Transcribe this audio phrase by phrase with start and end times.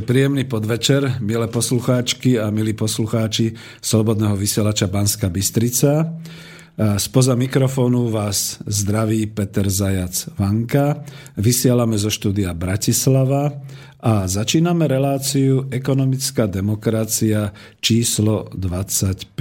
[0.00, 3.52] Takže príjemný podvečer, milé poslucháčky a milí poslucháči
[3.84, 6.16] Slobodného vysielača Banska Bystrica.
[6.96, 11.04] Spoza mikrofónu vás zdraví Peter Zajac Vanka.
[11.36, 13.60] Vysielame zo štúdia Bratislava
[14.00, 17.52] a začíname reláciu Ekonomická demokracia
[17.84, 19.36] číslo 25.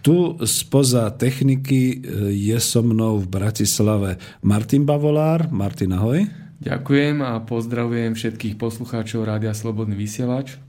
[0.00, 0.16] Tu
[0.48, 2.00] spoza techniky
[2.40, 5.52] je so mnou v Bratislave Martin Bavolár.
[5.52, 6.24] Martin, ahoj.
[6.60, 10.60] Ďakujem a pozdravujem všetkých poslucháčov Rádia Slobodný vysielač.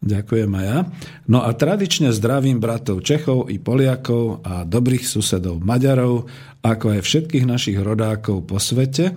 [0.00, 0.78] Ďakujem aj ja.
[1.26, 6.30] No a tradične zdravím bratov Čechov i Poliakov a dobrých susedov Maďarov,
[6.62, 9.12] ako aj všetkých našich rodákov po svete.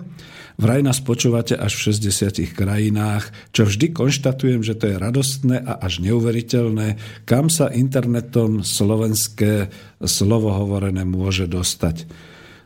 [0.58, 5.82] Vraj nás počúvate až v 60 krajinách, čo vždy konštatujem, že to je radostné a
[5.82, 6.98] až neuveriteľné,
[7.30, 9.70] kam sa internetom slovenské
[10.02, 12.06] slovo hovorené môže dostať.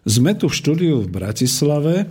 [0.09, 2.09] Sme tu v štúdiu v Bratislave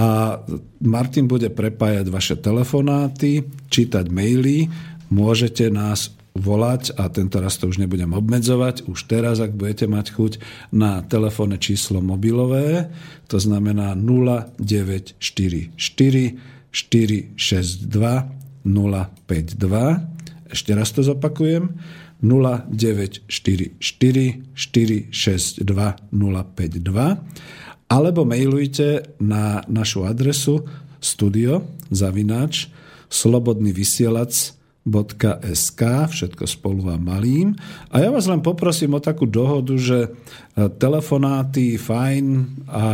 [0.00, 0.40] a
[0.80, 4.64] Martin bude prepájať vaše telefonáty, čítať maily,
[5.12, 8.88] môžete nás volať a tento raz to už nebudem obmedzovať.
[8.88, 10.40] Už teraz, ak budete mať chuť
[10.72, 12.88] na telefónne číslo mobilové,
[13.28, 17.36] to znamená 0944 462
[18.64, 20.00] 052.
[20.48, 21.76] Ešte raz to zopakujem.
[22.24, 25.12] 0944 462
[26.12, 30.62] 052 alebo mailujte na našu adresu
[31.02, 32.70] studio zavináč
[33.10, 34.54] slobodný vysielač
[35.52, 37.52] .sk, všetko spolu vám malým.
[37.92, 40.08] A ja vás len poprosím o takú dohodu, že
[40.56, 42.26] telefonáty, fajn
[42.64, 42.84] a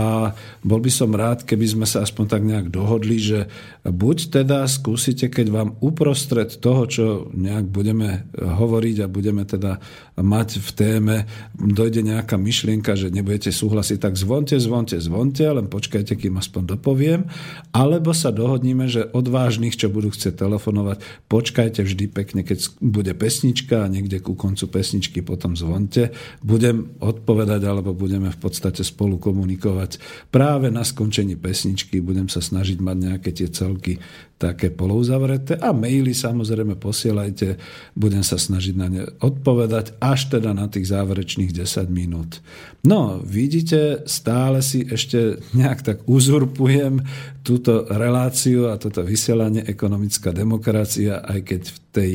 [0.66, 3.46] bol by som rád, keby sme sa aspoň tak nejak dohodli, že
[3.88, 9.80] buď teda skúsite, keď vám uprostred toho, čo nejak budeme hovoriť a budeme teda
[10.16, 11.16] mať v téme,
[11.56, 17.28] dojde nejaká myšlienka, že nebudete súhlasiť, tak zvonte, zvonte, zvonte, len počkajte, kým aspoň dopoviem,
[17.72, 23.84] alebo sa dohodníme, že odvážnych, čo budú chcieť telefonovať, počkajte vždy pekne, keď bude pesnička
[23.84, 26.12] a niekde ku koncu pesničky potom zvonte.
[26.40, 30.02] Budem odpovedať povedať, alebo budeme v podstate spolu komunikovať.
[30.34, 34.00] Práve na skončení pesničky budem sa snažiť mať nejaké tie celky
[34.36, 37.56] také polouzavreté a maily samozrejme posielajte,
[37.96, 42.44] budem sa snažiť na ne odpovedať až teda na tých záverečných 10 minút.
[42.84, 47.00] No, vidíte, stále si ešte nejak tak uzurpujem
[47.40, 52.10] túto reláciu a toto vysielanie ekonomická demokracia, aj keď v tej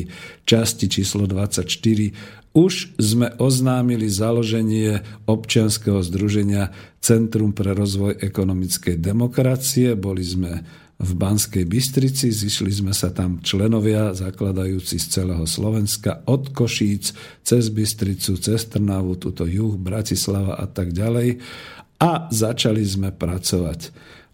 [0.46, 1.66] časti číslo 24
[2.52, 6.68] už sme oznámili založenie občianského združenia
[7.00, 9.96] Centrum pre rozvoj ekonomickej demokracie.
[9.96, 10.60] Boli sme
[11.02, 17.10] v Banskej Bystrici, zišli sme sa tam členovia zakladajúci z celého Slovenska, od Košíc,
[17.42, 21.42] cez Bystricu, cez Trnavu, tuto juh, Bratislava a tak ďalej.
[21.98, 23.90] A začali sme pracovať.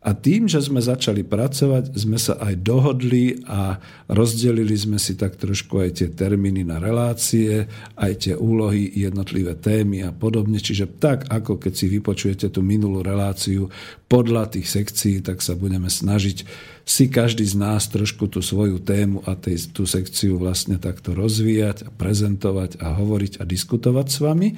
[0.08, 3.76] A tým, že sme začali pracovať, sme sa aj dohodli a
[4.08, 10.08] rozdelili sme si tak trošku aj tie termíny na relácie, aj tie úlohy, jednotlivé témy
[10.08, 10.56] a podobne.
[10.56, 13.68] Čiže tak, ako keď si vypočujete tú minulú reláciu
[14.08, 16.48] podľa tých sekcií, tak sa budeme snažiť
[16.88, 21.84] si každý z nás trošku tú svoju tému a tej, tú sekciu vlastne takto rozvíjať
[22.00, 24.48] prezentovať a hovoriť a diskutovať s vami.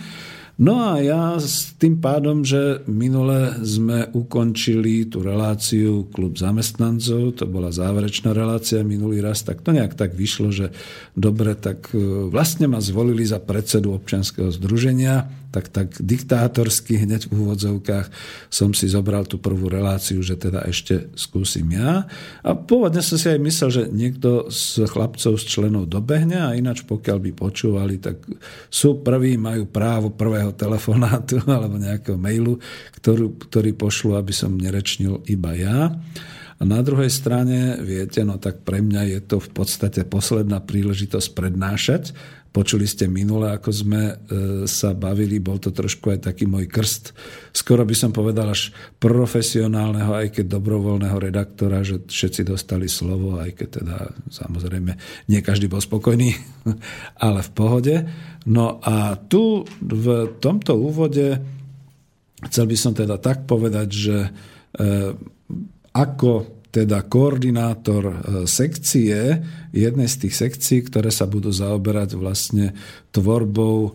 [0.60, 7.48] No a ja s tým pádom, že minule sme ukončili tú reláciu klub zamestnancov, to
[7.48, 10.68] bola záverečná relácia minulý raz, tak to nejak tak vyšlo, že
[11.16, 17.42] dobre, tak e, vlastne ma zvolili za predsedu občianského združenia, tak, tak diktátorsky hneď v
[17.42, 18.06] úvodzovkách
[18.46, 22.06] som si zobral tú prvú reláciu, že teda ešte skúsim ja.
[22.46, 26.86] A pôvodne som si aj myslel, že niekto z chlapcov, z členov dobehne a ináč
[26.86, 28.22] pokiaľ by počúvali, tak
[28.70, 32.62] sú prví, majú právo prvého telefonátu alebo nejakého mailu,
[33.02, 35.90] ktorú, ktorý pošlu, aby som nerečnil iba ja.
[36.60, 41.32] A na druhej strane, viete, no tak pre mňa je to v podstate posledná príležitosť
[41.32, 42.12] prednášať,
[42.50, 44.14] Počuli ste minule, ako sme e,
[44.66, 47.14] sa bavili, bol to trošku aj taký môj krst.
[47.54, 53.54] Skoro by som povedal až profesionálneho, aj keď dobrovoľného redaktora, že všetci dostali slovo, aj
[53.54, 53.98] keď teda
[54.34, 54.90] samozrejme
[55.30, 56.34] nie každý bol spokojný,
[57.26, 57.94] ale v pohode.
[58.50, 61.38] No a tu v tomto úvode
[62.50, 64.30] chcel by som teda tak povedať, že e,
[65.94, 69.42] ako teda koordinátor e, sekcie,
[69.74, 72.78] jednej z tých sekcií, ktoré sa budú zaoberať vlastne
[73.10, 73.92] tvorbou e,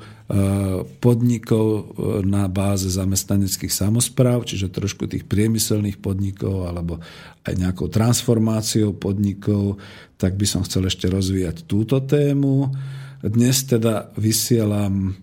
[0.99, 1.83] podnikov e,
[2.27, 6.99] na báze zamestnaneckých samozpráv, čiže trošku tých priemyselných podnikov alebo
[7.47, 9.79] aj nejakou transformáciou podnikov,
[10.19, 12.75] tak by som chcel ešte rozvíjať túto tému.
[13.23, 15.17] Dnes teda vysielam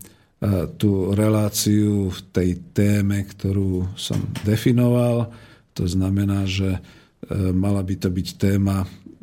[0.75, 5.31] tú reláciu v tej téme, ktorú som definoval.
[5.79, 6.83] To znamená, že
[7.31, 8.83] mala by to byť téma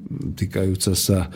[0.09, 1.29] týkajúca sa e,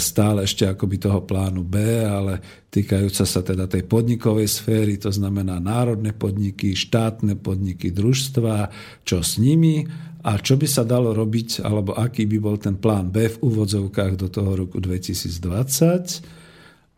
[0.00, 5.62] stále ešte akoby toho plánu B, ale týkajúca sa teda tej podnikovej sféry, to znamená
[5.62, 8.70] národné podniky, štátne podniky, družstva,
[9.06, 9.86] čo s nimi
[10.26, 14.18] a čo by sa dalo robiť, alebo aký by bol ten plán B v úvodzovkách
[14.18, 16.38] do toho roku 2020.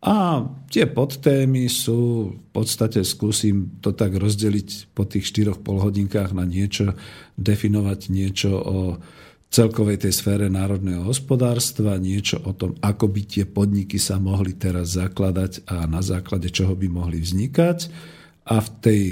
[0.01, 6.49] A tie podtémy sú, v podstate skúsim to tak rozdeliť po tých štyroch polhodinkách na
[6.49, 6.97] niečo,
[7.41, 8.79] definovať niečo o
[9.51, 14.95] celkovej tej sfére národného hospodárstva, niečo o tom, ako by tie podniky sa mohli teraz
[14.95, 17.79] zakladať a na základe čoho by mohli vznikať.
[18.47, 19.03] A v tej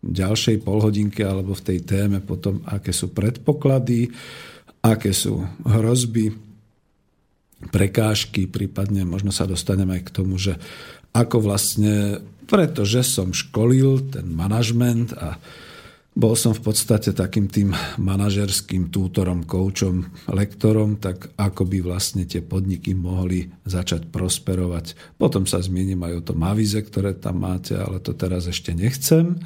[0.00, 4.08] ďalšej polhodinke alebo v tej téme potom, aké sú predpoklady,
[4.84, 6.32] aké sú hrozby,
[7.68, 10.60] prekážky, prípadne možno sa dostaneme aj k tomu, že
[11.16, 15.40] ako vlastne, pretože som školil ten manažment a
[16.14, 22.38] bol som v podstate takým tým manažerským tútorom, koučom, lektorom, tak ako by vlastne tie
[22.38, 25.18] podniky mohli začať prosperovať.
[25.18, 29.42] Potom sa zmiením aj o tom avize, ktoré tam máte, ale to teraz ešte nechcem.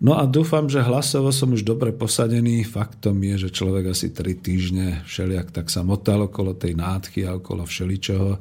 [0.00, 2.64] No a dúfam, že hlasovo som už dobre posadený.
[2.64, 7.36] Faktom je, že človek asi tri týždne všelijak tak sa motal okolo tej nádchy a
[7.36, 8.40] okolo všeličoho.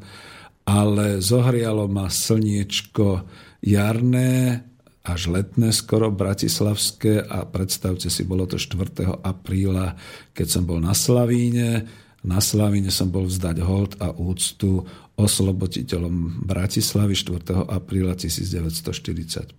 [0.70, 3.28] Ale zohrialo ma slniečko
[3.60, 4.64] jarné,
[5.08, 9.24] až letné skoro bratislavské a predstavte si, bolo to 4.
[9.24, 9.96] apríla,
[10.36, 11.88] keď som bol na Slavíne.
[12.28, 14.84] Na Slavíne som bol vzdať hold a úctu
[15.18, 17.72] osloboditeľom Bratislavy 4.
[17.72, 19.58] apríla 1945.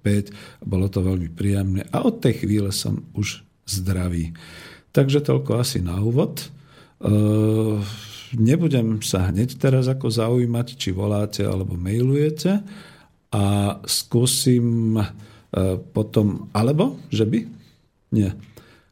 [0.63, 4.37] Bolo to veľmi príjemné a od tej chvíle som už zdravý.
[4.95, 6.45] Takže toľko asi na úvod.
[6.45, 6.47] E,
[8.39, 12.63] nebudem sa hneď teraz ako zaujímať, či voláte alebo mailujete
[13.35, 14.95] a skúsim
[15.97, 17.49] potom, alebo, že by?
[18.13, 18.37] Nie.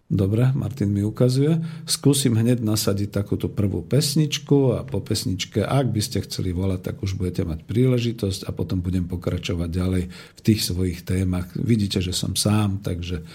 [0.07, 1.59] Dobre, Martin mi ukazuje.
[1.83, 6.97] Skúsim hneď nasadiť takúto prvú pesničku a po pesničke, ak by ste chceli volať, tak
[7.03, 11.51] už budete mať príležitosť a potom budem pokračovať ďalej v tých svojich témach.
[11.59, 13.27] Vidíte, že som sám, takže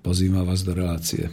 [0.00, 1.28] pozývam vás do relácie.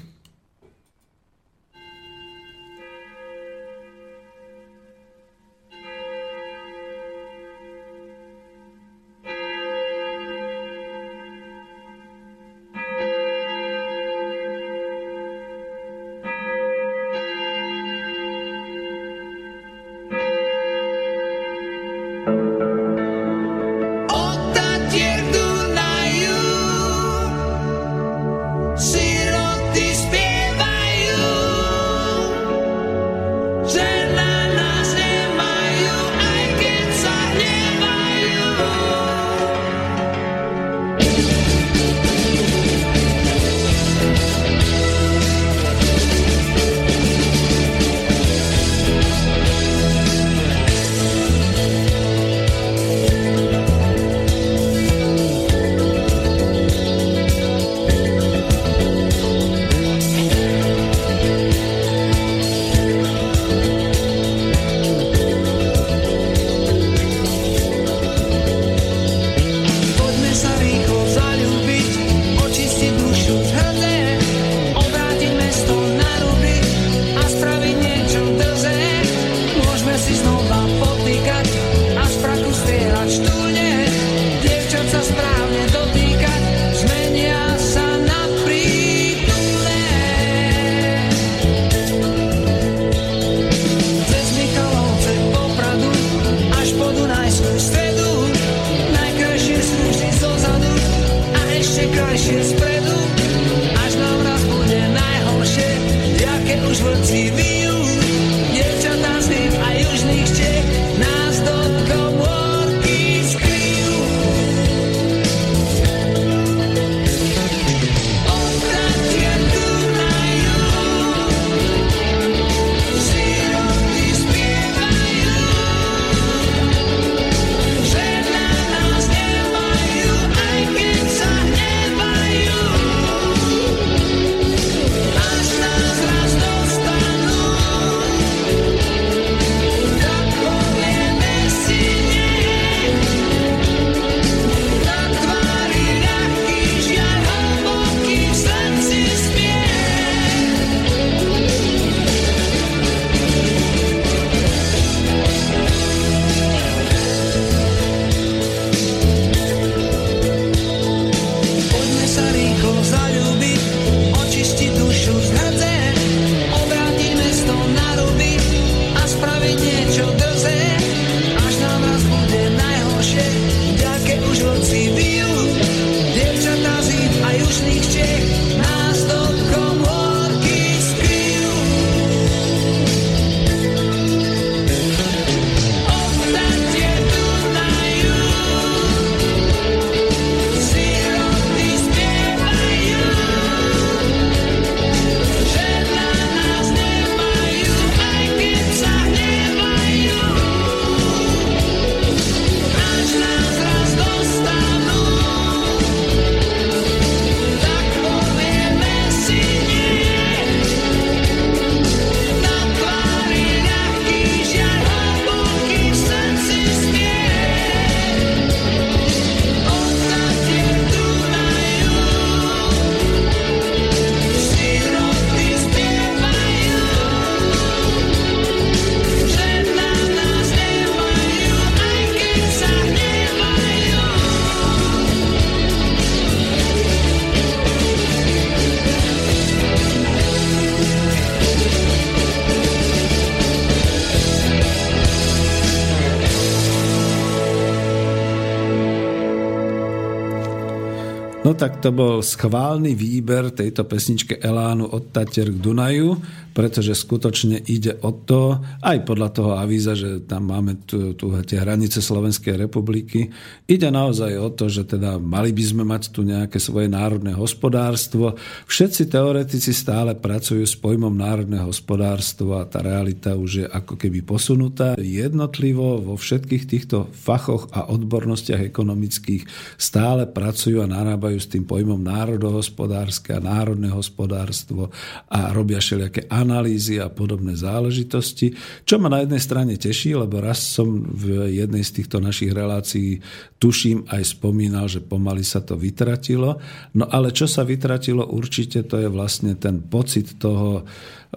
[251.81, 256.13] To bol schválny výber tejto pesničke Elánu od Tatier k Dunaju,
[256.51, 261.63] pretože skutočne ide o to, aj podľa toho avíza, že tam máme tu, tu tie
[261.63, 263.31] hranice Slovenskej republiky,
[263.67, 268.35] ide naozaj o to, že teda mali by sme mať tu nejaké svoje národné hospodárstvo.
[268.67, 274.19] Všetci teoretici stále pracujú s pojmom národné hospodárstvo a tá realita už je ako keby
[274.23, 274.99] posunutá.
[274.99, 279.47] Jednotlivo vo všetkých týchto fachoch a odbornostiach ekonomických
[279.79, 284.91] stále pracujú a narábajú s tým pojmom národohospodárske a národné hospodárstvo
[285.31, 290.57] a robia všelijaké analýzy a podobné záležitosti, čo ma na jednej strane teší, lebo raz
[290.57, 293.21] som v jednej z týchto našich relácií
[293.61, 296.57] tuším aj spomínal, že pomaly sa to vytratilo.
[296.97, 300.81] No ale čo sa vytratilo určite, to je vlastne ten pocit toho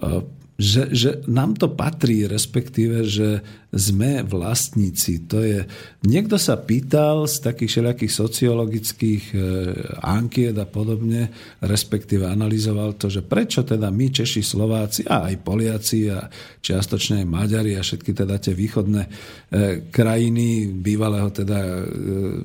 [0.01, 3.43] eh, že, že nám to patrí, respektíve, že
[3.75, 5.27] sme vlastníci.
[5.27, 5.67] To je,
[6.07, 9.37] niekto sa pýtal z takých všelijakých sociologických e,
[9.99, 11.27] ankiet a podobne,
[11.59, 16.23] respektíve analyzoval to, že prečo teda my, Češi, Slováci a aj Poliaci a
[16.63, 19.09] čiastočne aj Maďari a všetky teda tie východné e,
[19.91, 21.83] krajiny bývalého teda e,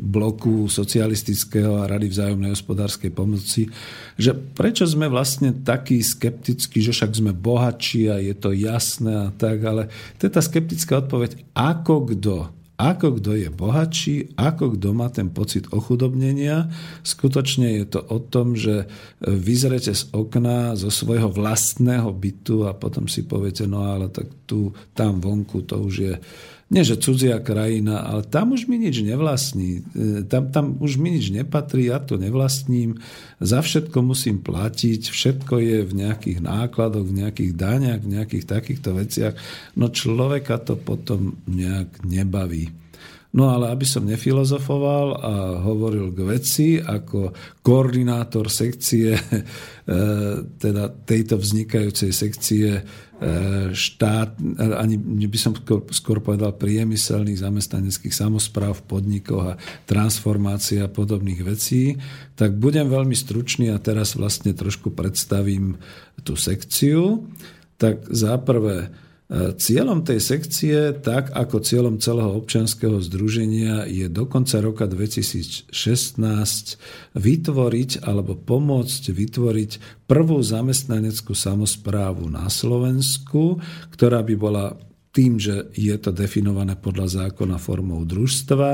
[0.02, 3.70] bloku socialistického a rady vzájomnej hospodárskej pomoci,
[4.18, 9.28] že prečo sme vlastne takí skeptickí, že však sme bohatší a je to jasné a
[9.30, 9.86] tak, ale
[10.18, 11.19] to je tá skeptická odpoveď,
[11.56, 16.72] ako kto ako kto je bohatší, ako kto má ten pocit ochudobnenia.
[17.04, 18.88] Skutočne je to o tom, že
[19.20, 24.72] vyzrete z okna zo svojho vlastného bytu a potom si poviete, no ale tak tu,
[24.96, 26.14] tam vonku to už je
[26.70, 29.82] nie že cudzia krajina, ale tam už mi nič nevlastní.
[30.30, 33.02] Tam, tam už mi nič nepatrí, ja to nevlastním.
[33.42, 38.94] Za všetko musím platiť, všetko je v nejakých nákladoch, v nejakých daňach, v nejakých takýchto
[38.94, 39.34] veciach.
[39.74, 42.70] No človeka to potom nejak nebaví.
[43.30, 47.30] No ale aby som nefilozofoval a hovoril k veci ako
[47.62, 49.14] koordinátor sekcie,
[50.62, 52.68] teda tejto vznikajúcej sekcie
[53.76, 54.40] štát,
[54.80, 55.52] ani by som
[55.92, 62.00] skôr povedal priemyselných zamestnaneckých samozpráv v podnikoch a transformácia podobných vecí,
[62.32, 65.76] tak budem veľmi stručný a teraz vlastne trošku predstavím
[66.24, 67.28] tú sekciu.
[67.76, 68.88] Tak za prvé,
[69.30, 75.70] Cieľom tej sekcie, tak ako cieľom celého občianského združenia, je do konca roka 2016
[77.14, 79.70] vytvoriť alebo pomôcť vytvoriť
[80.10, 83.62] prvú zamestnaneckú samozprávu na Slovensku,
[83.94, 84.74] ktorá by bola
[85.14, 88.70] tým, že je to definované podľa zákona formou družstva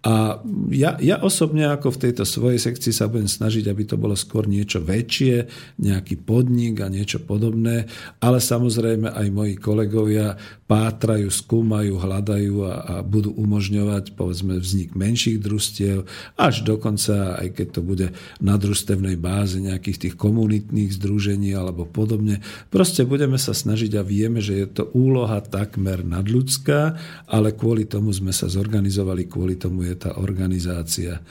[0.00, 0.40] a
[0.72, 4.48] ja, ja osobne ako v tejto svojej sekcii sa budem snažiť, aby to bolo skôr
[4.48, 5.44] niečo väčšie,
[5.76, 7.84] nejaký podnik a niečo podobné,
[8.24, 15.36] ale samozrejme aj moji kolegovia pátrajú, skúmajú, hľadajú a, a budú umožňovať povedzme vznik menších
[15.36, 18.08] družstiev, až dokonca, aj keď to bude
[18.40, 22.40] na družstevnej báze nejakých tých komunitných združení alebo podobne.
[22.72, 26.80] Proste budeme sa snažiť a vieme, že je to úloha takmer nadľudská,
[27.28, 31.22] ale kvôli tomu sme sa zorganizovali, kvôli tomu je tá organizácia.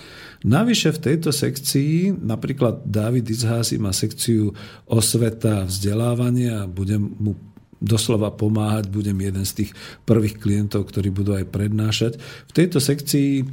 [0.43, 4.55] Navyše v tejto sekcii napríklad David Izhási má sekciu
[4.87, 7.35] osveta vzdelávania budem mu
[7.79, 9.71] doslova pomáhať, budem jeden z tých
[10.03, 12.19] prvých klientov, ktorí budú aj prednášať.
[12.19, 13.45] V tejto sekcii e,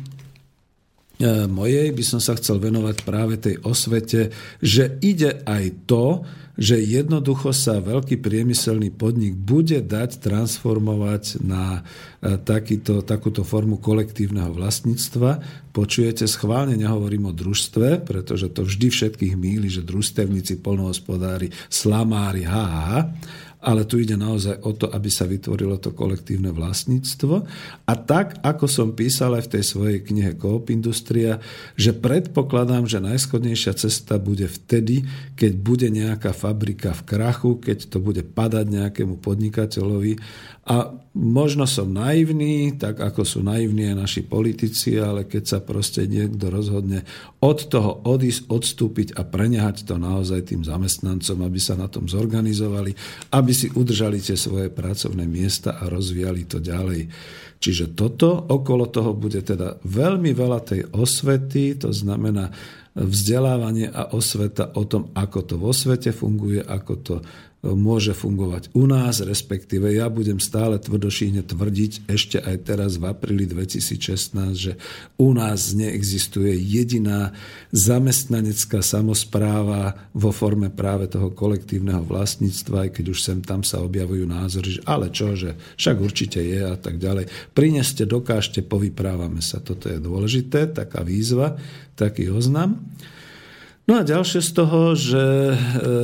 [1.47, 7.53] mojej by som sa chcel venovať práve tej osvete, že ide aj to, že jednoducho
[7.53, 11.85] sa veľký priemyselný podnik bude dať transformovať na
[12.25, 15.45] e, takýto, takúto formu kolektívneho vlastníctva.
[15.77, 22.65] Počujete, schválne nehovorím o družstve, pretože to vždy všetkých míli, že družstevníci, polnohospodári, slamári, ha,
[22.65, 23.01] ha, ha
[23.67, 27.35] ale tu ide naozaj o to, aby sa vytvorilo to kolektívne vlastníctvo.
[27.91, 31.43] A tak, ako som písal aj v tej svojej knihe Coop Industria,
[31.75, 35.03] že predpokladám, že najschodnejšia cesta bude vtedy,
[35.35, 40.15] keď bude nejaká fabrika v krachu, keď to bude padať nejakému podnikateľovi
[40.71, 46.05] a možno som naivný, tak ako sú naivní aj naši politici, ale keď sa proste
[46.05, 47.09] niekto rozhodne
[47.41, 52.93] od toho odísť, odstúpiť a preňahať to naozaj tým zamestnancom, aby sa na tom zorganizovali,
[53.33, 57.09] aby si udržali tie svoje pracovné miesta a rozvíjali to ďalej.
[57.57, 62.53] Čiže toto, okolo toho bude teda veľmi veľa tej osvety, to znamená
[62.97, 67.15] vzdelávanie a osveta o tom, ako to vo svete funguje, ako to
[67.75, 73.49] môže fungovať u nás, respektíve ja budem stále tvrdošíne tvrdiť ešte aj teraz v apríli
[73.49, 74.73] 2016, že
[75.17, 77.35] u nás neexistuje jediná
[77.75, 84.29] zamestnanecká samozpráva vo forme práve toho kolektívneho vlastníctva, aj keď už sem tam sa objavujú
[84.29, 87.27] názory, že ale čo, že však určite je a tak ďalej.
[87.57, 89.65] Prineste, dokážte, povyprávame sa.
[89.65, 91.57] Toto je dôležité, taká výzva,
[91.97, 92.77] taký oznam.
[93.87, 95.57] No a ďalšie z toho, že e,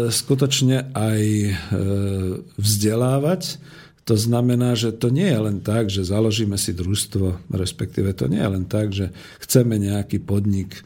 [0.06, 1.52] skutočne aj e,
[2.54, 3.58] vzdelávať,
[4.06, 8.38] to znamená, že to nie je len tak, že založíme si družstvo, respektíve to nie
[8.38, 9.10] je len tak, že
[9.42, 10.82] chceme nejaký podnik e,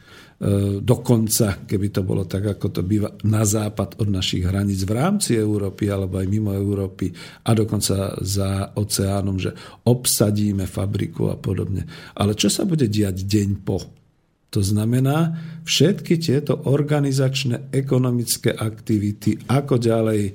[0.81, 5.37] dokonca, keby to bolo tak, ako to býva, na západ od našich hraníc v rámci
[5.37, 7.13] Európy alebo aj mimo Európy
[7.45, 9.53] a dokonca za oceánom, že
[9.85, 11.85] obsadíme fabriku a podobne.
[12.17, 14.06] Ale čo sa bude diať deň po?
[14.47, 15.35] To znamená,
[15.67, 20.31] všetky tieto organizačné, ekonomické aktivity, ako ďalej e,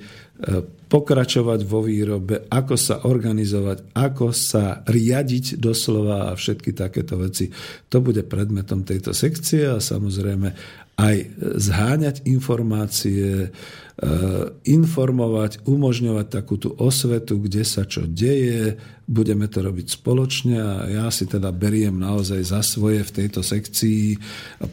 [0.85, 7.49] pokračovať vo výrobe, ako sa organizovať, ako sa riadiť doslova a všetky takéto veci.
[7.89, 10.53] To bude predmetom tejto sekcie a samozrejme
[10.93, 11.17] aj
[11.57, 13.49] zháňať informácie,
[14.65, 21.07] informovať, umožňovať takú tú osvetu, kde sa čo deje, budeme to robiť spoločne a ja
[21.13, 24.17] si teda beriem naozaj za svoje v tejto sekcii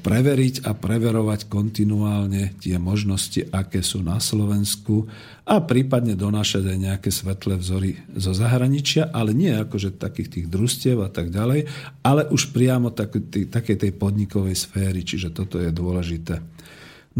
[0.01, 5.05] preveriť a preverovať kontinuálne tie možnosti, aké sú na Slovensku
[5.45, 11.05] a prípadne donášať aj nejaké svetlé vzory zo zahraničia, ale nie akože takých tých družstiev
[11.05, 11.69] a tak ďalej,
[12.01, 16.41] ale už priamo tak, takej tej podnikovej sféry, čiže toto je dôležité.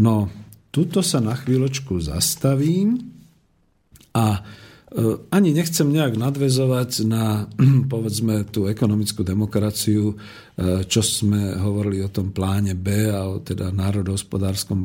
[0.01, 0.31] No,
[0.71, 3.03] Tuto sa na chvíľočku zastavím
[4.15, 7.51] a e, ani nechcem nejak nadvezovať na,
[7.93, 10.15] povedzme, tú ekonomickú demokraciu,
[10.61, 14.79] čo sme hovorili o tom pláne B a o teda národohospodárskom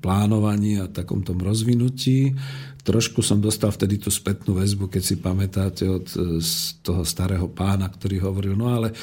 [0.00, 2.32] plánovaní a takom tom rozvinutí.
[2.80, 6.40] Trošku som dostal vtedy tú spätnú väzbu, keď si pamätáte od e,
[6.80, 8.94] toho starého pána, ktorý hovoril, no ale e,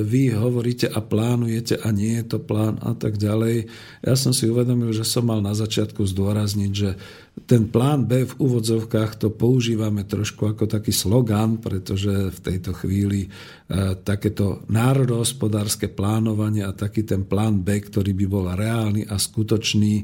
[0.00, 3.68] vy hovoríte a plánujete a nie je to plán a tak ďalej.
[4.00, 6.96] Ja som si uvedomil, že som mal na začiatku zdôrazniť, že
[7.44, 13.30] ten plán B v úvodzovkách to používame trošku ako taký slogan, pretože v tejto chvíli
[14.02, 14.66] takéto
[15.50, 19.94] národohospodárske plánovanie a taký ten plán B, ktorý by bol reálny a skutočný,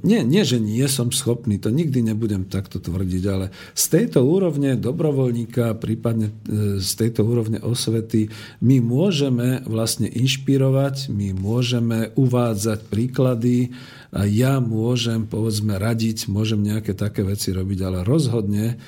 [0.00, 4.22] nie, nie že nie som schopný, to nikdy ne nebudem takto tvrdiť, ale z tejto
[4.22, 8.30] úrovne dobrovoľníka, prípadne e, z tejto úrovne osvety,
[8.62, 13.74] my môžeme vlastne inšpirovať, my môžeme uvádzať príklady
[14.14, 18.78] a ja môžem, povedzme, radiť, môžem nejaké také veci robiť, ale rozhodne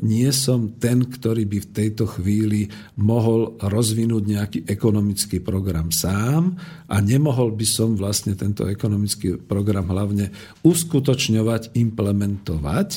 [0.00, 6.56] nie som ten, ktorý by v tejto chvíli mohol rozvinúť nejaký ekonomický program sám
[6.88, 10.32] a nemohol by som vlastne tento ekonomický program hlavne
[10.64, 12.88] uskutočňovať, implementovať,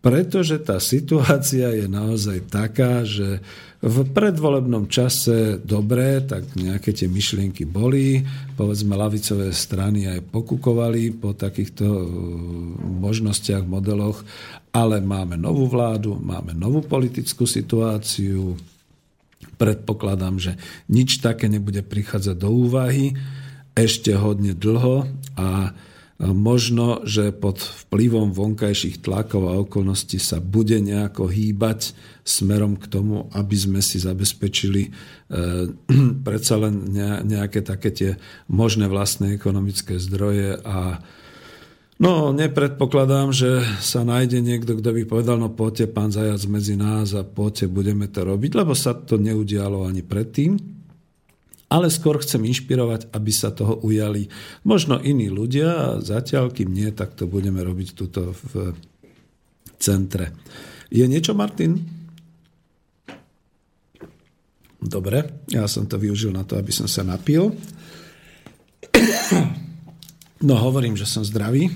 [0.00, 3.44] pretože tá situácia je naozaj taká, že
[3.80, 8.20] v predvolebnom čase dobre, tak nejaké tie myšlienky boli,
[8.56, 12.04] povedzme lavicové strany aj pokukovali po takýchto uh,
[12.80, 14.20] možnostiach, modeloch,
[14.72, 18.56] ale máme novú vládu, máme novú politickú situáciu,
[19.56, 20.52] predpokladám, že
[20.92, 23.16] nič také nebude prichádzať do úvahy.
[23.72, 25.08] Ešte hodne dlho
[25.40, 25.72] a
[26.20, 31.96] možno, že pod vplyvom vonkajších tlakov a okolností sa bude nejako hýbať
[32.28, 34.90] smerom k tomu, aby sme si zabezpečili e,
[36.28, 36.92] predsa len
[37.24, 38.10] nejaké také tie
[38.52, 41.00] možné vlastné ekonomické zdroje a
[42.00, 47.12] No, nepredpokladám, že sa nájde niekto, kto by povedal, no poďte, pán Zajac, medzi nás
[47.12, 50.79] a poďte, budeme to robiť, lebo sa to neudialo ani predtým
[51.70, 54.26] ale skôr chcem inšpirovať, aby sa toho ujali
[54.66, 58.74] možno iní ľudia a zatiaľ, kým nie, tak to budeme robiť tuto v
[59.78, 60.34] centre.
[60.90, 61.78] Je niečo, Martin?
[64.82, 67.54] Dobre, ja som to využil na to, aby som sa napil.
[70.42, 71.70] No hovorím, že som zdravý,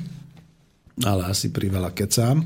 [1.06, 2.42] ale asi priveľa kecám.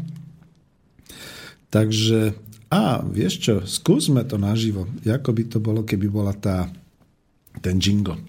[1.72, 2.36] Takže,
[2.68, 4.84] a vieš čo, skúsme to naživo.
[5.06, 6.68] Ako by to bolo, keby bola tá
[7.60, 8.20] ten jingle.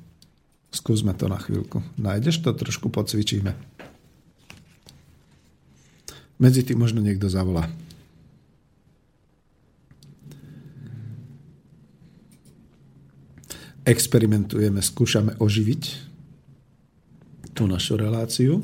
[0.70, 1.82] Skúsme to na chvíľku.
[1.98, 2.54] Nájdeš to?
[2.54, 3.58] Trošku pocvičíme.
[6.40, 7.68] Medzi tým možno niekto zavolá.
[13.84, 15.84] Experimentujeme, skúšame oživiť
[17.58, 18.62] tú našu reláciu.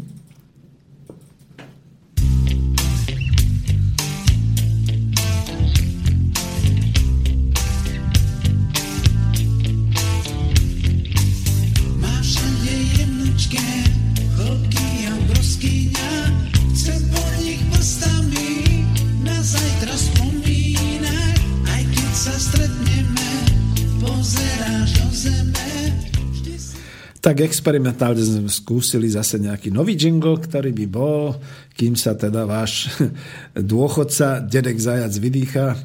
[27.35, 31.35] Tak experimentálne sme skúsili zase nejaký nový jingle, ktorý by bol,
[31.75, 32.87] kým sa teda váš
[33.75, 35.75] dôchodca, dedek zajac vydýcha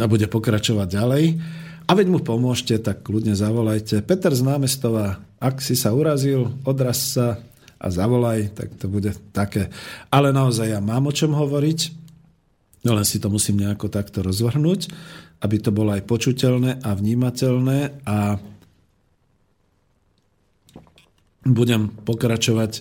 [0.00, 1.24] a bude pokračovať ďalej.
[1.84, 4.00] A veď mu pomôžte, tak kľudne zavolajte.
[4.08, 7.44] Peter z námestova, ak si sa urazil, odraz sa
[7.76, 9.68] a zavolaj, tak to bude také.
[10.08, 11.92] Ale naozaj ja mám o čom hovoriť,
[12.88, 14.88] no len si to musím nejako takto rozvrhnúť,
[15.44, 18.40] aby to bolo aj počuteľné a vnímateľné a
[21.44, 22.72] budem pokračovať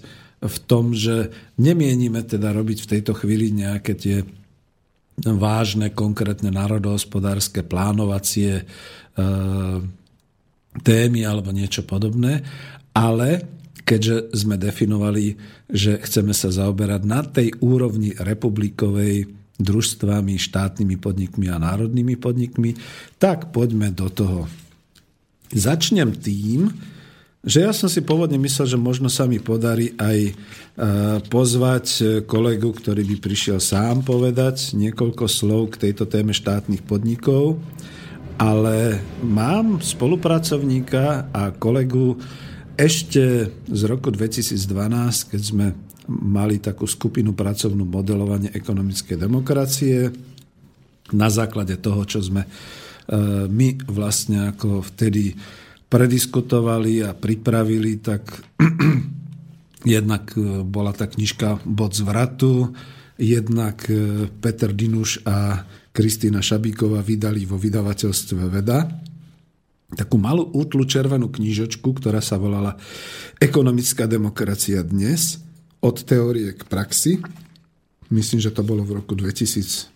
[0.44, 4.18] v tom, že nemienime teda robiť v tejto chvíli nejaké tie
[5.24, 8.64] vážne, konkrétne národohospodárske plánovacie e,
[10.82, 12.42] témy alebo niečo podobné,
[12.98, 13.46] ale
[13.84, 15.38] keďže sme definovali,
[15.70, 22.74] že chceme sa zaoberať na tej úrovni republikovej družstvami, štátnymi podnikmi a národnými podnikmi,
[23.22, 24.50] tak poďme do toho.
[25.54, 26.74] Začnem tým,
[27.44, 30.34] že ja som si pôvodne myslel, že možno sa mi podarí aj e,
[31.28, 37.60] pozvať kolegu, ktorý by prišiel sám povedať niekoľko slov k tejto téme štátnych podnikov,
[38.40, 42.16] ale mám spolupracovníka a kolegu
[42.80, 45.68] ešte z roku 2012, keď sme
[46.08, 50.10] mali takú skupinu pracovnú modelovanie ekonomickej demokracie
[51.12, 52.50] na základe toho, čo sme e,
[53.52, 55.36] my vlastne ako vtedy
[55.94, 58.26] prediskutovali a pripravili, tak
[59.86, 62.74] jednak e, bola tá knižka Bod zvratu,
[63.22, 65.62] jednak e, Peter Dinuš a
[65.94, 68.90] Kristýna Šabíková vydali vo vydavateľstve Veda
[69.94, 72.74] takú malú útlu červenú knižočku, ktorá sa volala
[73.38, 75.38] Ekonomická demokracia dnes,
[75.84, 77.20] od teórie k praxi.
[78.08, 79.94] Myslím, že to bolo v roku 2012.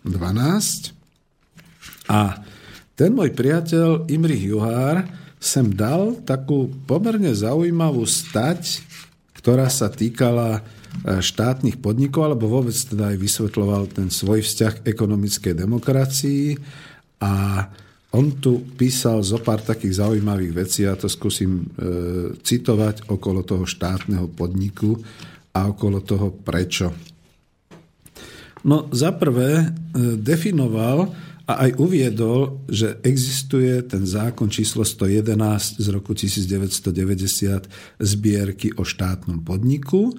[2.12, 2.44] A
[2.94, 8.82] ten môj priateľ Imrich Juhár sem dal takú pomerne zaujímavú stať,
[9.38, 14.88] ktorá sa týkala e, štátnych podnikov, alebo vôbec teda aj vysvetloval ten svoj vzťah k
[14.90, 16.58] ekonomickej demokracii
[17.22, 17.66] a
[18.18, 21.66] on tu písal zo pár takých zaujímavých vecí, ja to skúsim e,
[22.40, 24.98] citovať okolo toho štátneho podniku
[25.54, 26.96] a okolo toho prečo.
[28.66, 29.68] No za prvé e,
[30.18, 31.14] definoval,
[31.48, 39.42] a aj uviedol, že existuje ten zákon číslo 111 z roku 1990 zbierky o štátnom
[39.48, 40.12] podniku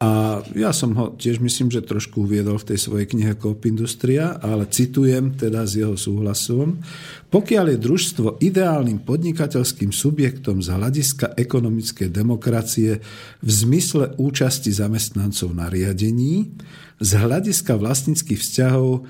[0.00, 4.40] A ja som ho tiež myslím, že trošku uviedol v tej svojej knihe Coop Industria,
[4.40, 6.80] ale citujem teda s jeho súhlasom.
[7.28, 12.96] Pokiaľ je družstvo ideálnym podnikateľským subjektom z hľadiska ekonomickej demokracie
[13.44, 16.48] v zmysle účasti zamestnancov na riadení,
[16.96, 19.00] z hľadiska vlastníckých vzťahov e,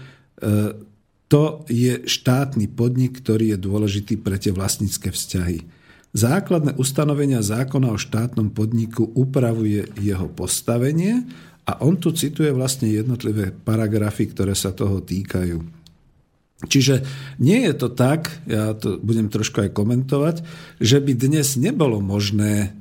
[1.31, 5.63] to je štátny podnik, ktorý je dôležitý pre tie vlastnícke vzťahy.
[6.11, 11.23] Základné ustanovenia zákona o štátnom podniku upravuje jeho postavenie
[11.71, 15.63] a on tu cituje vlastne jednotlivé paragrafy, ktoré sa toho týkajú.
[16.67, 17.07] Čiže
[17.39, 20.37] nie je to tak, ja to budem trošku aj komentovať,
[20.83, 22.75] že by dnes nebolo možné,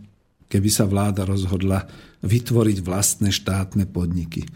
[0.49, 1.85] keby sa vláda rozhodla
[2.25, 4.49] vytvoriť vlastné štátne podniky.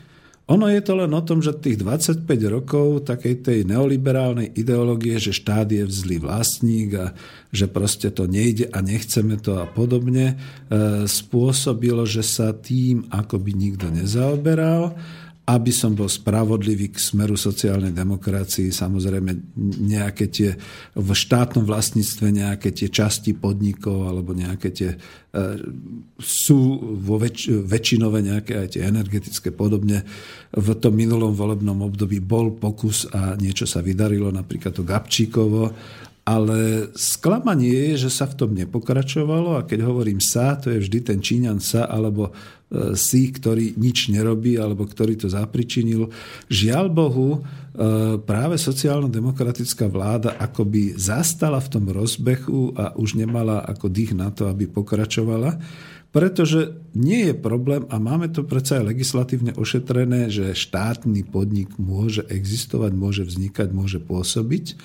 [0.43, 5.31] Ono je to len o tom, že tých 25 rokov takej tej neoliberálnej ideológie, že
[5.31, 7.15] štát je zlý vlastník a
[7.47, 13.55] že proste to nejde a nechceme to a podobne, e, spôsobilo, že sa tým akoby
[13.55, 14.99] nikto nezaoberal
[15.43, 20.55] aby som bol spravodlivý k smeru sociálnej demokracii, samozrejme nejaké tie
[20.95, 24.97] v štátnom vlastníctve nejaké tie časti podnikov alebo nejaké tie e,
[26.15, 30.07] sú vo väč, väčšinové nejaké aj tie energetické podobne.
[30.55, 35.75] V tom minulom volebnom období bol pokus a niečo sa vydarilo, napríklad to Gabčíkovo,
[36.23, 40.99] ale sklamanie je, že sa v tom nepokračovalo a keď hovorím sa, to je vždy
[41.03, 46.07] ten Číňan sa alebo e, si, ktorý nič nerobí alebo ktorý to zapričinil.
[46.47, 47.39] Žiaľ Bohu, e,
[48.23, 54.47] práve sociálno-demokratická vláda akoby zastala v tom rozbechu a už nemala ako dých na to,
[54.47, 55.59] aby pokračovala.
[56.15, 62.23] Pretože nie je problém, a máme to predsa aj legislatívne ošetrené, že štátny podnik môže
[62.29, 64.77] existovať, môže vznikať, môže pôsobiť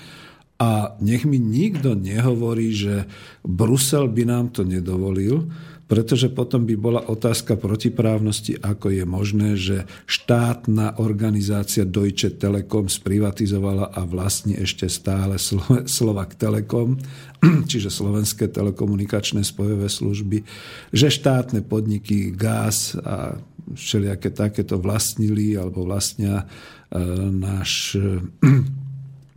[0.59, 3.07] a nech mi nikto nehovorí, že
[3.47, 5.47] Brusel by nám to nedovolil,
[5.89, 13.97] pretože potom by bola otázka protiprávnosti, ako je možné, že štátna organizácia Deutsche Telekom sprivatizovala
[13.97, 15.41] a vlastne ešte stále
[15.89, 17.01] Slovak Telekom,
[17.71, 20.45] čiže slovenské telekomunikačné spojové služby,
[20.93, 23.41] že štátne podniky GAS a
[23.73, 26.45] všelijaké takéto vlastnili alebo vlastnia
[26.93, 27.01] e,
[27.33, 27.97] náš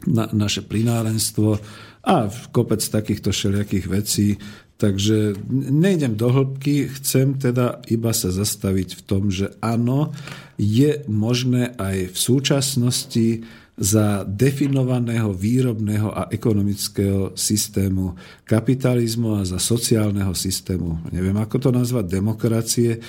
[0.06, 1.58] na, naše plinárenstvo
[2.02, 4.28] a kopec takýchto všelijakých vecí.
[4.82, 5.38] Takže
[5.70, 10.10] nejdem do hĺbky, chcem teda iba sa zastaviť v tom, že áno,
[10.58, 13.28] je možné aj v súčasnosti
[13.78, 22.04] za definovaného výrobného a ekonomického systému kapitalizmu a za sociálneho systému, neviem ako to nazvať,
[22.10, 23.00] demokracie, e,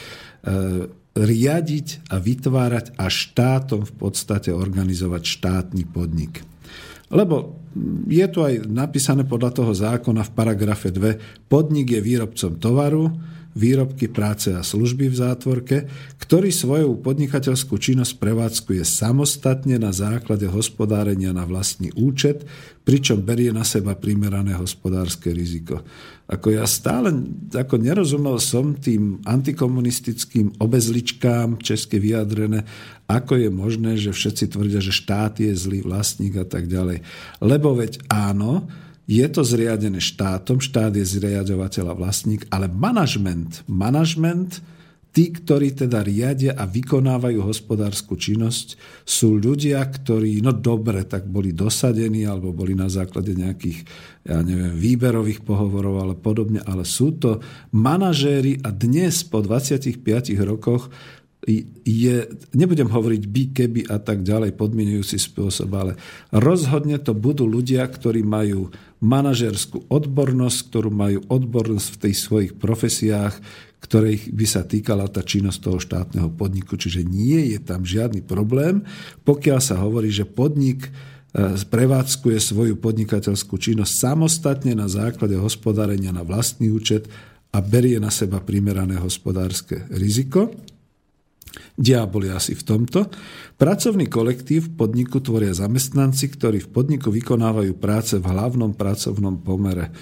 [1.14, 6.53] riadiť a vytvárať a štátom v podstate organizovať štátny podnik.
[7.14, 7.62] Lebo
[8.10, 13.10] je tu aj napísané podľa toho zákona v paragrafe 2, podnik je výrobcom tovaru,
[13.54, 15.78] výrobky, práce a služby v zátvorke,
[16.18, 22.50] ktorý svoju podnikateľskú činnosť prevádzkuje samostatne na základe hospodárenia na vlastný účet,
[22.82, 25.86] pričom berie na seba primerané hospodárske riziko.
[26.24, 27.12] Ako ja stále
[27.52, 32.64] ako nerozumel som tým antikomunistickým obezličkám česky vyjadrené,
[33.12, 37.04] ako je možné, že všetci tvrdia, že štát je zlý vlastník a tak ďalej.
[37.44, 38.72] Lebo veď áno,
[39.04, 44.64] je to zriadené štátom, štát je zriadovateľ a vlastník, ale manažment, manažment,
[45.14, 51.54] tí, ktorí teda riadia a vykonávajú hospodárskú činnosť, sú ľudia, ktorí, no dobre, tak boli
[51.54, 53.86] dosadení alebo boli na základe nejakých,
[54.26, 57.40] ja neviem, výberových pohovorov ale podobne, ale sú to
[57.78, 60.02] manažéri a dnes po 25
[60.42, 60.90] rokoch
[61.84, 62.16] je,
[62.56, 66.00] nebudem hovoriť by, keby a tak ďalej, podmienujúci spôsob, ale
[66.32, 68.72] rozhodne to budú ľudia, ktorí majú
[69.04, 73.36] manažerskú odbornosť, ktorú majú odbornosť v tých svojich profesiách,
[73.84, 76.80] ktorých by sa týkala tá činnosť toho štátneho podniku.
[76.80, 78.88] Čiže nie je tam žiadny problém,
[79.28, 80.92] pokiaľ sa hovorí, že podnik e,
[81.60, 87.12] prevádzkuje svoju podnikateľskú činnosť samostatne na základe hospodárenia na vlastný účet
[87.52, 90.56] a berie na seba primerané hospodárske riziko.
[91.78, 93.10] Diabol je asi v tomto.
[93.58, 99.94] Pracovný kolektív v podniku tvoria zamestnanci, ktorí v podniku vykonávajú práce v hlavnom pracovnom pomere.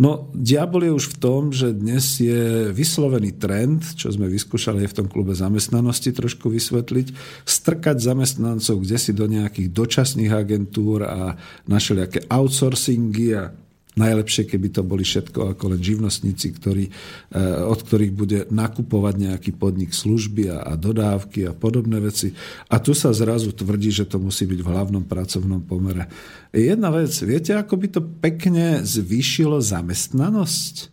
[0.00, 4.88] No, diabol je už v tom, že dnes je vyslovený trend, čo sme vyskúšali aj
[4.88, 7.12] v tom klube zamestnanosti trošku vysvetliť,
[7.44, 11.36] strkať zamestnancov kde si do nejakých dočasných agentúr a
[11.68, 13.52] našelijaké outsourcingy a
[13.92, 19.50] Najlepšie, keby to boli všetko ako len živnostníci, ktorí, eh, od ktorých bude nakupovať nejaký
[19.52, 22.32] podnik služby a, a dodávky a podobné veci.
[22.72, 26.08] A tu sa zrazu tvrdí, že to musí byť v hlavnom pracovnom pomere.
[26.56, 30.88] Jedna vec, viete, ako by to pekne zvýšilo zamestnanosť?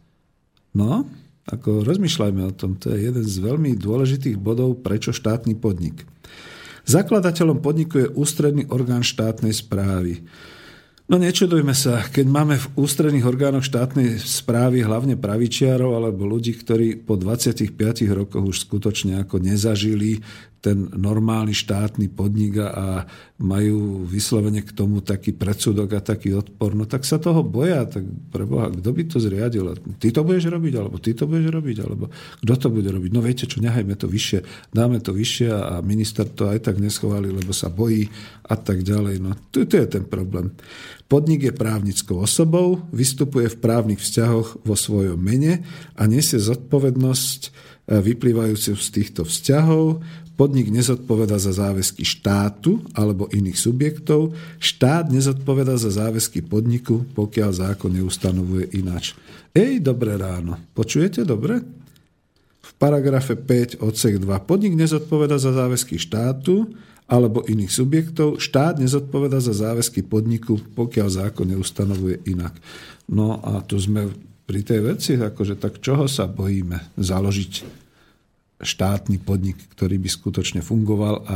[0.75, 1.07] No,
[1.49, 6.05] Ako rozmýšľajme o tom, to je jeden z veľmi dôležitých bodov, prečo štátny podnik.
[6.85, 10.21] Zakladateľom podniku je ústredný orgán štátnej správy.
[11.09, 17.01] No nečudujme sa, keď máme v ústredných orgánoch štátnej správy hlavne pravičiarov alebo ľudí, ktorí
[17.01, 17.73] po 25
[18.13, 20.21] rokoch už skutočne ako nezažili
[20.59, 23.07] ten normálny štátny podnik a
[23.39, 27.87] majú vyslovene k tomu taký predsudok a taký odpor, no tak sa toho boja.
[27.87, 28.03] Tak
[28.35, 29.71] preboha, kto by to zriadil?
[29.95, 32.11] Ty to budeš robiť, alebo ty to budeš robiť, alebo
[32.43, 33.11] kto to bude robiť?
[33.15, 37.31] No viete čo, nehajme to vyššie, dáme to vyššie a minister to aj tak neschovali,
[37.31, 38.11] lebo sa bojí
[38.43, 39.15] a tak ďalej.
[39.23, 40.51] No to, to je ten problém.
[41.09, 45.65] Podnik je právnickou osobou, vystupuje v právnych vzťahoch vo svojom mene
[45.97, 47.49] a nesie zodpovednosť e,
[47.97, 50.05] vyplývajúcu z týchto vzťahov,
[50.39, 54.31] Podnik nezodpoveda za záväzky štátu alebo iných subjektov.
[54.55, 59.19] Štát nezodpoveda za záväzky podniku, pokiaľ zákon neustanovuje ináč.
[59.51, 60.55] Ej, dobré ráno.
[60.71, 61.59] Počujete dobre?
[62.63, 66.71] V paragrafe 5 odsek 2 podnik nezodpoveda za záväzky štátu
[67.03, 68.39] alebo iných subjektov.
[68.39, 72.55] Štát nezodpoveda za záväzky podniku, pokiaľ zákon neustanovuje inak.
[73.11, 74.07] No a tu sme
[74.47, 77.78] pri tej veci, akože tak čoho sa bojíme založiť
[78.59, 81.35] štátny podnik, ktorý by skutočne fungoval a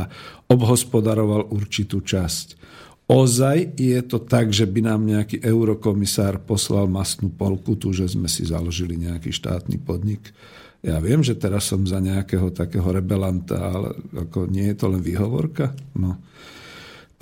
[0.52, 2.60] obhospodaroval určitú časť.
[3.04, 8.48] Ozaj je to tak, že by nám nejaký eurokomisár poslal masnú polkutu, že sme si
[8.48, 10.32] založili nejaký štátny podnik.
[10.84, 15.00] Ja viem, že teraz som za nejakého takého rebelanta, ale ako nie je to len
[15.04, 15.72] výhovorka.
[15.96, 16.20] No.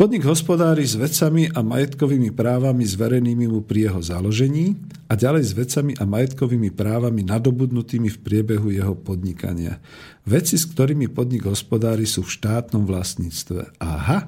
[0.02, 4.74] Podnik hospodári s vecami a majetkovými právami zverenými mu pri jeho založení
[5.06, 9.78] a ďalej s vecami a majetkovými právami nadobudnutými v priebehu jeho podnikania.
[10.26, 13.78] Veci, s ktorými podnik hospodári, sú v štátnom vlastníctve.
[13.78, 14.26] Aha,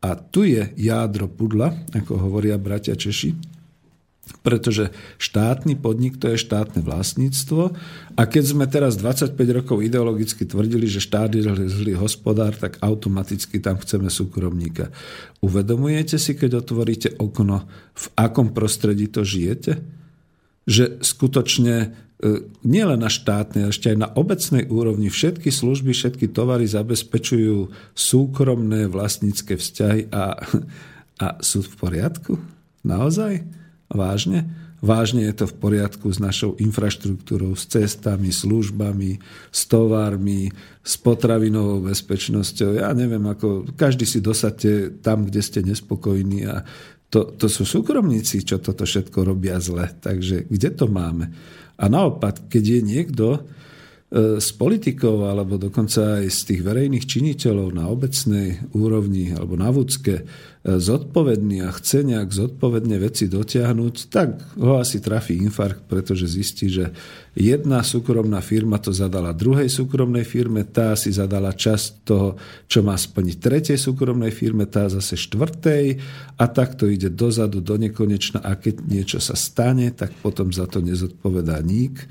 [0.00, 3.55] a tu je jádro pudla, ako hovoria bratia Češi,
[4.42, 4.90] pretože
[5.22, 7.74] štátny podnik to je štátne vlastníctvo
[8.18, 13.62] a keď sme teraz 25 rokov ideologicky tvrdili, že štát je zlý hospodár, tak automaticky
[13.62, 14.90] tam chceme súkromníka.
[15.42, 19.78] Uvedomujete si, keď otvoríte okno, v akom prostredí to žijete?
[20.66, 21.88] Že skutočne e,
[22.66, 28.90] nielen na štátnej, ale ešte aj na obecnej úrovni všetky služby, všetky tovary zabezpečujú súkromné
[28.90, 30.34] vlastnícke vzťahy a,
[31.22, 32.32] a sú v poriadku?
[32.82, 33.65] Naozaj?
[33.86, 34.50] Vážne?
[34.84, 39.16] Vážne je to v poriadku s našou infraštruktúrou, s cestami, službami,
[39.48, 40.52] s tovarmi,
[40.84, 42.76] s potravinovou bezpečnosťou.
[42.76, 46.60] Ja neviem, ako každý si dosadte tam, kde ste nespokojní a
[47.08, 49.88] to, to sú súkromníci, čo toto všetko robia zle.
[49.88, 51.32] Takže kde to máme?
[51.80, 53.26] A naopak, keď je niekto,
[54.14, 60.22] z politikov alebo dokonca aj z tých verejných činiteľov na obecnej úrovni alebo na vúcke
[60.22, 60.24] e,
[60.62, 66.94] zodpovedný a chce nejak zodpovedne veci dotiahnuť, tak ho asi trafí infarkt, pretože zistí, že
[67.34, 72.38] jedna súkromná firma to zadala druhej súkromnej firme, tá si zadala časť toho,
[72.70, 75.98] čo má splniť tretej súkromnej firme, tá zase štvrtej
[76.38, 80.70] a tak to ide dozadu, do nekonečna a keď niečo sa stane, tak potom za
[80.70, 82.06] to nezodpovedá ník.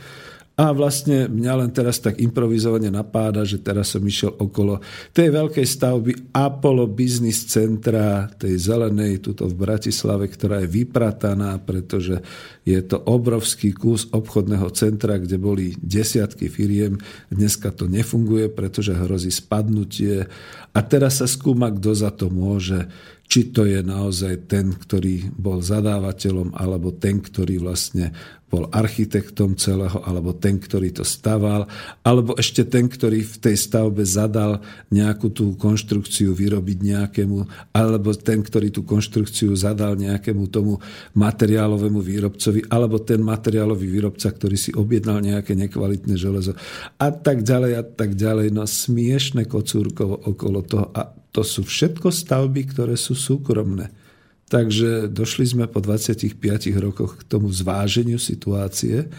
[0.56, 4.80] A vlastne mňa len teraz tak improvizovane napáda, že teraz som išiel okolo
[5.12, 12.24] tej veľkej stavby Apollo Business Centra, tej zelenej tuto v Bratislave, ktorá je vyprataná, pretože
[12.64, 17.04] je to obrovský kus obchodného centra, kde boli desiatky firiem.
[17.28, 20.24] Dneska to nefunguje, pretože hrozí spadnutie.
[20.72, 22.88] A teraz sa skúma, kto za to môže
[23.26, 28.14] či to je naozaj ten, ktorý bol zadávateľom, alebo ten, ktorý vlastne
[28.56, 31.68] bol architektom celého, alebo ten, ktorý to staval,
[32.08, 34.64] alebo ešte ten, ktorý v tej stavbe zadal
[34.96, 37.38] nejakú tú konštrukciu vyrobiť nejakému,
[37.76, 40.80] alebo ten, ktorý tú konštrukciu zadal nejakému tomu
[41.20, 46.56] materiálovému výrobcovi, alebo ten materiálový výrobca, ktorý si objednal nejaké nekvalitné železo
[46.96, 48.56] a tak ďalej a tak ďalej.
[48.56, 54.05] No smiešne kocúrkovo okolo toho a to sú všetko stavby, ktoré sú súkromné.
[54.46, 56.38] Takže došli sme po 25
[56.78, 59.10] rokoch k tomu zváženiu situácie,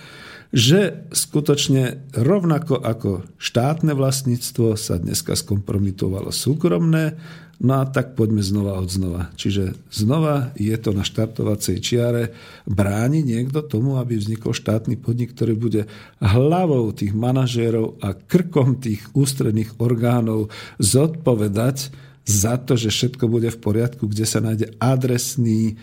[0.55, 7.19] že skutočne rovnako ako štátne vlastníctvo sa dneska skompromitovalo súkromné,
[7.59, 9.35] no a tak poďme znova od znova.
[9.35, 12.31] Čiže znova je to na štartovacej čiare,
[12.63, 15.83] bráni niekto tomu, aby vznikol štátny podnik, ktorý bude
[16.23, 23.63] hlavou tých manažérov a krkom tých ústredných orgánov zodpovedať za to, že všetko bude v
[23.63, 25.75] poriadku, kde sa nájde adresný, e,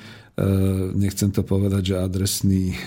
[0.91, 2.77] nechcem to povedať, že adresný e,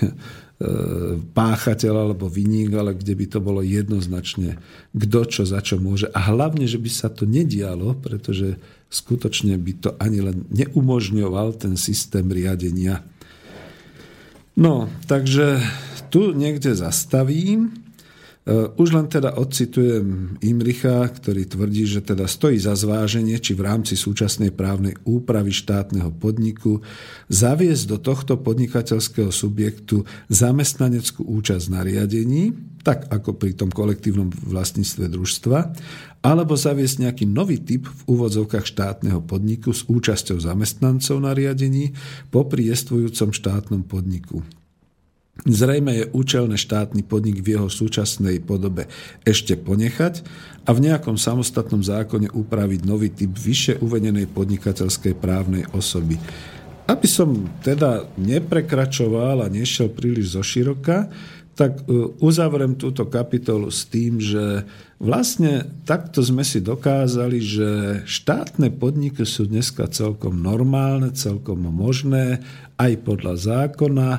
[1.17, 4.61] páchateľ alebo viník, ale kde by to bolo jednoznačne,
[4.93, 6.05] kto čo za čo môže.
[6.13, 8.61] A hlavne, že by sa to nedialo, pretože
[8.93, 13.01] skutočne by to ani len neumožňoval ten systém riadenia.
[14.57, 15.61] No, takže
[16.13, 17.86] tu niekde zastavím.
[18.47, 23.67] E, už len teda odcitujem Imricha, ktorý tvrdí, že teda stojí za zváženie, či v
[23.67, 26.79] rámci súčasnej právnej úpravy štátneho podniku
[27.27, 32.55] zaviesť do tohto podnikateľského subjektu zamestnaneckú účasť na riadení,
[32.87, 35.59] tak ako pri tom kolektívnom vlastníctve družstva,
[36.23, 41.91] alebo zaviesť nejaký nový typ v úvodzovkách štátneho podniku s účasťou zamestnancov na riadení
[42.31, 44.39] po priestvujúcom štátnom podniku.
[45.45, 48.89] Zrejme je účelné štátny podnik v jeho súčasnej podobe
[49.21, 50.25] ešte ponechať
[50.65, 56.17] a v nejakom samostatnom zákone upraviť nový typ vyššie uvedenej podnikateľskej právnej osoby.
[56.87, 61.11] Aby som teda neprekračoval a nešiel príliš zo široka,
[61.57, 64.61] tak e, uzavrem túto kapitolu s tým, že
[65.01, 67.69] vlastne takto sme si dokázali, že
[68.05, 72.45] štátne podniky sú dneska celkom normálne, celkom možné
[72.77, 74.09] aj podľa zákona.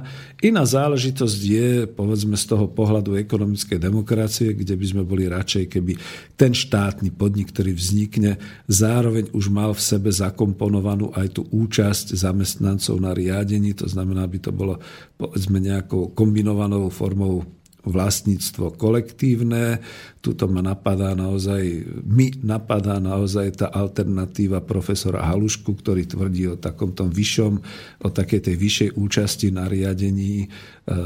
[0.42, 5.94] Iná záležitosť je, povedzme z toho pohľadu ekonomickej demokracie, kde by sme boli radšej, keby
[6.34, 12.98] ten štátny podnik, ktorý vznikne, zároveň už mal v sebe zakomponovanú aj tú účasť zamestnancov
[12.98, 14.82] na riadení, to znamená, aby to bolo
[15.14, 17.46] povedzme nejakou kombinovanou formou
[17.86, 19.80] vlastníctvo kolektívne.
[20.18, 21.62] Tuto ma napadá naozaj,
[22.02, 27.54] mi napadá naozaj tá alternatíva profesora Halušku, ktorý tvrdí o takom tom vyššom,
[28.02, 30.46] o takej tej vyššej účasti na riadení e,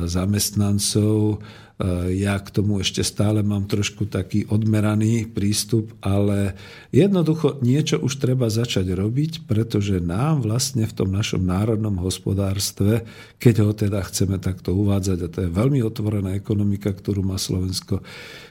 [0.08, 1.44] zamestnancov.
[1.82, 6.56] E, ja k tomu ešte stále mám trošku taký odmeraný prístup, ale
[6.88, 13.04] jednoducho niečo už treba začať robiť, pretože nám vlastne v tom našom národnom hospodárstve,
[13.36, 18.00] keď ho teda chceme takto uvádzať, a to je veľmi otvorená ekonomika, ktorú má Slovensko,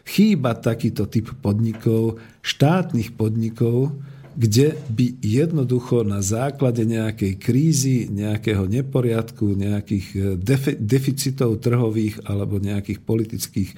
[0.03, 3.95] chýba takýto typ podnikov, štátnych podnikov,
[4.31, 13.03] kde by jednoducho na základe nejakej krízy, nejakého neporiadku, nejakých eh, deficitov trhových alebo nejakých
[13.03, 13.75] politických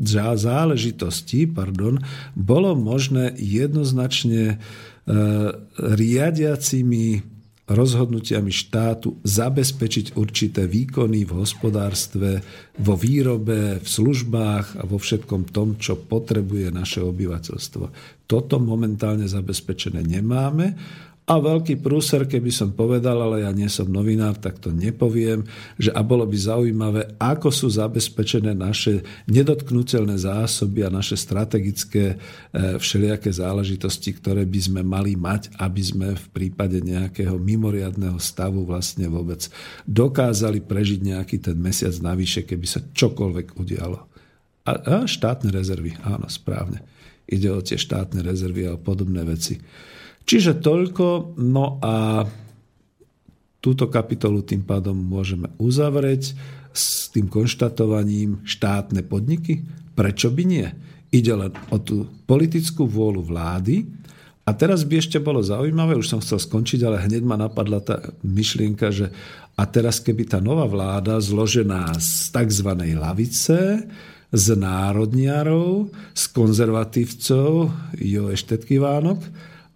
[0.00, 2.00] záležitostí pardon,
[2.32, 4.58] bolo možné jednoznačne eh,
[5.76, 7.37] riadiacimi
[7.68, 12.40] rozhodnutiami štátu zabezpečiť určité výkony v hospodárstve,
[12.80, 17.84] vo výrobe, v službách a vo všetkom tom, čo potrebuje naše obyvateľstvo.
[18.24, 20.76] Toto momentálne zabezpečené nemáme
[21.28, 25.44] a veľký prúser, keby som povedal, ale ja nie som novinár, tak to nepoviem,
[25.76, 32.80] že a bolo by zaujímavé, ako sú zabezpečené naše nedotknutelné zásoby a naše strategické e,
[32.80, 39.04] všelijaké záležitosti, ktoré by sme mali mať, aby sme v prípade nejakého mimoriadného stavu vlastne
[39.12, 39.44] vôbec
[39.84, 44.00] dokázali prežiť nejaký ten mesiac navyše, keby sa čokoľvek udialo.
[44.64, 46.80] A, a štátne rezervy, áno, správne.
[47.28, 49.60] Ide o tie štátne rezervy a o podobné veci.
[50.28, 52.28] Čiže toľko, no a
[53.64, 56.36] túto kapitolu tým pádom môžeme uzavrieť
[56.68, 59.64] s tým konštatovaním štátne podniky.
[59.96, 60.68] Prečo by nie?
[61.08, 63.88] Ide len o tú politickú vôľu vlády.
[64.44, 68.00] A teraz by ešte bolo zaujímavé, už som chcel skončiť, ale hneď ma napadla tá
[68.20, 69.08] myšlienka, že
[69.58, 72.68] a teraz keby tá nová vláda zložená z tzv.
[72.96, 73.84] lavice,
[74.28, 79.24] z národniarov, z konzervatívcov, jo eštetky Vánok,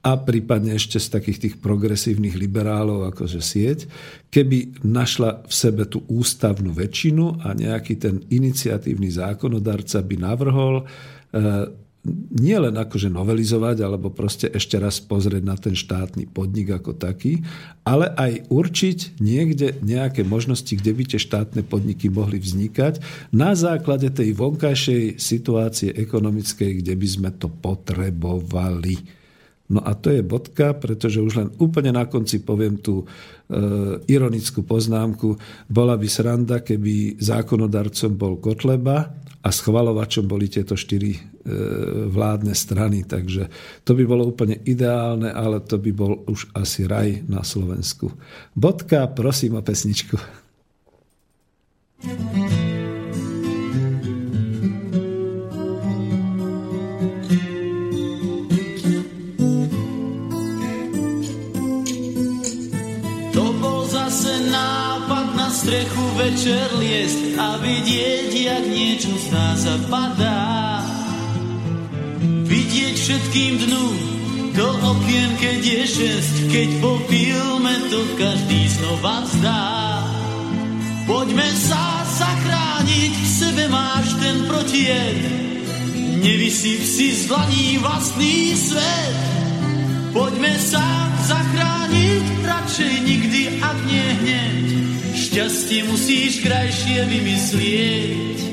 [0.02, 3.86] a prípadne ešte z takých tých progresívnych liberálov, akože sieť,
[4.34, 10.84] keby našla v sebe tú ústavnú väčšinu a nejaký ten iniciatívny zákonodarca by navrhol e,
[12.34, 17.46] nie len akože novelizovať, alebo proste ešte raz pozrieť na ten štátny podnik ako taký,
[17.86, 22.98] ale aj určiť niekde nejaké možnosti, kde by tie štátne podniky mohli vznikať
[23.30, 29.21] na základe tej vonkajšej situácie ekonomickej, kde by sme to potrebovali.
[29.72, 33.04] No a to je bodka, pretože už len úplne na konci poviem tú e,
[34.04, 35.40] ironickú poznámku.
[35.64, 39.08] Bola by sranda, keby zákonodarcom bol Kotleba
[39.42, 41.20] a schvalovačom boli tieto štyri e,
[42.12, 43.08] vládne strany.
[43.08, 43.48] Takže
[43.80, 48.12] to by bolo úplne ideálne, ale to by bol už asi raj na Slovensku.
[48.52, 50.20] Bodka, prosím o pesničku.
[52.02, 52.71] thank you
[65.72, 70.84] strechu večer liest a vidieť, jak niečo z nás zapadá.
[72.44, 73.86] Vidieť všetkým dnu
[74.52, 79.64] do okien, keď je šest, keď po filme to každý znova vzdá.
[81.08, 85.16] Poďme sa zachrániť, v sebe máš ten protijed,
[86.20, 89.16] nevysyp si z dlaní vlastný svet.
[90.12, 90.84] Poďme sa
[91.32, 94.81] zachrániť, radšej nikdy, ak nie hneď,
[95.32, 98.51] šťastie musíš krajšie vymyslieť.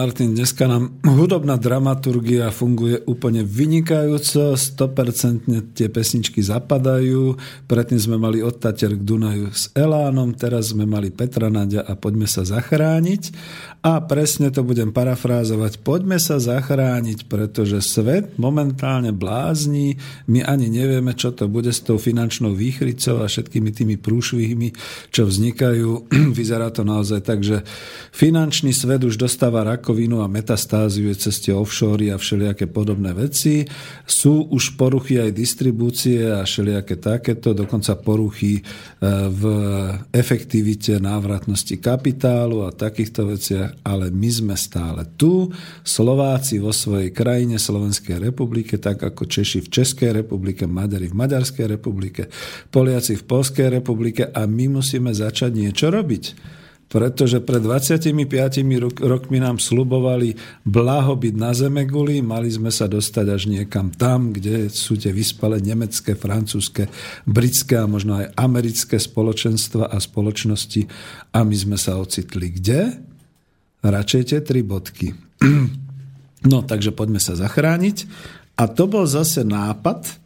[0.00, 0.88] Martin, dneska nám
[1.20, 7.36] hudobná dramaturgia funguje úplne vynikajúco, 100% tie pesničky zapadajú.
[7.68, 11.92] Predtým sme mali od Tater k Dunaju s Elánom, teraz sme mali Petra Nadia a
[11.92, 13.36] Poďme sa zachrániť.
[13.80, 15.80] A presne to budem parafrázovať.
[15.80, 19.96] Poďme sa zachrániť, pretože svet momentálne blázni.
[20.28, 24.76] My ani nevieme, čo to bude s tou finančnou výchricou a všetkými tými prúšvihmi,
[25.08, 26.12] čo vznikajú.
[26.38, 27.64] Vyzerá to naozaj tak, že
[28.12, 30.28] finančný svet už dostáva rakovinu a
[31.10, 33.66] metastáziuje cez tie offshore a všelijaké podobné veci.
[34.06, 38.62] Sú už poruchy aj distribúcie a všelijaké takéto, dokonca poruchy e,
[39.28, 39.42] v
[40.14, 45.50] efektivite návratnosti kapitálu a takýchto veciach, ale my sme stále tu,
[45.82, 51.66] Slováci vo svojej krajine, Slovenskej republike, tak ako Češi v Českej republike, Maďari v Maďarskej
[51.66, 52.30] republike,
[52.70, 56.58] Poliaci v Polskej republike a my musíme začať niečo robiť
[56.90, 58.10] pretože pred 25
[58.82, 60.34] rok, rokmi nám slubovali
[60.66, 66.18] blahobyt na Zemeguli, mali sme sa dostať až niekam tam, kde sú tie vyspalé nemecké,
[66.18, 66.90] francúzske,
[67.30, 70.90] britské a možno aj americké spoločenstva a spoločnosti
[71.30, 72.98] a my sme sa ocitli kde?
[73.86, 75.14] Radšej tie tri bodky.
[76.40, 78.08] No, takže poďme sa zachrániť.
[78.56, 80.19] A to bol zase nápad,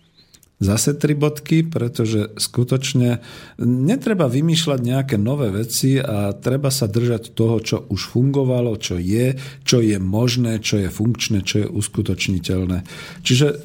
[0.64, 3.20] zase tri bodky, pretože skutočne
[3.60, 9.36] netreba vymýšľať nejaké nové veci a treba sa držať toho, čo už fungovalo, čo je,
[9.62, 12.78] čo je možné, čo je funkčné, čo je uskutočniteľné.
[13.20, 13.56] Čiže e,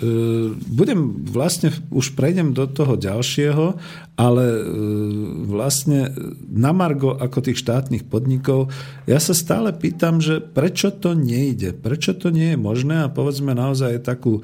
[0.54, 3.80] budem vlastne, už prejdem do toho ďalšieho,
[4.20, 4.64] ale e,
[5.48, 6.12] vlastne
[6.52, 8.68] na Margo ako tých štátnych podnikov,
[9.08, 13.08] ja sa stále pýtam, že prečo to nejde, prečo to nie je možné?
[13.08, 14.44] A povedzme naozaj takú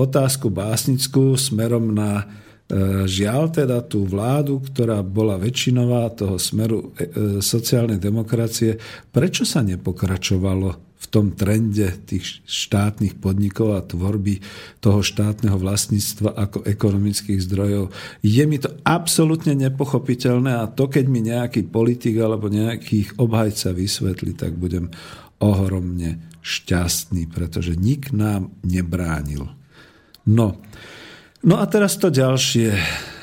[0.00, 2.24] otázku básnickú smerom na
[2.64, 6.96] e, žiaľ teda tú vládu, ktorá bola väčšinová toho smeru
[7.44, 8.80] sociálnej demokracie,
[9.12, 14.40] prečo sa nepokračovalo v tom trende tých štátnych podnikov a tvorby
[14.80, 17.92] toho štátneho vlastníctva ako ekonomických zdrojov.
[18.24, 24.32] Je mi to absolútne nepochopiteľné a to, keď mi nejaký politik alebo nejakých obhajca vysvetlí,
[24.32, 24.88] tak budem
[25.44, 29.44] ohromne šťastný, pretože nik nám nebránil.
[30.24, 30.56] No,
[31.44, 32.72] no a teraz to ďalšie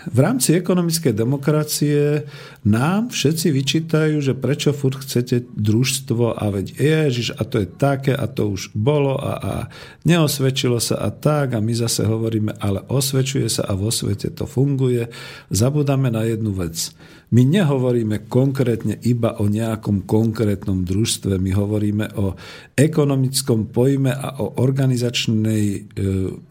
[0.10, 2.26] v rámci ekonomickej demokracie
[2.66, 8.18] nám všetci vyčítajú, že prečo furt chcete družstvo a veď ježiš a to je také
[8.18, 9.54] a to už bolo a, a
[10.02, 14.50] neosvedčilo sa a tak a my zase hovoríme, ale osvedčuje sa a vo svete to
[14.50, 15.06] funguje.
[15.54, 16.90] Zabudáme na jednu vec.
[17.32, 22.36] My nehovoríme konkrétne iba o nejakom konkrétnom družstve, my hovoríme o
[22.76, 25.80] ekonomickom pojme a o organizačnej e,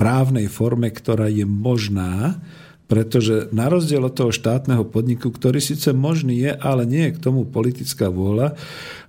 [0.01, 2.40] právnej forme, ktorá je možná,
[2.91, 7.22] pretože na rozdiel od toho štátneho podniku, ktorý síce možný je, ale nie je k
[7.22, 8.59] tomu politická vôľa,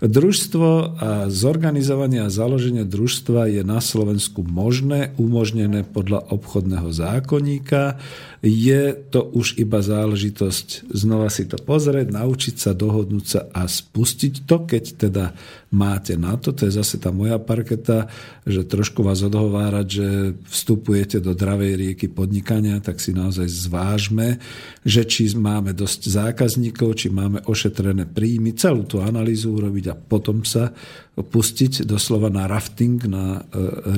[0.05, 0.69] družstvo
[1.01, 7.97] a zorganizovanie a založenie družstva je na Slovensku možné, umožnené podľa obchodného zákonníka.
[8.41, 14.49] Je to už iba záležitosť znova si to pozrieť, naučiť sa, dohodnúť sa a spustiť
[14.49, 15.25] to, keď teda
[15.69, 16.49] máte na to.
[16.49, 18.09] To je zase tá moja parketa,
[18.41, 20.07] že trošku vás odhovárať, že
[20.49, 24.41] vstupujete do dravej rieky podnikania, tak si naozaj zvážme,
[24.81, 30.41] že či máme dosť zákazníkov, či máme ošetrené príjmy, celú tú analýzu urobiť a potom
[30.41, 30.73] sa
[31.13, 33.41] pustiť doslova na rafting na e,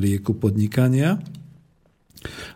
[0.04, 1.16] rieku podnikania.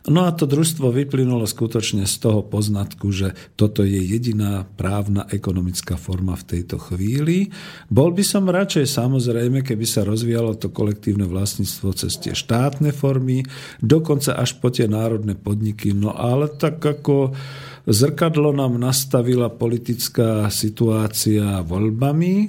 [0.09, 6.01] No a to družstvo vyplynulo skutočne z toho poznatku, že toto je jediná právna ekonomická
[6.01, 7.53] forma v tejto chvíli.
[7.93, 13.45] Bol by som radšej samozrejme, keby sa rozvíjalo to kolektívne vlastníctvo cez tie štátne formy,
[13.85, 15.93] dokonca až po tie národné podniky.
[15.93, 17.37] No ale tak ako
[17.85, 22.49] zrkadlo nám nastavila politická situácia voľbami, e,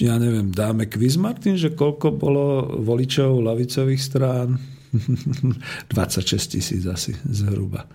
[0.00, 4.79] ja neviem, dáme quiz, Martin, že koľko bolo voličov lavicových strán?
[5.94, 7.86] 26 tisíc asi zhruba.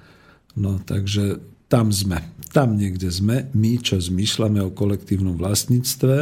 [0.55, 2.21] No takže tam sme.
[2.53, 3.49] Tam niekde sme.
[3.57, 6.15] My, čo zmýšľame o kolektívnom vlastníctve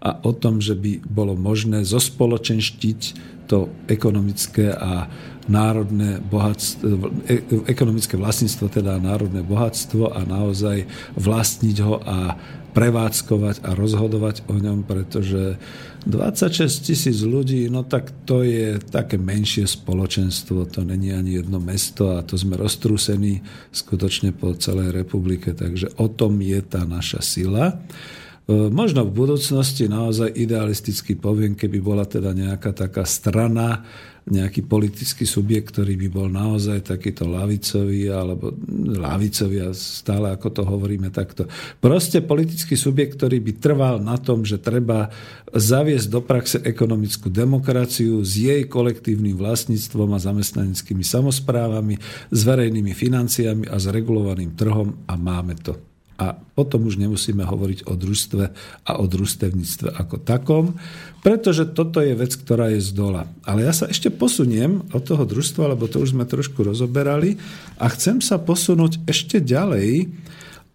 [0.00, 3.00] a o tom, že by bolo možné zospoločenštiť
[3.44, 5.10] to ekonomické a
[5.44, 6.88] národné bohatstvo,
[7.28, 10.88] e, ekonomické vlastníctvo, teda národné bohatstvo a naozaj
[11.20, 12.40] vlastniť ho a
[12.72, 15.60] prevádzkovať a rozhodovať o ňom, pretože
[16.04, 22.12] 26 tisíc ľudí, no tak to je také menšie spoločenstvo, to není ani jedno mesto
[22.12, 23.40] a to sme roztrúsení
[23.72, 27.72] skutočne po celej republike, takže o tom je tá naša sila.
[27.72, 33.80] E, možno v budúcnosti naozaj idealisticky poviem, keby bola teda nejaká taká strana,
[34.24, 38.56] nejaký politický subjekt, ktorý by bol naozaj takýto lavicový, alebo
[38.96, 41.44] lavicový, a stále ako to hovoríme takto.
[41.76, 45.12] Proste politický subjekt, ktorý by trval na tom, že treba
[45.52, 52.00] zaviesť do praxe ekonomickú demokraciu s jej kolektívnym vlastníctvom a zamestnaneckými samozprávami,
[52.32, 55.93] s verejnými financiami a s regulovaným trhom a máme to.
[56.14, 58.44] A potom už nemusíme hovoriť o družstve
[58.86, 60.78] a o družstevníctve ako takom,
[61.26, 63.26] pretože toto je vec, ktorá je z dola.
[63.42, 67.34] Ale ja sa ešte posuniem od toho družstva, lebo to už sme trošku rozoberali
[67.82, 70.06] a chcem sa posunúť ešte ďalej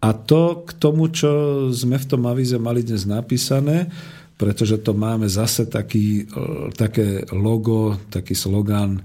[0.00, 1.28] a to k tomu, čo
[1.72, 3.92] sme v tom avize mali dnes napísané,
[4.40, 9.00] pretože to máme zase taký, e, také logo, taký slogan e,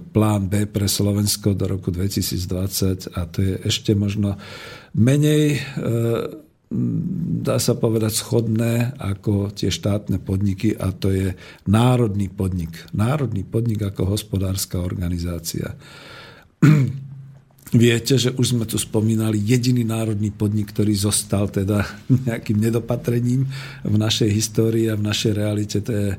[0.00, 4.40] Plán B pre Slovensko do roku 2020 a to je ešte možno
[4.96, 6.36] menej e,
[7.44, 11.36] dá sa povedať schodné ako tie štátne podniky a to je
[11.68, 12.80] národný podnik.
[12.96, 15.76] Národný podnik ako hospodárska organizácia.
[17.76, 21.84] Viete, že už sme tu spomínali jediný národný podnik, ktorý zostal teda
[22.26, 23.44] nejakým nedopatrením
[23.84, 26.18] v našej histórii a v našej realite, to je e,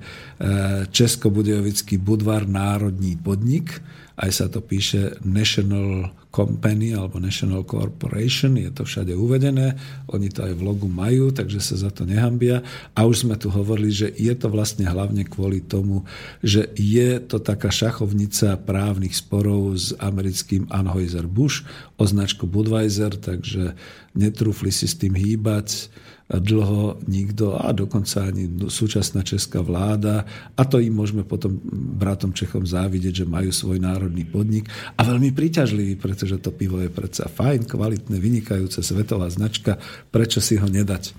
[0.94, 3.82] Českobudejovický Budvar národní podnik.
[4.14, 9.74] Aj sa to píše National Company alebo National Corporation, je to všade uvedené,
[10.12, 12.62] oni to aj v logu majú, takže sa za to nehambia.
[12.94, 16.04] A už sme tu hovorili, že je to vlastne hlavne kvôli tomu,
[16.44, 21.64] že je to taká šachovnica právnych sporov s americkým Anheuser-Busch
[21.98, 23.74] o značku Budweiser, takže
[24.14, 25.90] netrúfli si s tým hýbať
[26.28, 30.28] dlho nikto a dokonca ani súčasná česká vláda
[30.60, 31.56] a to im môžeme potom
[31.96, 34.68] bratom Čechom závidieť, že majú svoj národný podnik
[35.00, 39.80] a veľmi príťažlivý, pretože to pivo je predsa fajn, kvalitné, vynikajúce, svetová značka,
[40.12, 41.16] prečo si ho nedať.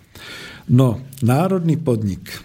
[0.68, 2.44] No, národný podnik.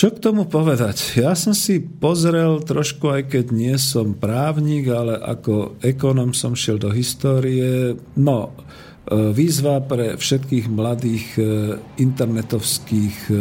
[0.00, 1.18] Čo k tomu povedať?
[1.18, 6.80] Ja som si pozrel trošku, aj keď nie som právnik, ale ako ekonom som šiel
[6.80, 7.98] do histórie.
[8.16, 8.54] No,
[9.08, 11.42] výzva pre všetkých mladých e,
[11.98, 13.34] internetovských e,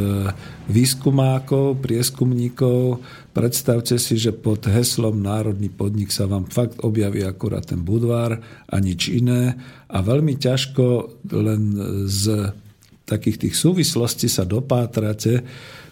[0.72, 3.04] výskumákov, prieskumníkov.
[3.36, 8.76] Predstavte si, že pod heslom Národný podnik sa vám fakt objaví akurát ten budvár a
[8.80, 9.60] nič iné.
[9.92, 11.62] A veľmi ťažko len
[12.08, 12.56] z
[13.04, 15.44] takých tých súvislostí sa dopátrate,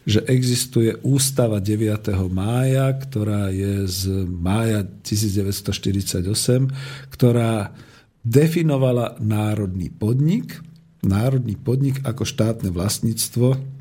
[0.07, 2.15] že existuje ústava 9.
[2.31, 6.31] mája, ktorá je z mája 1948,
[7.11, 7.75] ktorá
[8.27, 10.59] definovala národný podnik,
[10.99, 13.77] národný podnik ako štátne vlastníctvo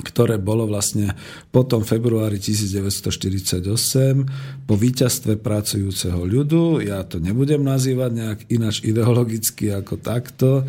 [0.00, 1.12] ktoré bolo vlastne
[1.52, 3.60] potom februári 1948
[4.64, 6.80] po víťazstve pracujúceho ľudu.
[6.80, 10.64] Ja to nebudem nazývať nejak ináč ideologicky ako takto,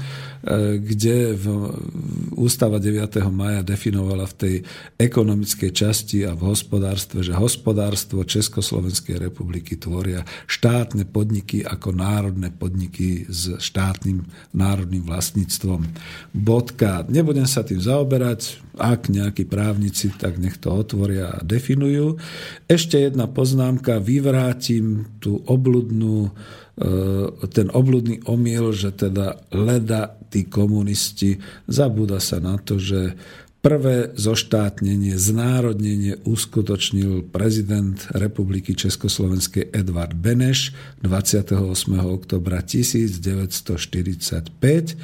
[0.81, 1.45] kde v
[2.33, 3.21] ústava 9.
[3.29, 4.55] maja definovala v tej
[4.97, 13.29] ekonomickej časti a v hospodárstve, že hospodárstvo Československej republiky tvoria štátne podniky ako národné podniky
[13.29, 14.25] s štátnym
[14.57, 15.85] národným vlastníctvom.
[16.33, 17.05] Bodka.
[17.05, 22.17] Nebudem sa tým zaoberať, ak nejakí právnici, tak nech to otvoria a definujú.
[22.65, 26.31] Ešte jedna poznámka, vyvrátim tú obludnú, e,
[27.51, 31.35] ten obludný omyl, že teda leda tí komunisti,
[31.67, 33.19] zabúda sa na to, že
[33.61, 40.73] Prvé zoštátnenie, znárodnenie uskutočnil prezident Republiky Československej Edvard Beneš
[41.05, 41.61] 28.
[42.01, 44.97] oktobra 1945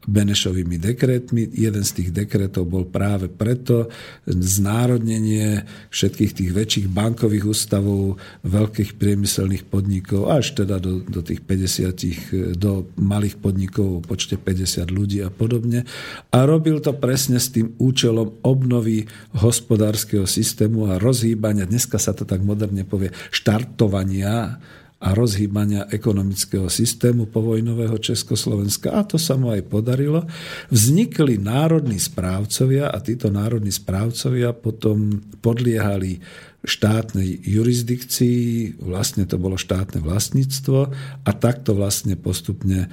[0.00, 1.52] Benešovými dekretmi.
[1.52, 3.92] Jeden z tých dekretov bol práve preto
[4.24, 12.56] znárodnenie všetkých tých väčších bankových ústavov, veľkých priemyselných podnikov, až teda do, do tých 50,
[12.56, 15.84] do malých podnikov o počte 50 ľudí a podobne.
[16.32, 19.04] A robil to presne s tým účelom obnovy
[19.36, 24.56] hospodárskeho systému a rozhýbania, dneska sa to tak moderne povie, štartovania
[25.00, 28.92] a rozhýbania ekonomického systému povojnového Československa.
[28.92, 30.28] A to sa mu aj podarilo.
[30.68, 36.20] Vznikli národní správcovia a títo národní správcovia potom podliehali
[36.60, 40.92] štátnej jurisdikcii, vlastne to bolo štátne vlastníctvo
[41.24, 42.88] a takto vlastne postupne e,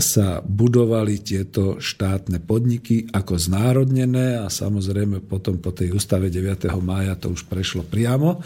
[0.00, 6.72] sa budovali tieto štátne podniky ako znárodnené a samozrejme potom po tej ústave 9.
[6.80, 8.40] mája to už prešlo priamo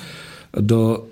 [0.50, 1.06] do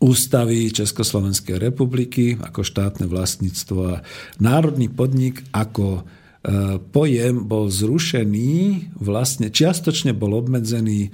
[0.00, 3.96] ústavy Československej republiky ako štátne vlastníctvo a
[4.40, 6.02] národný podnik ako e,
[6.80, 8.52] pojem bol zrušený,
[8.96, 11.12] vlastne čiastočne bol obmedzený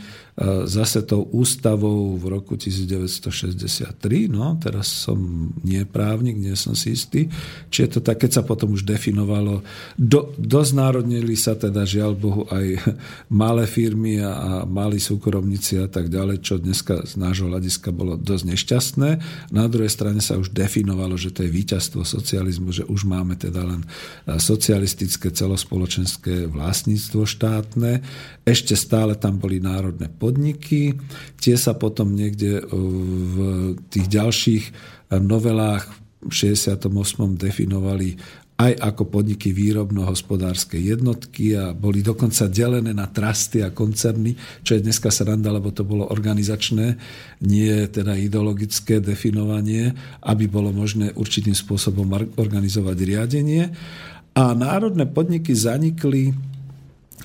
[0.69, 5.17] zase tou ústavou v roku 1963, no teraz som
[5.65, 7.33] nie právnik, nie som si istý,
[7.73, 9.65] či je to tak, keď sa potom už definovalo,
[9.97, 12.67] do, doznárodnili sa teda žiaľ Bohu aj
[13.33, 18.21] malé firmy a, a malí súkromníci a tak ďalej, čo dneska z nášho hľadiska bolo
[18.21, 19.11] dosť nešťastné.
[19.57, 23.65] Na druhej strane sa už definovalo, že to je víťazstvo socializmu, že už máme teda
[23.65, 23.81] len
[24.29, 28.05] e, socialistické celospoločenské vlastníctvo štátne.
[28.45, 30.99] Ešte stále tam boli národné podniky.
[31.39, 33.37] Tie sa potom niekde e, v
[33.87, 34.73] tých ďalších e,
[35.23, 35.87] novelách
[36.27, 36.91] v 68.
[37.39, 38.19] definovali
[38.57, 44.33] aj ako podniky výrobno-hospodárskej jednotky a boli dokonca delené na trasty a koncerny,
[44.65, 46.97] čo je dneska sranda, lebo to bolo organizačné,
[47.45, 49.93] nie teda ideologické definovanie,
[50.25, 52.09] aby bolo možné určitým spôsobom
[52.41, 53.77] organizovať riadenie.
[54.33, 56.33] A národné podniky zanikli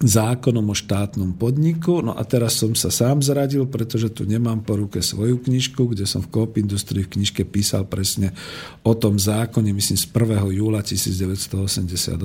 [0.02, 2.02] zákonom o štátnom podniku.
[2.02, 6.10] No a teraz som sa sám zradil, pretože tu nemám po ruke svoju knižku, kde
[6.10, 8.34] som v Coop Industrii v knižke písal presne
[8.82, 10.58] o tom zákone, myslím z 1.
[10.58, 12.18] júla 1988,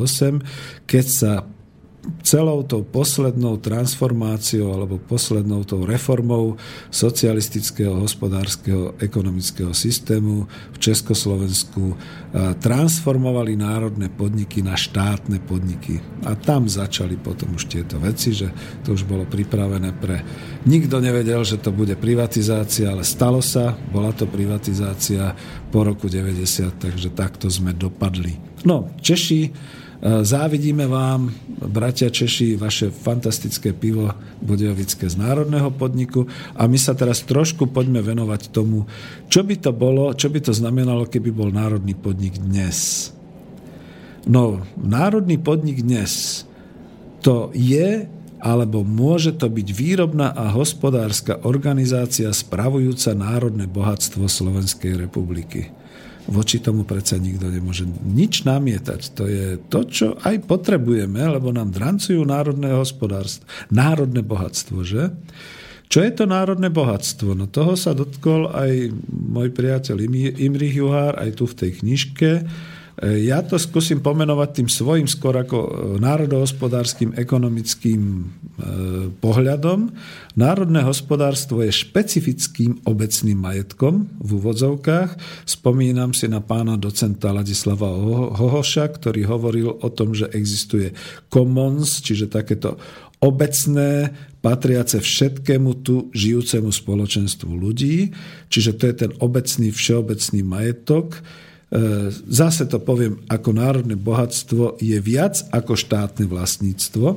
[0.89, 1.33] keď sa
[2.23, 6.55] celou tou poslednou transformáciou alebo poslednou tou reformou
[6.91, 11.95] socialistického, hospodárskeho, ekonomického systému v Československu
[12.63, 16.03] transformovali národné podniky na štátne podniky.
[16.27, 18.51] A tam začali potom už tieto veci, že
[18.83, 20.23] to už bolo pripravené pre...
[20.67, 25.35] Nikto nevedel, že to bude privatizácia, ale stalo sa, bola to privatizácia
[25.71, 28.35] po roku 90, takže takto sme dopadli.
[28.67, 34.13] No, Češi E, závidíme vám, bratia Češi, vaše fantastické pivo
[34.45, 38.85] Budejovické z Národného podniku a my sa teraz trošku poďme venovať tomu,
[39.33, 43.11] čo by to bolo, čo by to znamenalo, keby bol Národný podnik dnes.
[44.29, 46.45] No, Národný podnik dnes
[47.25, 55.73] to je alebo môže to byť výrobná a hospodárska organizácia spravujúca národné bohatstvo Slovenskej republiky
[56.27, 59.01] voči tomu predsa nikto nemôže nič namietať.
[59.15, 65.15] To je to, čo aj potrebujeme, lebo nám drancujú národné hospodárstvo, národné bohatstvo, že?
[65.87, 67.39] Čo je to národné bohatstvo?
[67.39, 70.03] No toho sa dotkol aj môj priateľ
[70.35, 72.31] Imrich Juhár, aj tu v tej knižke.
[72.97, 75.71] Ja to skúsim pomenovať tým svojim skôr ako e,
[76.01, 78.23] národohospodárským ekonomickým e,
[79.21, 79.93] pohľadom.
[80.33, 85.13] Národné hospodárstvo je špecifickým obecným majetkom v úvodzovkách.
[85.45, 87.93] Spomínam si na pána docenta Ladislava
[88.33, 90.97] Hohoša, ktorý hovoril o tom, že existuje
[91.29, 92.81] commons, čiže takéto
[93.21, 94.09] obecné,
[94.41, 98.09] patriace všetkému tu žijúcemu spoločenstvu ľudí,
[98.49, 101.21] čiže to je ten obecný, všeobecný majetok,
[102.31, 107.07] zase to poviem, ako národné bohatstvo je viac ako štátne vlastníctvo.
[107.11, 107.17] E,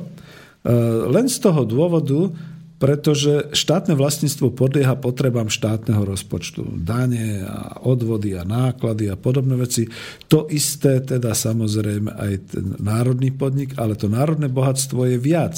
[1.06, 2.34] len z toho dôvodu,
[2.80, 6.80] pretože štátne vlastníctvo podlieha potrebám štátneho rozpočtu.
[6.80, 9.86] Dane a odvody a náklady a podobné veci.
[10.32, 15.54] To isté teda samozrejme aj ten národný podnik, ale to národné bohatstvo je viac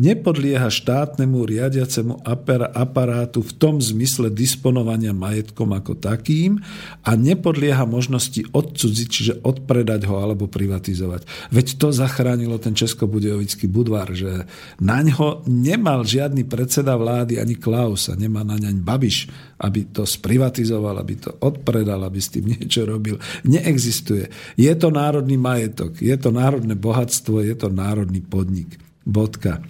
[0.00, 2.24] nepodlieha štátnemu riadiacemu
[2.72, 6.64] aparátu v tom zmysle disponovania majetkom ako takým
[7.04, 11.52] a nepodlieha možnosti odcudziť, čiže odpredať ho alebo privatizovať.
[11.52, 14.48] Veď to zachránilo ten českobudejovický budvar, že
[14.80, 19.28] na ňo nemal žiadny predseda vlády ani Klaus a nemá na ňaň Babiš,
[19.60, 23.20] aby to sprivatizoval, aby to odpredal, aby s tým niečo robil.
[23.44, 24.32] Neexistuje.
[24.56, 28.89] Je to národný majetok, je to národné bohatstvo, je to národný podnik.
[29.04, 29.64] Bodka.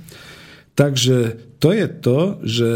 [0.75, 2.71] Takže to je to, že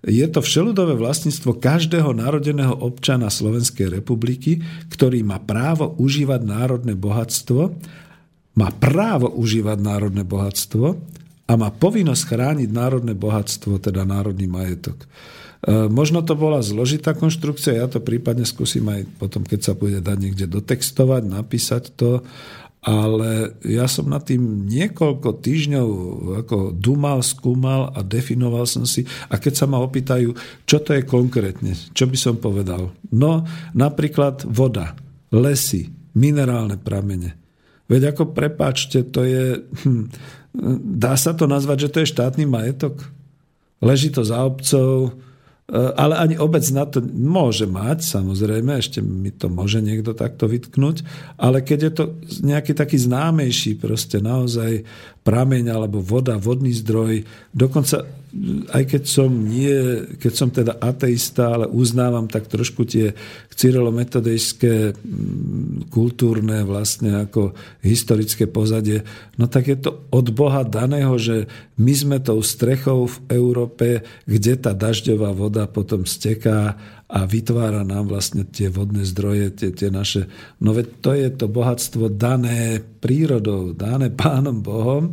[0.00, 7.76] je to všeludové vlastníctvo každého narodeného občana Slovenskej republiky, ktorý má právo užívať národné bohatstvo,
[8.56, 10.86] má právo užívať národné bohatstvo
[11.44, 15.04] a má povinnosť chrániť národné bohatstvo, teda národný majetok.
[15.04, 15.06] E,
[15.92, 20.16] možno to bola zložitá konštrukcia, ja to prípadne skúsim aj potom, keď sa bude dať
[20.16, 22.24] niekde dotextovať, napísať to,
[22.80, 25.88] ale ja som nad tým niekoľko týždňov
[26.44, 29.04] ako dumal, skúmal a definoval som si.
[29.28, 30.32] A keď sa ma opýtajú,
[30.64, 32.88] čo to je konkrétne, čo by som povedal?
[33.12, 33.44] No,
[33.76, 34.96] napríklad voda,
[35.28, 37.36] lesy, minerálne pramene.
[37.84, 39.60] Veď ako prepáčte, to je...
[39.84, 40.08] Hm,
[40.96, 42.96] dá sa to nazvať, že to je štátny majetok?
[43.84, 45.20] Leží to za obcov,
[45.70, 51.06] ale ani obec na to môže mať, samozrejme, ešte mi to môže niekto takto vytknúť,
[51.38, 52.04] ale keď je to
[52.42, 54.82] nejaký taký známejší, proste naozaj
[55.20, 58.20] prameň alebo voda, vodný zdroj, dokonca
[58.70, 63.10] aj keď som nie, keď som teda ateista, ale uznávam tak trošku tie
[63.50, 69.02] cyrilometodejské mm, kultúrne vlastne ako historické pozadie,
[69.34, 74.54] no tak je to od Boha daného, že my sme tou strechou v Európe, kde
[74.62, 76.78] tá dažďová voda potom steká
[77.10, 80.30] a vytvára nám vlastne tie vodné zdroje, tie, tie naše...
[80.62, 85.10] No veď to je to bohatstvo dané prírodou, dané pánom Bohom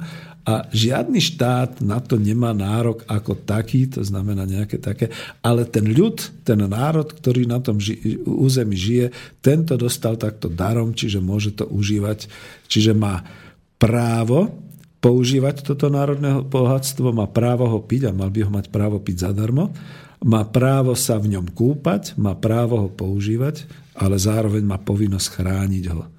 [0.47, 5.11] a žiadny štát na to nemá nárok ako taký, to znamená nejaké také,
[5.43, 9.11] ale ten ľud, ten národ, ktorý na tom ži- území žije,
[9.43, 12.31] tento dostal takto darom, čiže môže to užívať,
[12.71, 13.27] čiže má
[13.75, 14.55] právo
[15.03, 19.29] používať toto národné bohatstvo, má právo ho piť a mal by ho mať právo piť
[19.29, 19.75] zadarmo,
[20.24, 25.86] má právo sa v ňom kúpať, má právo ho používať, ale zároveň má povinnosť chrániť
[25.93, 26.09] ho.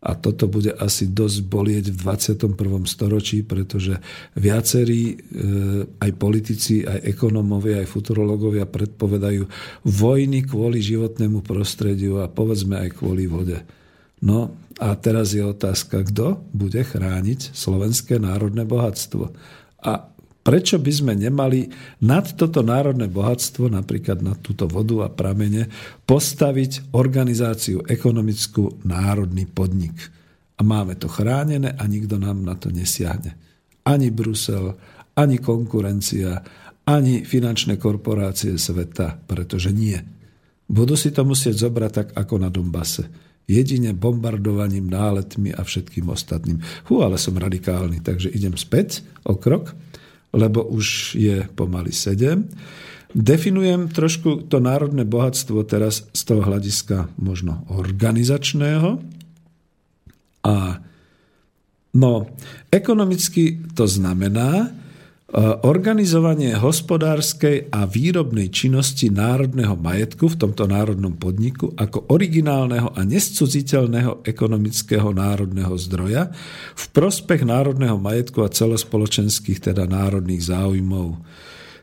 [0.00, 2.56] A toto bude asi dosť bolieť v 21.
[2.88, 4.00] storočí, pretože
[4.32, 5.16] viacerí, e,
[6.00, 9.44] aj politici, aj ekonómovia, aj futurologovia predpovedajú
[9.84, 13.60] vojny kvôli životnému prostrediu a povedzme aj kvôli vode.
[14.24, 19.32] No a teraz je otázka, kto bude chrániť slovenské národné bohatstvo.
[19.84, 20.09] A
[20.40, 21.68] Prečo by sme nemali
[22.08, 25.68] nad toto národné bohatstvo, napríklad na túto vodu a pramene,
[26.08, 29.92] postaviť organizáciu ekonomickú národný podnik?
[30.56, 33.36] A máme to chránené a nikto nám na to nesiahne.
[33.84, 34.76] Ani Brusel,
[35.12, 36.40] ani konkurencia,
[36.88, 40.00] ani finančné korporácie sveta, pretože nie.
[40.64, 43.04] Budú si to musieť zobrať tak ako na Dombase.
[43.44, 46.62] Jedine bombardovaním, náletmi a všetkým ostatným.
[46.88, 49.74] Hú, ale som radikálny, takže idem späť o krok
[50.30, 52.46] lebo už je pomaly 7.
[53.10, 59.02] Definujem trošku to národné bohatstvo teraz z toho hľadiska možno organizačného.
[60.46, 60.54] A
[61.98, 62.12] no,
[62.70, 64.70] ekonomicky to znamená,
[65.62, 74.26] organizovanie hospodárskej a výrobnej činnosti národného majetku v tomto národnom podniku ako originálneho a nescudziteľného
[74.26, 76.34] ekonomického národného zdroja
[76.74, 81.22] v prospech národného majetku a celospoločenských, teda národných záujmov.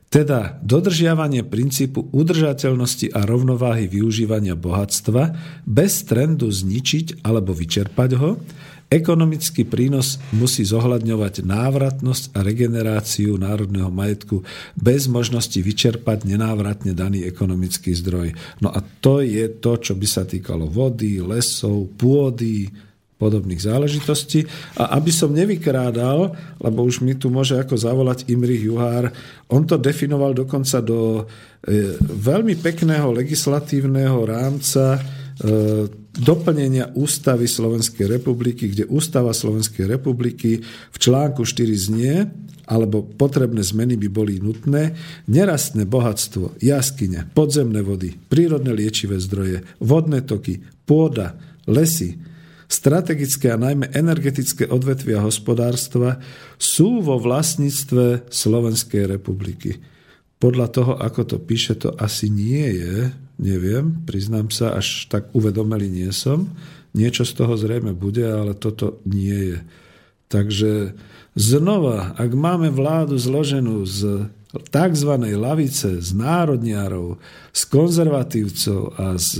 [0.07, 5.35] Teda dodržiavanie princípu udržateľnosti a rovnováhy využívania bohatstva
[5.67, 8.39] bez trendu zničiť alebo vyčerpať ho,
[8.87, 14.47] Ekonomický prínos musí zohľadňovať návratnosť a regeneráciu národného majetku
[14.79, 18.31] bez možnosti vyčerpať nenávratne daný ekonomický zdroj.
[18.63, 22.71] No a to je to, čo by sa týkalo vody, lesov, pôdy,
[23.19, 24.47] podobných záležitostí.
[24.79, 26.31] A aby som nevykrádal,
[26.61, 29.11] lebo už mi tu môže ako zavolať Imrich Juhár,
[29.51, 31.27] on to definoval dokonca do
[31.67, 34.99] e, veľmi pekného legislatívneho rámca e,
[36.17, 42.13] doplnenia ústavy Slovenskej republiky, kde ústava Slovenskej republiky v článku 4 znie,
[42.67, 44.97] alebo potrebné zmeny by boli nutné,
[45.31, 52.19] nerastné bohatstvo, jaskyne, podzemné vody, prírodné liečivé zdroje, vodné toky, pôda, lesy,
[52.67, 56.19] strategické a najmä energetické odvetvia hospodárstva
[56.59, 59.79] sú vo vlastníctve Slovenskej republiky.
[60.37, 65.89] Podľa toho, ako to píše, to asi nie je, neviem, priznám sa, až tak uvedomelý
[65.89, 66.49] nie som.
[66.97, 69.59] Niečo z toho zrejme bude, ale toto nie je.
[70.27, 70.97] Takže
[71.37, 74.27] znova, ak máme vládu zloženú z
[74.73, 75.11] tzv.
[75.37, 77.21] lavice, z národniarov,
[77.53, 79.31] z konzervatívcov a z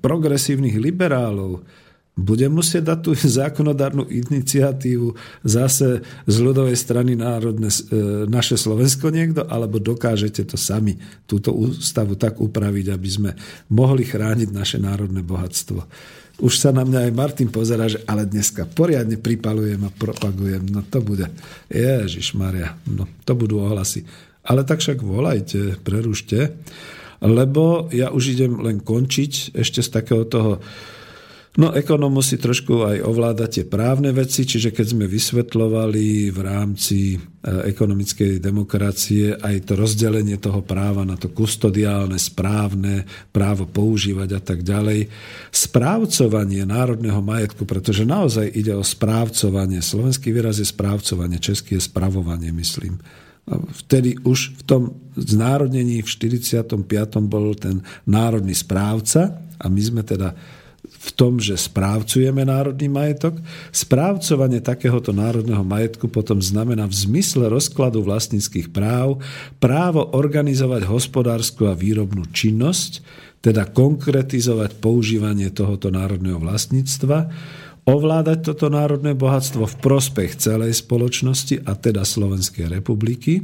[0.00, 1.62] progresívnych liberálov,
[2.12, 3.10] bude musieť dať tú
[3.40, 11.00] zákonodárnu iniciatívu zase z ľudovej strany národne, e, naše Slovensko niekto, alebo dokážete to sami,
[11.24, 13.30] túto ústavu tak upraviť, aby sme
[13.72, 15.80] mohli chrániť naše národné bohatstvo.
[16.42, 20.64] Už sa na mňa aj Martin pozera, že ale dneska poriadne pripalujem a propagujem.
[20.64, 21.28] No to bude.
[21.68, 24.02] Ježiš Maria, no to budú ohlasy.
[24.42, 26.50] Ale tak však volajte, prerušte,
[27.22, 30.58] lebo ja už idem len končiť ešte z takého toho
[31.52, 37.12] No ekonom musí trošku aj ovládať tie právne veci, čiže keď sme vysvetľovali v rámci
[37.12, 37.18] e,
[37.68, 43.04] ekonomickej demokracie aj to rozdelenie toho práva na to kustodiálne, správne,
[43.36, 45.12] právo používať a tak ďalej.
[45.52, 49.84] Správcovanie národného majetku, pretože naozaj ide o správcovanie.
[49.84, 52.96] Slovenský výraz je správcovanie, český je spravovanie, myslím.
[53.84, 54.82] Vtedy už v tom
[55.20, 56.80] znárodnení v 45.
[57.28, 60.32] bol ten národný správca a my sme teda
[61.02, 63.42] v tom, že správcujeme národný majetok.
[63.74, 69.18] Správcovanie takéhoto národného majetku potom znamená v zmysle rozkladu vlastníckých práv
[69.58, 73.02] právo organizovať hospodárskú a výrobnú činnosť,
[73.42, 77.26] teda konkretizovať používanie tohoto národného vlastníctva,
[77.82, 83.42] ovládať toto národné bohatstvo v prospech celej spoločnosti a teda Slovenskej republiky,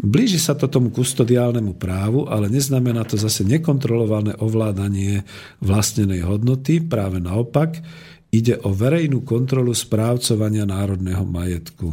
[0.00, 5.22] Blíži sa to tomu kustodiálnemu právu, ale neznamená to zase nekontrolované ovládanie
[5.62, 6.82] vlastnenej hodnoty.
[6.82, 7.78] Práve naopak,
[8.32, 11.92] ide o verejnú kontrolu správcovania národného majetku.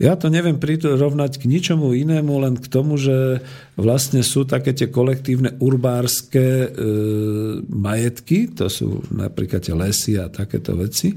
[0.00, 3.38] Ja to neviem prirovnať k ničomu inému, len k tomu, že
[3.78, 6.68] vlastne sú také tie kolektívne urbárske e,
[7.66, 11.14] majetky, to sú napríklad tie lesy a takéto veci,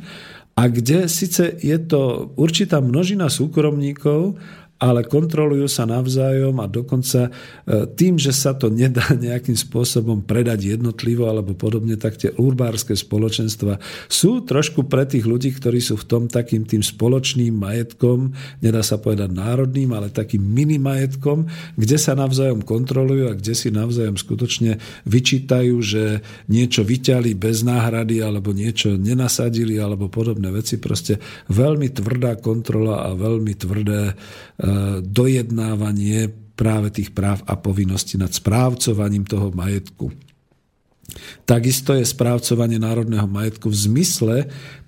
[0.56, 4.40] a kde síce je to určitá množina súkromníkov,
[4.86, 7.34] ale kontrolujú sa navzájom a dokonca
[7.66, 12.94] e, tým, že sa to nedá nejakým spôsobom predať jednotlivo alebo podobne, tak tie urbárske
[12.94, 18.86] spoločenstva sú trošku pre tých ľudí, ktorí sú v tom takým tým spoločným majetkom, nedá
[18.86, 24.22] sa povedať národným, ale takým mini majetkom, kde sa navzájom kontrolujú a kde si navzájom
[24.22, 24.78] skutočne
[25.10, 30.78] vyčítajú, že niečo vyťali bez náhrady alebo niečo nenasadili alebo podobné veci.
[30.78, 31.18] Proste
[31.50, 34.14] veľmi tvrdá kontrola a veľmi tvrdé
[35.04, 40.12] dojednávanie práve tých práv a povinností nad správcovaním toho majetku.
[41.46, 44.36] Takisto je správcovanie národného majetku v zmysle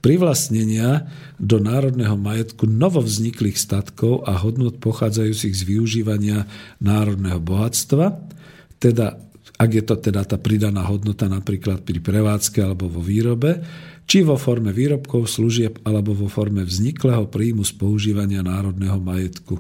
[0.02, 1.06] privlastnenia
[1.38, 6.50] do národného majetku novovzniklých statkov a hodnot pochádzajúcich z využívania
[6.82, 8.18] národného bohatstva,
[8.82, 9.22] teda
[9.58, 13.62] ak je to teda tá pridaná hodnota napríklad pri prevádzke alebo vo výrobe,
[14.08, 19.60] či vo forme výrobkov, služieb alebo vo forme vzniklého príjmu z používania národného majetku.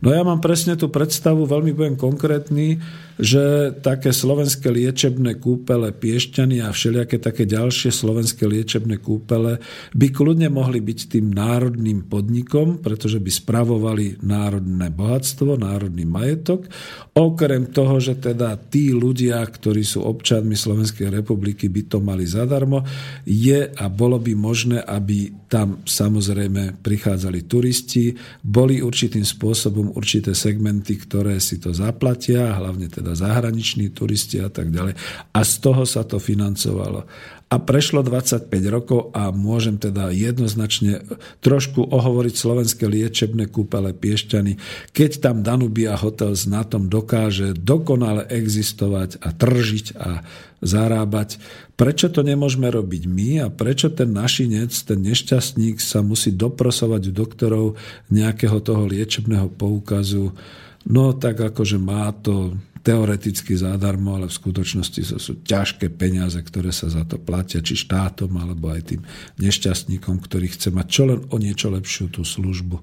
[0.00, 2.80] No ja mám presne tú predstavu, veľmi budem konkrétny,
[3.22, 9.62] že také slovenské liečebné kúpele Piešťany a všelijaké také ďalšie slovenské liečebné kúpele
[9.94, 16.66] by kľudne mohli byť tým národným podnikom, pretože by spravovali národné bohatstvo, národný majetok.
[17.14, 22.82] Okrem toho, že teda tí ľudia, ktorí sú občanmi Slovenskej republiky, by to mali zadarmo,
[23.22, 30.96] je a bolo by možné, aby tam samozrejme prichádzali turisti, boli určitým spôsobom určité segmenty,
[30.96, 34.96] ktoré si to zaplatia, hlavne teda zahraniční turisti a tak ďalej.
[35.36, 37.04] A z toho sa to financovalo.
[37.52, 41.04] A prešlo 25 rokov a môžem teda jednoznačne
[41.44, 44.56] trošku ohovoriť slovenské liečebné kúpele Piešťany,
[44.96, 50.24] keď tam Danubia Hotels na tom dokáže dokonale existovať a tržiť a
[50.64, 51.36] zarábať.
[51.76, 57.12] Prečo to nemôžeme robiť my a prečo ten našinec, ten nešťastník sa musí doprosovať u
[57.12, 57.66] doktorov
[58.08, 60.32] nejakého toho liečebného poukazu,
[60.88, 66.74] no tak akože má to teoreticky zadarmo, ale v skutočnosti to sú ťažké peniaze, ktoré
[66.74, 69.02] sa za to platia, či štátom, alebo aj tým
[69.38, 72.82] nešťastníkom, ktorý chce mať čo len o niečo lepšiu tú službu.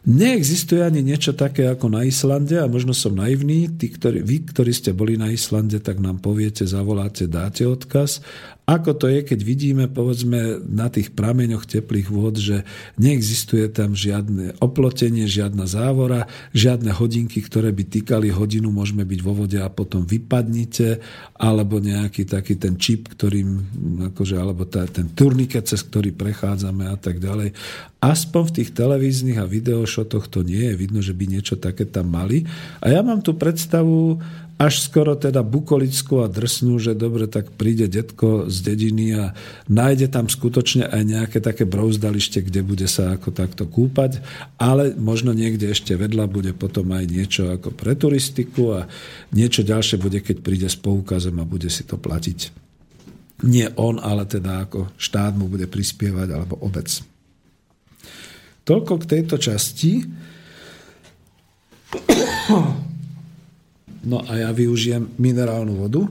[0.00, 3.68] Neexistuje ani niečo také ako na Islande a možno som naivný.
[3.68, 8.24] Tí, ktorí, vy, ktorí ste boli na Islande, tak nám poviete, zavoláte, dáte odkaz.
[8.70, 12.62] Ako to je, keď vidíme, povedzme, na tých prameňoch teplých vôd, že
[13.02, 19.34] neexistuje tam žiadne oplotenie, žiadna závora, žiadne hodinky, ktoré by týkali hodinu, môžeme byť vo
[19.42, 21.02] vode a potom vypadnite,
[21.34, 23.58] alebo nejaký taký ten čip, ktorým,
[24.14, 27.50] akože, alebo tá, ten turniket, cez ktorý prechádzame a tak ďalej.
[28.00, 32.08] Aspoň v tých televíznych a videošotoch to nie je vidno, že by niečo také tam
[32.08, 32.48] mali.
[32.80, 34.16] A ja mám tu predstavu
[34.60, 39.32] až skoro teda bukolickú a drsnú, že dobre, tak príde detko z dediny a
[39.72, 44.20] nájde tam skutočne aj nejaké také brouzdalište, kde bude sa ako takto kúpať,
[44.60, 48.88] ale možno niekde ešte vedľa bude potom aj niečo ako pre turistiku a
[49.32, 52.52] niečo ďalšie bude, keď príde s poukazom a bude si to platiť.
[53.48, 57.09] Nie on, ale teda ako štát mu bude prispievať alebo obec.
[58.64, 60.04] Toľko k tejto časti.
[64.04, 66.02] No a ja využijem minerálnu vodu.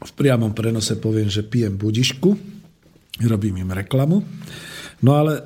[0.00, 2.30] V priamom prenose poviem, že pijem budišku.
[3.20, 4.24] Robím im reklamu.
[5.00, 5.42] No ale e,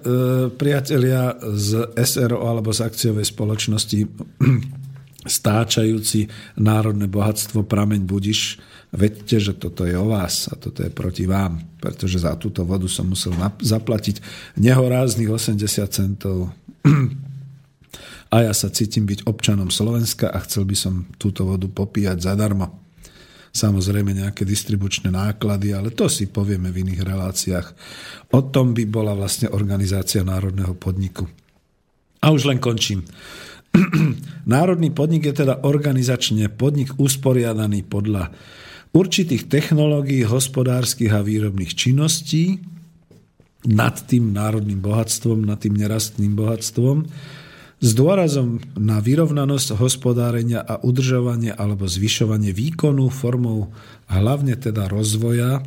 [0.51, 4.07] priatelia z SRO alebo z akciovej spoločnosti
[5.39, 6.27] stáčajúci
[6.59, 8.59] národné bohatstvo Prameň Budiš,
[8.95, 12.87] vedte, že toto je o vás a toto je proti vám, pretože za túto vodu
[12.87, 14.23] som musel zaplatiť
[14.59, 16.55] nehoráznych 80 centov
[18.35, 22.83] a ja sa cítim byť občanom Slovenska a chcel by som túto vodu popíjať zadarmo.
[23.55, 27.67] Samozrejme nejaké distribučné náklady, ale to si povieme v iných reláciách.
[28.35, 31.31] O tom by bola vlastne organizácia národného podniku.
[32.19, 33.07] A už len končím.
[34.51, 38.35] Národný podnik je teda organizačne podnik usporiadaný podľa
[38.95, 42.63] určitých technológií, hospodárskych a výrobných činností
[43.67, 47.05] nad tým národným bohatstvom, nad tým nerastným bohatstvom
[47.85, 53.75] s dôrazom na vyrovnanosť hospodárenia a udržovanie alebo zvyšovanie výkonu formou
[54.09, 55.61] hlavne teda rozvoja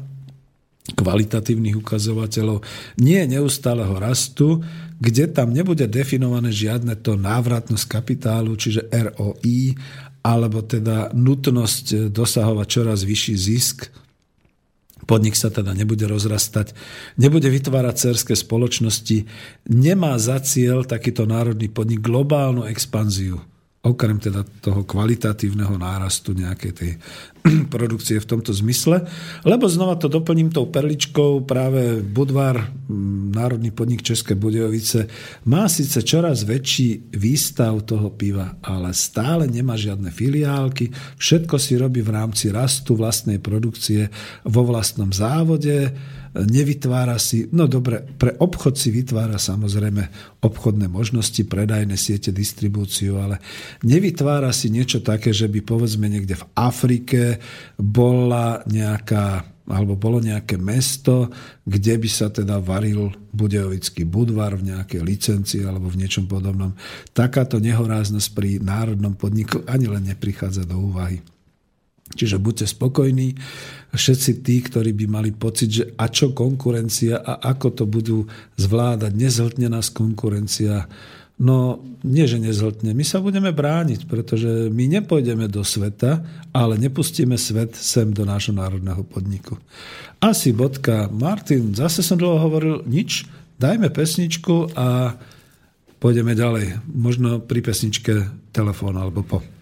[0.88, 2.64] kvalitatívnych ukazovateľov,
[3.04, 4.64] nie neustáleho rastu,
[5.04, 9.76] kde tam nebude definované žiadne to návratnosť kapitálu, čiže ROI,
[10.28, 13.88] alebo teda nutnosť dosahovať čoraz vyšší zisk.
[15.08, 16.76] Podnik sa teda nebude rozrastať,
[17.16, 19.24] nebude vytvárať cerské spoločnosti,
[19.72, 23.40] nemá za cieľ takýto národný podnik globálnu expanziu
[23.88, 26.92] okrem teda toho kvalitatívneho nárastu nejakej tej
[27.74, 29.08] produkcie v tomto zmysle.
[29.48, 32.68] Lebo znova to doplním tou perličkou, práve Budvar,
[33.32, 35.08] Národný podnik České Budejovice,
[35.48, 42.04] má síce čoraz väčší výstav toho piva, ale stále nemá žiadne filiálky, všetko si robí
[42.04, 44.12] v rámci rastu vlastnej produkcie
[44.48, 45.92] vo vlastnom závode,
[46.46, 50.04] nevytvára si, no dobre, pre obchod si vytvára samozrejme
[50.46, 53.42] obchodné možnosti, predajné siete, distribúciu, ale
[53.82, 57.42] nevytvára si niečo také, že by povedzme niekde v Afrike
[57.80, 61.28] bola nejaká alebo bolo nejaké mesto,
[61.68, 66.72] kde by sa teda varil Budejovický budvar v nejakej licencii alebo v niečom podobnom.
[67.12, 71.20] Takáto nehoráznosť pri národnom podniku ani len neprichádza do úvahy.
[72.18, 73.38] Čiže buďte spokojní,
[73.94, 78.26] všetci tí, ktorí by mali pocit, že a čo konkurencia a ako to budú
[78.58, 80.90] zvládať, nezhltne nás konkurencia.
[81.38, 82.98] No, nie, že nezhltne.
[82.98, 88.58] My sa budeme brániť, pretože my nepôjdeme do sveta, ale nepustíme svet sem do nášho
[88.58, 89.62] národného podniku.
[90.18, 91.06] Asi bodka.
[91.14, 93.30] Martin, zase som dlho hovoril nič.
[93.62, 95.14] Dajme pesničku a
[96.02, 96.82] pôjdeme ďalej.
[96.90, 98.14] Možno pri pesničke
[98.50, 99.57] telefón alebo po.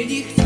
[0.00, 0.39] Keď ich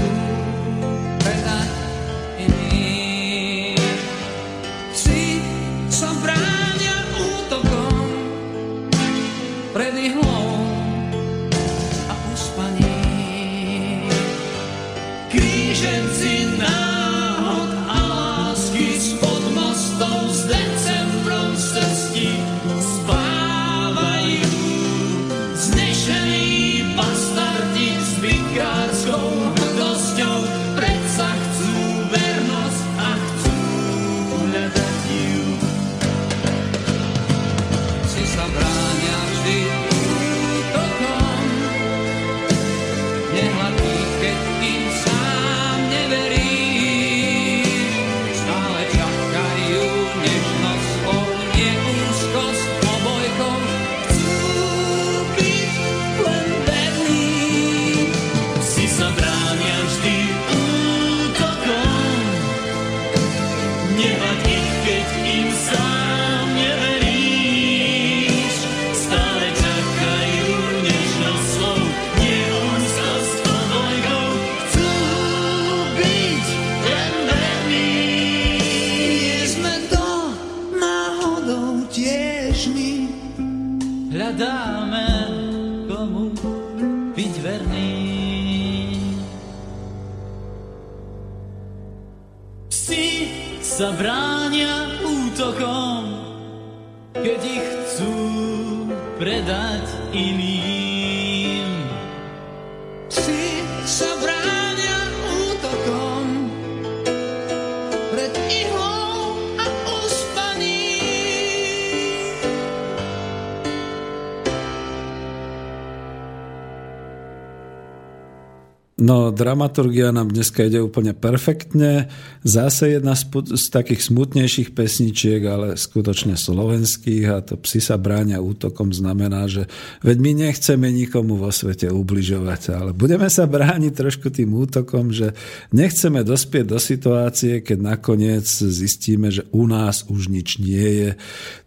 [119.31, 122.11] Dramaturgia nám dneska ide úplne perfektne.
[122.43, 128.43] Zase jedna z, z takých smutnejších pesničiek, ale skutočne slovenských a to psi sa bránia
[128.43, 129.71] útokom znamená, že
[130.03, 135.33] veď my nechceme nikomu vo svete ubližovať, ale budeme sa brániť trošku tým útokom, že
[135.71, 141.11] nechceme dospieť do situácie, keď nakoniec zistíme, že u nás už nič nie je.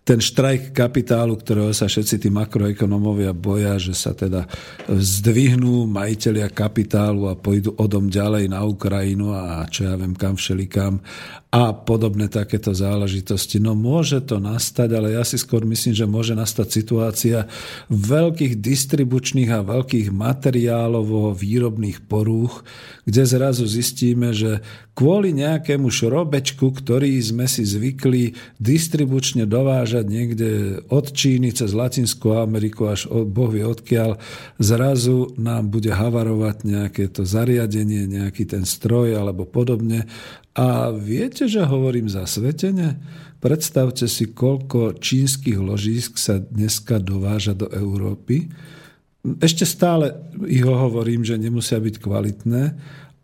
[0.08, 4.48] Ten štrajk kapitálu, ktorého sa všetci tí makroekonomovia boja, že sa teda
[4.88, 11.04] zdvihnú majiteľia kapitálu a pôjdu odom ďalej na Ukrajinu a čo ja viem kam všelikam
[11.48, 13.64] a podobné takéto záležitosti.
[13.64, 17.48] No môže to nastať, ale ja si skôr myslím, že môže nastať situácia
[17.88, 22.68] veľkých distribučných a veľkých materiálovo výrobných porúch,
[23.08, 24.60] kde zrazu zistíme, že
[24.92, 30.50] kvôli nejakému šrobečku, ktorý sme si zvykli distribučne dovážať niekde
[30.92, 34.20] od Číny cez Latinskú Ameriku až od Boh odkiaľ,
[34.60, 40.10] zrazu nám bude havarovať nejaké to zariadenie, nejaký ten stroj alebo podobne.
[40.58, 42.98] A viete, že hovorím zasvetene?
[43.38, 48.50] Predstavte si, koľko čínskych ložísk sa dneska dováža do Európy.
[49.38, 50.18] Ešte stále
[50.50, 52.64] ich hovorím, že nemusia byť kvalitné,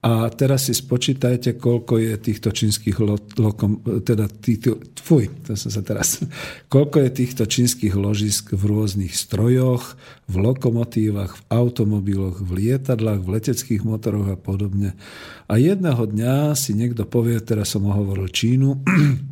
[0.04, 5.72] a teraz si spočítajte, koľko je týchto čínskych lo, lokom, teda týchto, fuj, to som
[5.72, 6.20] sa teraz,
[6.74, 9.96] koľko je týchto čínskych ložisk v rôznych strojoch,
[10.28, 14.92] v lokomotívach, v automobiloch, v lietadlách, v leteckých motoroch a podobne.
[15.48, 18.84] A jedného dňa si niekto povie, teraz som hovoril Čínu,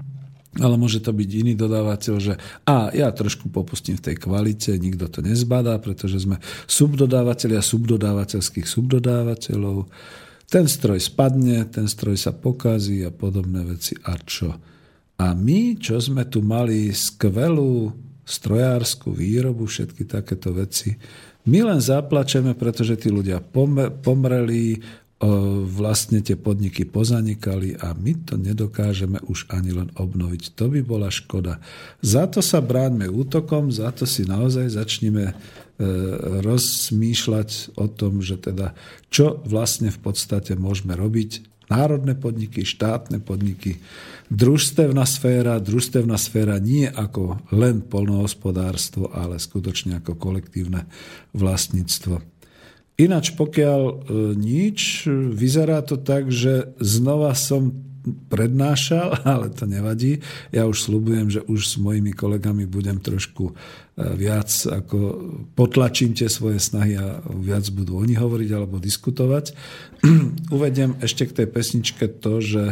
[0.64, 5.12] ale môže to byť iný dodávateľ, že a ja trošku popustím v tej kvalite, nikto
[5.12, 6.40] to nezbadá, pretože sme
[6.72, 9.92] subdodávateľia subdodávateľských subdodávateľov.
[10.52, 13.96] Ten stroj spadne, ten stroj sa pokazí a podobné veci.
[14.04, 14.52] A čo?
[15.16, 17.96] A my, čo sme tu mali skvelú
[18.28, 21.00] strojárskú výrobu, všetky takéto veci,
[21.48, 23.40] my len zaplačeme, pretože tí ľudia
[24.04, 24.84] pomreli,
[25.72, 30.58] vlastne tie podniky pozanikali a my to nedokážeme už ani len obnoviť.
[30.58, 31.62] To by bola škoda.
[32.02, 35.38] Za to sa bráňme útokom, za to si naozaj začneme
[36.42, 38.74] rozmýšľať o tom, že teda
[39.10, 41.50] čo vlastne v podstate môžeme robiť.
[41.72, 43.80] Národné podniky, štátne podniky,
[44.28, 50.84] družstevná sféra, družstevná sféra nie ako len polnohospodárstvo, ale skutočne ako kolektívne
[51.32, 52.20] vlastníctvo.
[53.00, 53.94] Ináč pokiaľ e,
[54.36, 57.91] nič, vyzerá to tak, že znova som
[58.30, 60.20] prednášal, ale to nevadí.
[60.50, 63.54] Ja už slúbujem, že už s mojimi kolegami budem trošku e,
[64.18, 64.98] viac, ako
[65.54, 69.54] potlačím tie svoje snahy a viac budú oni hovoriť alebo diskutovať.
[70.56, 72.64] Uvediem ešte k tej pesničke to, že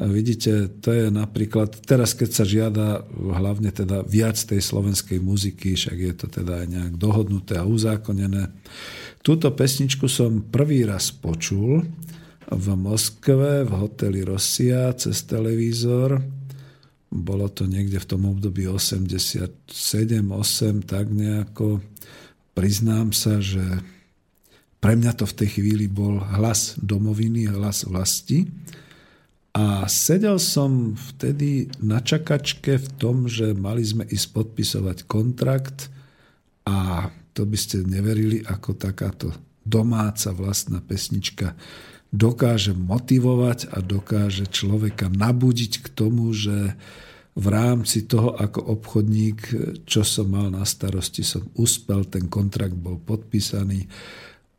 [0.00, 5.98] Vidíte, to je napríklad, teraz keď sa žiada hlavne teda viac tej slovenskej muziky, však
[5.98, 8.48] je to teda aj nejak dohodnuté a uzákonené.
[9.20, 11.84] Túto pesničku som prvý raz počul
[12.50, 16.18] v Moskve, v hoteli Rosia cez televízor.
[17.10, 20.26] Bolo to niekde v tom období 87-8,
[20.86, 21.82] tak nejako.
[22.54, 23.62] Priznám sa, že
[24.82, 28.46] pre mňa to v tej chvíli bol hlas domoviny, hlas vlasti.
[29.50, 35.90] A sedel som vtedy na čakačke v tom, že mali sme ísť podpisovať kontrakt
[36.62, 39.34] a to by ste neverili, ako takáto
[39.66, 41.58] domáca vlastná pesnička
[42.10, 46.74] dokáže motivovať a dokáže človeka nabudiť k tomu, že
[47.38, 49.54] v rámci toho ako obchodník,
[49.86, 53.86] čo som mal na starosti, som uspel, ten kontrakt bol podpísaný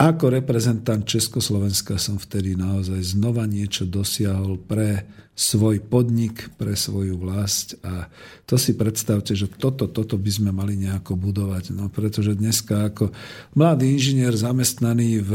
[0.02, 5.06] ako reprezentant Československa som vtedy naozaj znova niečo dosiahol pre
[5.38, 8.10] svoj podnik, pre svoju vlast a
[8.50, 11.78] to si predstavte, že toto, toto by sme mali nejako budovať.
[11.78, 13.14] No, pretože dneska ako
[13.54, 15.32] mladý inžinier zamestnaný v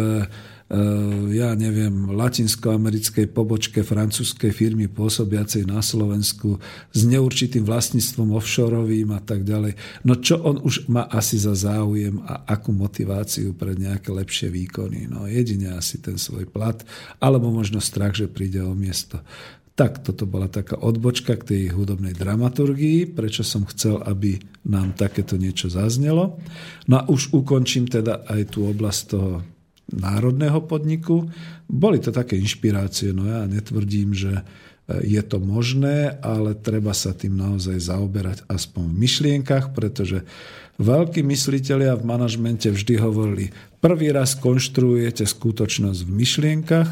[1.30, 6.58] ja neviem, latinskoamerickej pobočke francúzskej firmy pôsobiacej na Slovensku
[6.90, 9.78] s neurčitým vlastníctvom offshoreovým a tak ďalej.
[10.02, 15.06] No čo on už má asi za záujem a akú motiváciu pre nejaké lepšie výkony?
[15.06, 16.82] No jedine asi ten svoj plat,
[17.22, 19.22] alebo možno strach, že príde o miesto.
[19.78, 25.38] Tak toto bola taká odbočka k tej hudobnej dramaturgii, prečo som chcel, aby nám takéto
[25.38, 26.42] niečo zaznelo.
[26.90, 29.46] No a už ukončím teda aj tú oblasť toho
[29.92, 31.30] národného podniku.
[31.70, 34.42] Boli to také inšpirácie, no ja netvrdím, že e,
[35.06, 40.26] je to možné, ale treba sa tým naozaj zaoberať aspoň v myšlienkach, pretože
[40.82, 46.88] veľkí mysliteľia v manažmente vždy hovorili, prvý raz konštruujete skutočnosť v myšlienkach,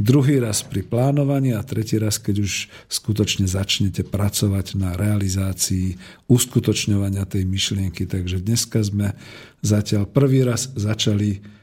[0.00, 2.52] druhý raz pri plánovaní a tretí raz, keď už
[2.88, 5.98] skutočne začnete pracovať na realizácii
[6.30, 8.08] uskutočňovania tej myšlienky.
[8.08, 9.12] Takže dneska sme
[9.60, 11.57] zatiaľ prvý raz začali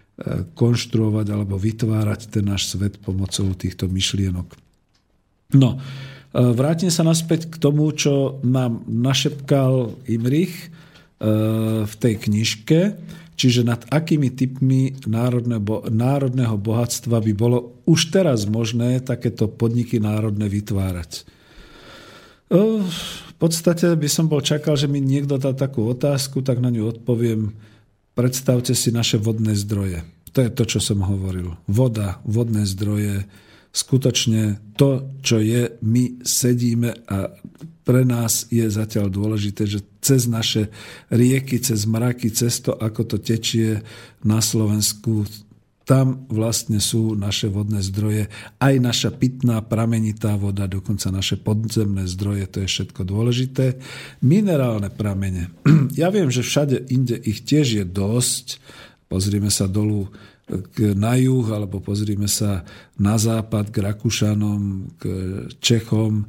[0.56, 4.48] konštruovať alebo vytvárať ten náš svet pomocou týchto myšlienok.
[5.54, 5.80] No, e,
[6.56, 10.68] vrátim sa naspäť k tomu, čo nám našepkal Imrich e,
[11.84, 12.80] v tej knižke,
[13.36, 14.96] čiže nad akými typmi
[15.92, 21.12] národného bohatstva by bolo už teraz možné takéto podniky národné vytvárať.
[22.50, 26.72] E, v podstate by som bol čakal, že mi niekto dá takú otázku, tak na
[26.72, 27.52] ňu odpoviem
[28.16, 30.08] Predstavte si naše vodné zdroje.
[30.32, 31.60] To je to, čo som hovoril.
[31.68, 33.28] Voda, vodné zdroje,
[33.76, 37.36] skutočne to, čo je, my sedíme a
[37.86, 40.74] pre nás je zatiaľ dôležité, že cez naše
[41.12, 43.84] rieky, cez mraky, cez to, ako to tečie
[44.26, 45.28] na Slovensku,
[45.86, 48.26] tam vlastne sú naše vodné zdroje,
[48.58, 53.78] aj naša pitná pramenitá voda, dokonca naše podzemné zdroje, to je všetko dôležité.
[54.26, 55.54] Minerálne pramene.
[55.96, 58.60] Ja viem, že všade inde ich tiež je dosť.
[59.08, 60.12] Pozrime sa dolu
[60.50, 62.68] k, na juh, alebo pozrime sa
[63.00, 64.62] na západ k Rakúšanom,
[65.00, 65.04] k
[65.62, 66.28] Čechom.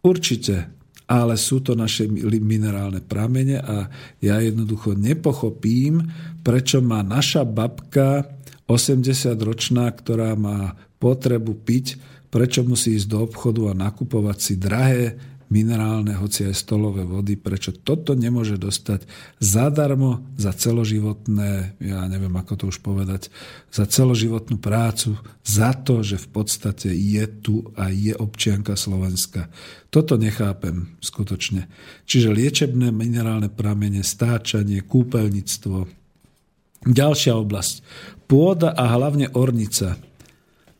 [0.00, 0.72] Určite,
[1.12, 3.90] ale sú to naše minerálne pramene a
[4.22, 6.08] ja jednoducho nepochopím,
[6.40, 8.40] prečo má naša babka
[8.72, 12.00] 80-ročná, ktorá má potrebu piť,
[12.32, 15.20] prečo musí ísť do obchodu a nakupovať si drahé
[15.52, 19.04] minerálne, hoci aj stolové vody, prečo toto nemôže dostať
[19.36, 23.28] zadarmo za celoživotné, ja neviem ako to už povedať,
[23.68, 29.52] za celoživotnú prácu, za to, že v podstate je tu a je občianka Slovenska.
[29.92, 31.68] Toto nechápem skutočne.
[32.08, 36.00] Čiže liečebné minerálne pramene, stáčanie, kúpeľníctvo,
[36.82, 37.74] Ďalšia oblasť.
[38.32, 40.00] Pôda a hlavne ornica.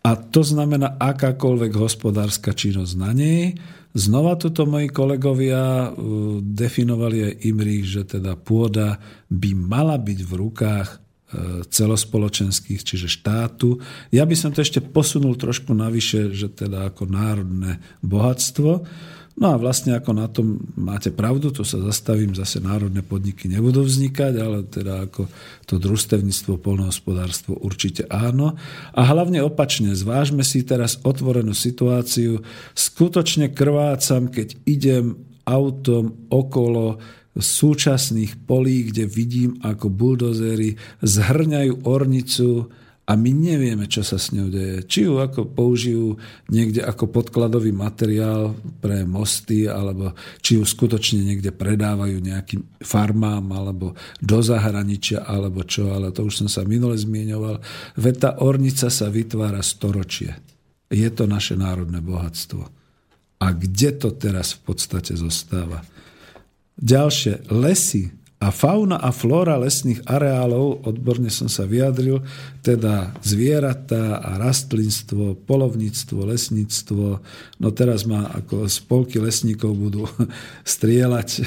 [0.00, 3.52] A to znamená akákoľvek hospodárska činnosť na nej.
[3.92, 8.96] Znova tuto moji kolegovia uh, definovali aj Imrich, že teda pôda
[9.28, 11.02] by mala byť v rukách
[11.68, 13.80] celospoločenských, čiže štátu.
[14.12, 18.84] Ja by som to ešte posunul trošku navyše, že teda ako národné bohatstvo.
[19.42, 23.82] No a vlastne ako na tom máte pravdu, to sa zastavím, zase národné podniky nebudú
[23.82, 25.26] vznikať, ale teda ako
[25.66, 28.54] to družstevníctvo, polnohospodárstvo určite áno.
[28.94, 32.38] A hlavne opačne, zvážme si teraz otvorenú situáciu.
[32.78, 37.02] Skutočne krvácam, keď idem autom okolo
[37.34, 42.70] súčasných polí, kde vidím, ako buldozery zhrňajú ornicu
[43.02, 44.86] a my nevieme, čo sa s ňou deje.
[44.86, 46.22] Či ju ako použijú
[46.54, 53.98] niekde ako podkladový materiál pre mosty, alebo či ju skutočne niekde predávajú nejakým farmám, alebo
[54.22, 57.58] do zahraničia, alebo čo, ale to už som sa minule zmieňoval.
[57.98, 60.38] Veď ornica sa vytvára storočie.
[60.86, 62.70] Je to naše národné bohatstvo.
[63.42, 65.82] A kde to teraz v podstate zostáva?
[66.78, 72.26] Ďalšie, lesy a fauna a flóra lesných areálov, odborne som sa vyjadril,
[72.66, 77.22] teda zvieratá a rastlinstvo, polovníctvo, lesníctvo.
[77.62, 80.10] No teraz ma ako spolky lesníkov budú
[80.74, 81.46] strieľať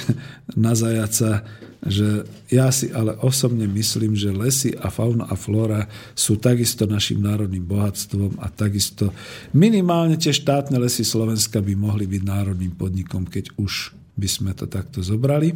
[0.55, 1.43] na zajaca,
[1.83, 7.19] že ja si ale osobne myslím, že lesy a fauna a flóra sú takisto našim
[7.19, 9.11] národným bohatstvom a takisto
[9.51, 14.65] minimálne tie štátne lesy Slovenska by mohli byť národným podnikom, keď už by sme to
[14.65, 15.51] takto zobrali.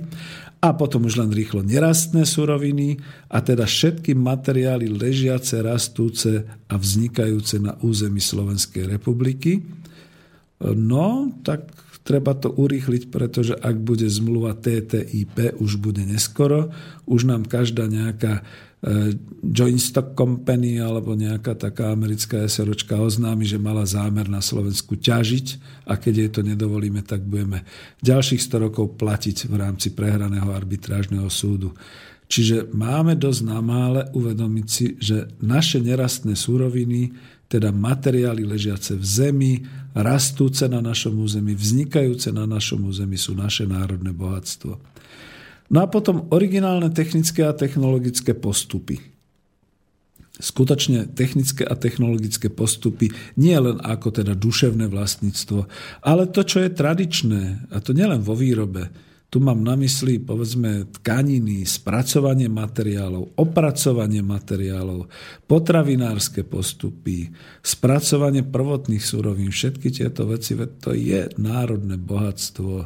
[0.59, 2.99] A potom už len rýchlo nerastné suroviny
[3.31, 9.63] a teda všetky materiály ležiace, rastúce a vznikajúce na území Slovenskej republiky.
[10.59, 11.71] No, tak
[12.03, 16.75] treba to urýchliť, pretože ak bude zmluva TTIP, už bude neskoro.
[17.07, 18.43] Už nám každá nejaká
[19.43, 25.47] Joint Stock Company alebo nejaká taká americká SROčka oznámi, že mala zámer na Slovensku ťažiť
[25.83, 27.67] a keď jej to nedovolíme, tak budeme
[27.99, 31.75] ďalších 100 rokov platiť v rámci prehraného arbitrážneho súdu.
[32.29, 37.11] Čiže máme dosť namále uvedomiť si, že naše nerastné súroviny,
[37.49, 39.53] teda materiály ležiace v zemi,
[39.97, 44.77] rastúce na našom území, vznikajúce na našom území sú naše národné bohatstvo.
[45.69, 48.97] No a potom originálne technické a technologické postupy.
[50.39, 55.67] Skutočne technické a technologické postupy nie len ako teda duševné vlastníctvo,
[56.01, 58.87] ale to, čo je tradičné, a to nielen vo výrobe,
[59.29, 65.05] tu mám na mysli, povedzme, tkaniny, spracovanie materiálov, opracovanie materiálov,
[65.45, 67.29] potravinárske postupy,
[67.61, 72.71] spracovanie prvotných surovín, všetky tieto veci, to je národné bohatstvo.
[72.81, 72.85] E,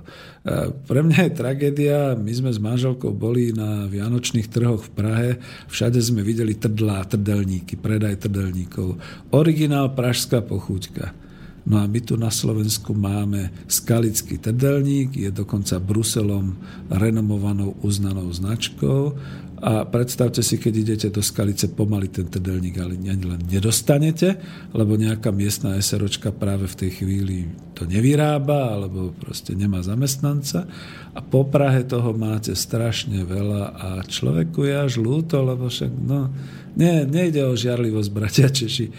[0.83, 5.29] pre mňa je tragédia, my sme s manželkou boli na Vianočných trhoch v Prahe,
[5.71, 8.99] všade sme videli trdlá, trdelníky, predaj trdelníkov.
[9.31, 11.22] Originál pražská pochúťka.
[11.63, 16.59] No a my tu na Slovensku máme skalický trdelník, je dokonca Bruselom
[16.91, 19.15] renomovanou uznanou značkou
[19.63, 24.35] a predstavte si, keď idete do Skalice, pomaly ten trdelník ale ani len nedostanete,
[24.75, 30.67] lebo nejaká miestna SROčka práve v tej chvíli to nevyrába, alebo proste nemá zamestnanca.
[31.15, 36.27] A po Prahe toho máte strašne veľa a človeku je až ľúto, lebo však no,
[36.73, 38.89] nie, nejde o žiarlivosť, bratia Češi.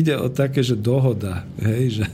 [0.00, 2.04] ide o také, že dohoda, hej, že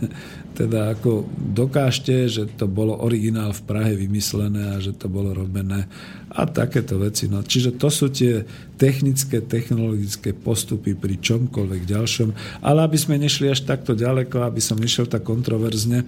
[0.55, 5.91] teda ako dokážte, že to bolo originál v Prahe vymyslené a že to bolo robené
[6.35, 7.31] a takéto veci.
[7.31, 8.43] No, čiže to sú tie
[8.75, 12.29] technické, technologické postupy pri čomkoľvek ďalšom.
[12.67, 16.03] Ale aby sme nešli až takto ďaleko, aby som nešiel tak kontroverzne,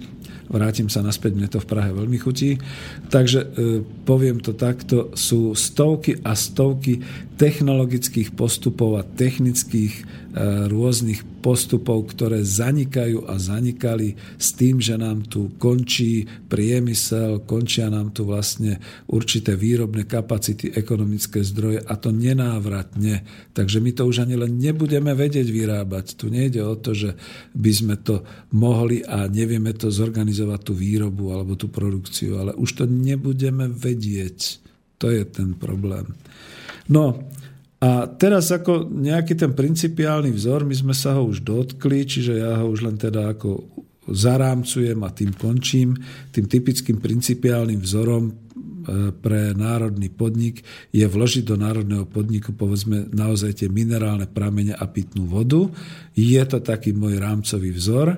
[0.51, 2.59] vrátim sa naspäť, mne to v Prahe veľmi chutí.
[3.07, 3.47] Takže e,
[4.07, 7.03] poviem to takto, sú stovky a stovky
[7.37, 10.03] technologických postupov a technických e,
[10.71, 18.11] rôznych postupov, ktoré zanikajú a zanikali s tým, že nám tu končí priemysel, končia nám
[18.11, 23.21] tu vlastne určité výrobné kapacity, ekonomické zdroje a to nenávratne.
[23.53, 26.17] Takže my to už ani len nebudeme vedieť vyrábať.
[26.17, 27.13] Tu nejde o to, že
[27.53, 28.25] by sme to
[28.57, 34.57] mohli a nevieme to zorganizovať tú výrobu alebo tú produkciu, ale už to nebudeme vedieť.
[34.97, 36.17] To je ten problém.
[36.89, 37.29] No
[37.77, 42.57] a teraz ako nejaký ten principiálny vzor, my sme sa ho už dotkli, čiže ja
[42.57, 43.61] ho už len teda ako
[44.09, 45.93] zarámcujem a tým končím.
[46.33, 48.46] Tým typickým principiálnym vzorom
[49.19, 50.63] pre národný podnik
[50.95, 55.67] je vložiť do národného podniku povedzme naozaj tie minerálne pramene a pitnú vodu.
[56.15, 58.17] Je to taký môj rámcový vzor,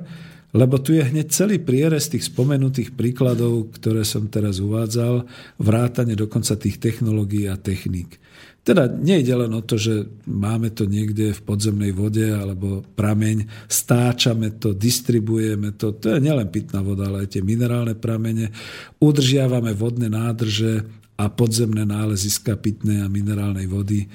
[0.54, 5.26] lebo tu je hneď celý prierez tých spomenutých príkladov, ktoré som teraz uvádzal,
[5.62, 8.18] vrátane dokonca tých technológií a techník.
[8.60, 14.60] Teda nejde len o to, že máme to niekde v podzemnej vode alebo prameň, stáčame
[14.60, 18.52] to, distribuujeme to, to je nielen pitná voda, ale aj tie minerálne pramene,
[18.99, 20.86] udržiavame vodné nádrže
[21.19, 24.07] a podzemné náleziska pitnej a minerálnej vody.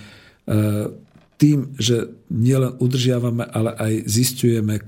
[1.37, 4.81] tým, že nielen udržiavame, ale aj zistujeme,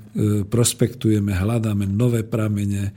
[0.49, 2.97] prospektujeme, hľadáme nové pramene,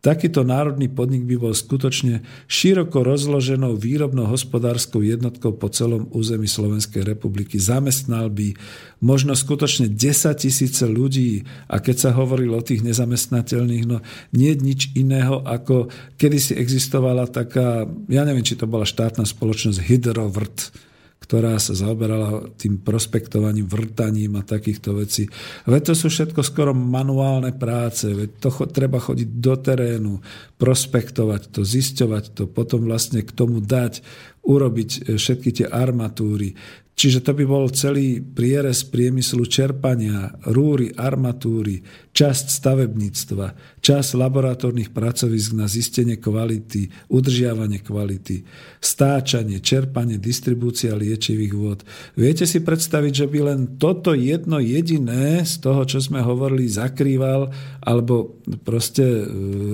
[0.00, 7.04] Takýto národný podnik by bol skutočne široko rozloženou výrobnou hospodárskou jednotkou po celom území Slovenskej
[7.04, 7.60] republiky.
[7.60, 8.56] Zamestnal by
[9.04, 14.00] možno skutočne 10 tisíce ľudí a keď sa hovorilo o tých nezamestnateľných, no
[14.32, 19.84] nie je nič iného, ako kedysi existovala taká, ja neviem, či to bola štátna spoločnosť
[19.84, 20.72] Hydrovrt,
[21.20, 25.28] ktorá sa zaoberala tým prospektovaním, vrtaním a takýchto vecí.
[25.68, 30.14] Veď to sú všetko skoro manuálne práce, veď to cho, treba chodiť do terénu,
[30.56, 34.00] prospektovať to, zisťovať to, potom vlastne k tomu dať,
[34.40, 36.56] urobiť e, všetky tie armatúry,
[37.00, 41.80] Čiže to by bol celý prierez priemyslu čerpania, rúry, armatúry,
[42.12, 48.44] časť stavebníctva, časť laboratórnych pracovisk na zistenie kvality, udržiavanie kvality,
[48.84, 51.80] stáčanie, čerpanie, distribúcia liečivých vôd.
[52.20, 57.48] Viete si predstaviť, že by len toto jedno jediné z toho, čo sme hovorili, zakrýval
[57.80, 59.24] alebo proste e,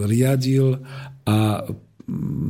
[0.06, 0.78] riadil
[1.26, 1.66] a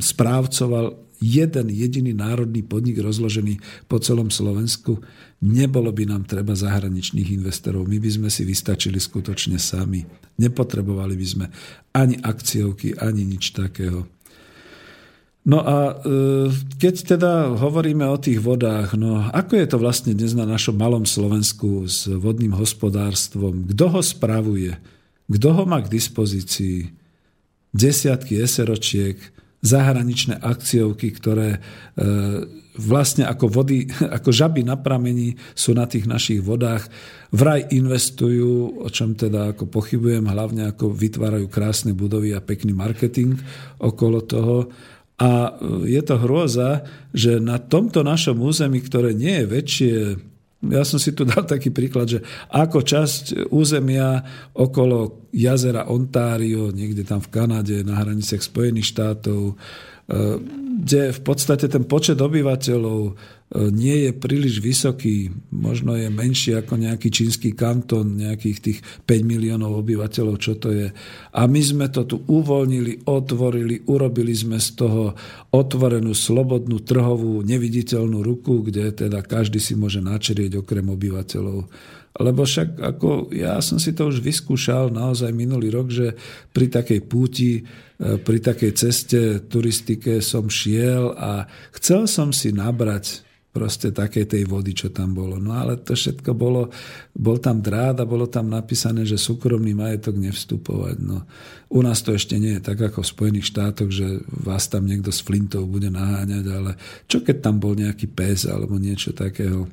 [0.05, 5.01] správcoval jeden jediný národný podnik rozložený po celom Slovensku,
[5.41, 7.89] nebolo by nám treba zahraničných investorov.
[7.89, 10.05] My by sme si vystačili skutočne sami.
[10.37, 11.47] Nepotrebovali by sme
[11.97, 14.09] ani akciovky, ani nič takého.
[15.47, 20.35] No a e, keď teda hovoríme o tých vodách, no ako je to vlastne dnes
[20.35, 23.71] na našom malom Slovensku s vodným hospodárstvom?
[23.71, 24.75] Kto ho spravuje?
[25.31, 26.91] Kto ho má k dispozícii?
[27.71, 29.36] Desiatky eseročiek,
[29.67, 31.61] zahraničné akciovky, ktoré e,
[32.79, 36.87] vlastne ako vody, ako žaby na pramení sú na tých našich vodách.
[37.35, 43.35] Vraj investujú, o čom teda ako pochybujem, hlavne ako vytvárajú krásne budovy a pekný marketing
[43.83, 44.71] okolo toho.
[45.19, 49.95] A e, je to hrôza, že na tomto našom území, ktoré nie je väčšie
[50.65, 54.25] ja som si tu dal taký príklad, že ako časť územia
[54.57, 59.53] okolo jazera Ontario, niekde tam v Kanade, na hraniciach Spojených štátov,
[60.87, 63.15] kde v podstate ten počet obyvateľov eh,
[63.75, 69.83] nie je príliš vysoký, možno je menší ako nejaký čínsky kanton, nejakých tých 5 miliónov
[69.83, 70.95] obyvateľov, čo to je.
[71.35, 75.19] A my sme to tu uvoľnili, otvorili, urobili sme z toho
[75.51, 81.67] otvorenú, slobodnú, trhovú, neviditeľnú ruku, kde teda každý si môže načrieť okrem obyvateľov.
[82.17, 86.17] Lebo však ako ja som si to už vyskúšal naozaj minulý rok, že
[86.53, 87.63] pri takej púti, e,
[88.17, 91.45] pri takej ceste turistike som šiel a
[91.77, 93.27] chcel som si nabrať
[93.57, 95.41] proste takej tej vody, čo tam bolo.
[95.41, 96.69] No ale to všetko bolo,
[97.17, 100.97] bol tam drát a bolo tam napísané, že súkromný majetok nevstupovať.
[101.01, 101.25] No,
[101.73, 105.09] u nás to ešte nie je tak ako v Spojených štátoch, že vás tam niekto
[105.09, 106.77] s flintov bude naháňať, ale
[107.09, 109.65] čo keď tam bol nejaký pes alebo niečo takého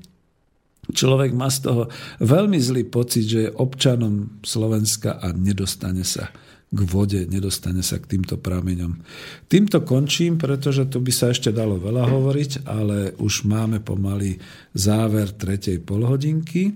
[0.92, 1.84] Človek má z toho
[2.20, 6.28] veľmi zlý pocit, že je občanom Slovenska a nedostane sa
[6.74, 9.00] k vode, nedostane sa k týmto prameňom.
[9.46, 14.42] Týmto končím, pretože tu by sa ešte dalo veľa hovoriť, ale už máme pomaly
[14.74, 16.74] záver tretej polhodinky.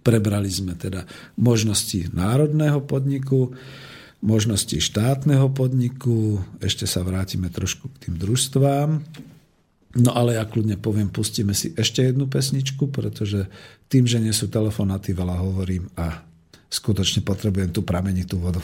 [0.00, 1.04] Prebrali sme teda
[1.38, 3.54] možnosti národného podniku,
[4.24, 9.04] možnosti štátneho podniku, ešte sa vrátime trošku k tým družstvám
[9.96, 13.48] No ale ja kľudne poviem, pustíme si ešte jednu pesničku, pretože
[13.88, 16.20] tým, že nie sú telefonáty, veľa hovorím a
[16.68, 18.60] skutočne potrebujem tu pramenitú vodu.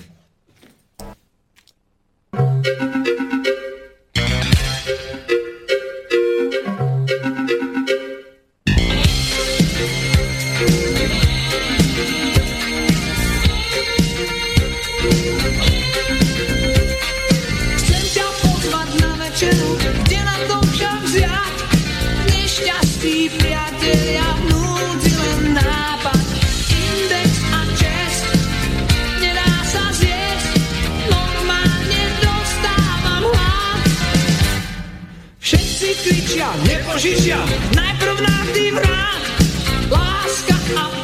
[37.03, 37.43] Nepožičia,
[37.75, 39.23] najprv navždy vrát.
[39.91, 41.02] Láska a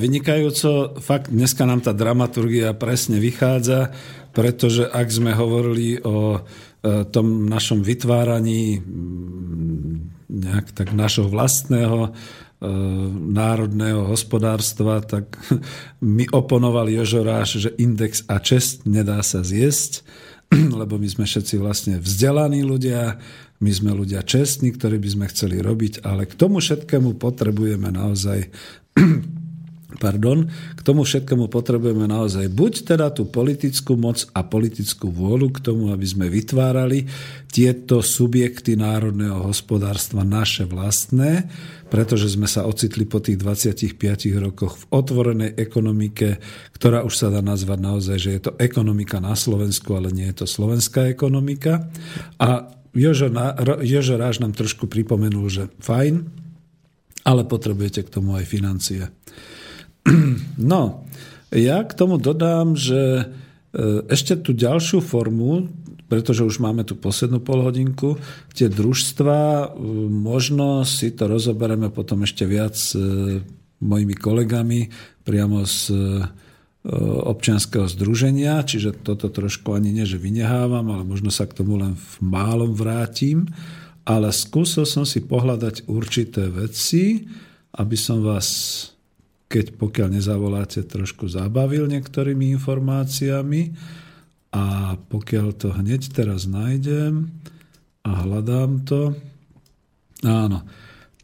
[0.00, 3.92] vynikajúco, fakt dneska nám tá dramaturgia presne vychádza,
[4.32, 8.80] pretože ak sme hovorili o e, tom našom vytváraní
[10.30, 12.10] nejak tak našho vlastného e,
[13.28, 15.36] národného hospodárstva, tak
[16.00, 20.06] mi oponoval Jožoráš, že index a čest nedá sa zjesť,
[20.80, 23.20] lebo my sme všetci vlastne vzdelaní ľudia,
[23.60, 28.48] my sme ľudia čestní, ktorí by sme chceli robiť, ale k tomu všetkému potrebujeme naozaj
[29.98, 30.46] Pardon,
[30.76, 35.90] k tomu všetkému potrebujeme naozaj buď teda tú politickú moc a politickú vôľu k tomu,
[35.90, 37.10] aby sme vytvárali
[37.50, 41.50] tieto subjekty národného hospodárstva naše vlastné,
[41.90, 43.98] pretože sme sa ocitli po tých 25
[44.38, 46.38] rokoch v otvorenej ekonomike,
[46.78, 50.44] ktorá už sa dá nazvať naozaj, že je to ekonomika na Slovensku, ale nie je
[50.44, 51.90] to slovenská ekonomika.
[52.38, 53.30] A Jožo,
[54.18, 56.26] Ráž nám trošku pripomenul, že fajn,
[57.22, 59.02] ale potrebujete k tomu aj financie.
[60.60, 61.08] No,
[61.50, 63.24] ja k tomu dodám, že e,
[64.06, 65.66] ešte tú ďalšiu formu,
[66.06, 68.20] pretože už máme tu poslednú polhodinku,
[68.54, 69.66] tie družstva, e,
[70.10, 73.42] možno si to rozoberieme potom ešte viac s e,
[73.80, 74.92] mojimi kolegami
[75.24, 75.96] priamo z
[77.28, 81.92] občianského združenia, čiže toto trošku ani nie, že vynehávam, ale možno sa k tomu len
[81.92, 83.52] v málom vrátim.
[84.08, 87.28] Ale skúsil som si pohľadať určité veci,
[87.76, 88.48] aby som vás
[89.50, 93.74] keď pokiaľ nezavoláte, trošku zabavil niektorými informáciami.
[94.54, 97.34] A pokiaľ to hneď teraz nájdem
[98.02, 99.14] a hľadám to,
[100.26, 100.66] áno,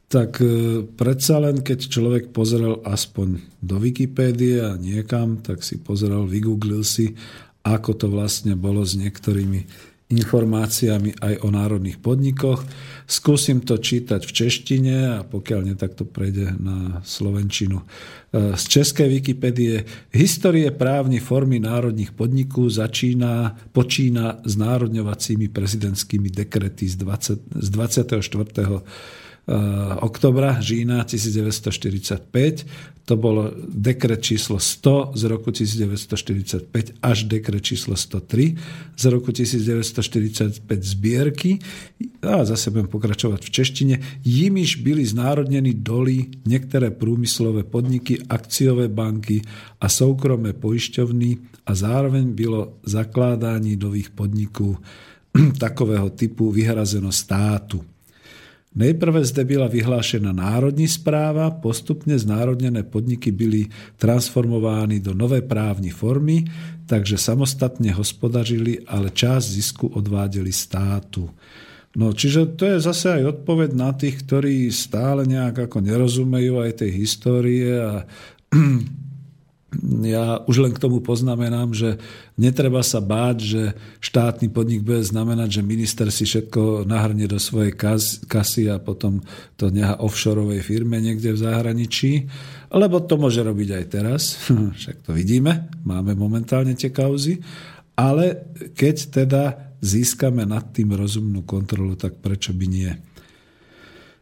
[0.06, 6.22] tak e, predsa len keď človek pozrel aspoň do Wikipédie a niekam, tak si pozrel,
[6.30, 7.18] vygooglil si,
[7.66, 9.66] ako to vlastne bolo s niektorými
[10.06, 12.62] informáciami aj o národných podnikoch.
[13.10, 17.82] Skúsim to čítať v češtine a pokiaľ nie, tak to prejde na slovenčinu.
[17.82, 19.82] E, z českej Wikipédie
[20.14, 28.46] Histórie právnej formy národných podnikov začína, počína s národňovacími prezidentskými dekrety z, 20, z 24
[28.66, 28.80] Eh,
[30.00, 32.66] oktobra, října 1945.
[33.04, 38.56] To bolo dekret číslo 100 z roku 1945 až dekret číslo 103
[38.98, 41.58] z roku 1945 zbierky.
[42.22, 43.94] A zase budem pokračovať v češtine.
[44.24, 49.42] Jimiž byli znárodnení doly niektoré průmyslové podniky, akciové banky
[49.80, 51.36] a soukromé pojišťovny
[51.66, 54.76] a zároveň bylo zakládání nových podniků
[55.58, 57.84] takového typu vyhrazeno státu.
[58.76, 63.66] Nejprve zde byla vyhlášena národní správa, postupně znárodněné podniky byly
[63.96, 66.44] transformovány do nové právní formy,
[66.86, 71.30] takže samostatne hospodařili, ale část zisku odváděli státu.
[71.96, 76.84] No, čiže to je zase aj odpoveď na tých, ktorí stále nejak ako nerozumejú aj
[76.84, 78.04] tej histórie a
[80.06, 81.98] ja už len k tomu poznamenám, že
[82.38, 83.62] netreba sa báť, že
[83.98, 87.74] štátny podnik bude znamenať, že minister si všetko nahrne do svojej
[88.30, 89.20] kasy a potom
[89.58, 92.30] to neha offshoreovej firme niekde v zahraničí,
[92.70, 94.22] lebo to môže robiť aj teraz,
[94.78, 97.42] však to vidíme, máme momentálne tie kauzy,
[97.98, 99.42] ale keď teda
[99.82, 102.92] získame nad tým rozumnú kontrolu, tak prečo by nie?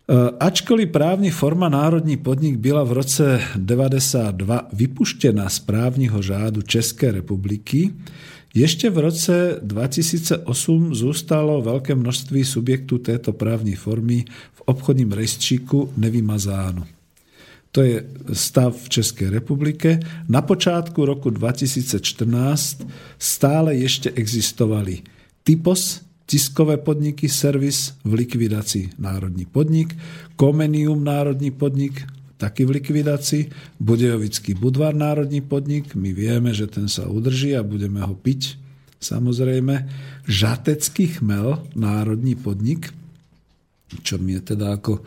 [0.08, 7.12] E, ačkoliv právní forma národní podnik byla v roce 92 vypuštěna z právního řádu České
[7.12, 7.90] republiky,
[8.54, 14.24] ještě v roce 2008 zůstalo velké množství subjektů této právní formy
[14.54, 16.86] v obchodním rejstříku nevymazáno.
[17.72, 20.00] To je stav v České republike.
[20.28, 22.86] Na počátku roku 2014
[23.18, 25.02] stále ještě existovali
[25.44, 29.92] typos, tiskové podniky, servis v likvidácii národný podnik,
[30.34, 32.04] Komenium národný podnik,
[32.40, 33.42] taký v likvidácii,
[33.78, 38.56] Budejovický Budvar národný podnik, my vieme, že ten sa udrží a budeme ho piť,
[38.98, 39.86] samozrejme.
[40.24, 42.90] Žatecký chmel národný podnik,
[44.02, 45.04] čo mi je teda ako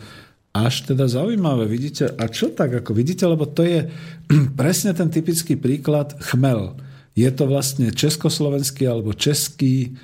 [0.57, 3.89] až teda zaujímavé, vidíte, a čo tak ako vidíte, lebo to je
[4.59, 6.77] presne ten typický príklad chmel.
[7.17, 9.97] Je to vlastne československý alebo český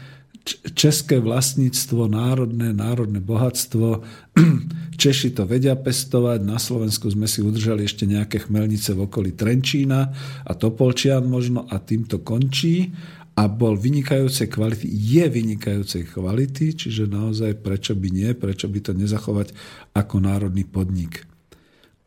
[0.75, 4.03] české vlastníctvo, národné, národné bohatstvo.
[5.01, 10.01] Češi to vedia pestovať, na Slovensku sme si udržali ešte nejaké chmelnice v okolí Trenčína
[10.43, 12.91] a Topolčian možno a tým to končí
[13.33, 18.91] a bol vynikajúcej kvality, je vynikajúcej kvality, čiže naozaj prečo by nie, prečo by to
[18.93, 19.55] nezachovať
[19.95, 21.23] ako národný podnik.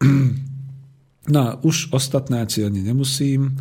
[1.26, 3.58] No a už ostatné asi ani nemusím.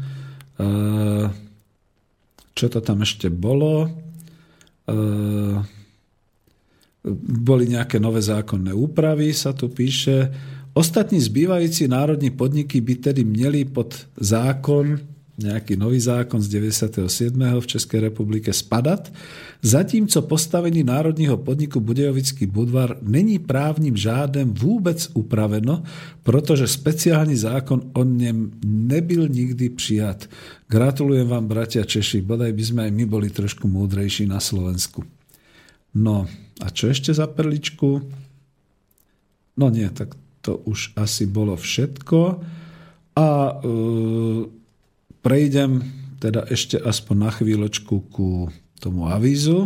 [2.53, 3.89] Čo to tam ešte bolo?
[7.21, 10.29] Boli nejaké nové zákonné úpravy, sa tu píše,
[10.75, 14.99] Ostatní zbývajúci národní podniky by tedy měli pod zákon,
[15.35, 17.35] nejaký nový zákon z 97.
[17.35, 19.11] v Českej republike spadat,
[19.61, 25.83] zatímco postavení národního podniku Budějovický Budvar není právním žádem vůbec upraveno,
[26.23, 30.29] protože speciální zákon o něm nebyl nikdy přijat.
[30.67, 35.03] Gratulujem vám, bratia Češi, bodaj by sme aj my boli trošku múdrejší na Slovensku.
[35.93, 36.25] No,
[36.63, 38.01] a čo ešte za perličku?
[39.55, 42.41] No nie, tak to už asi bolo všetko.
[43.15, 43.55] A e,
[45.25, 45.81] prejdem
[46.21, 49.65] teda ešte aspoň na chvíľočku ku tomu avízu.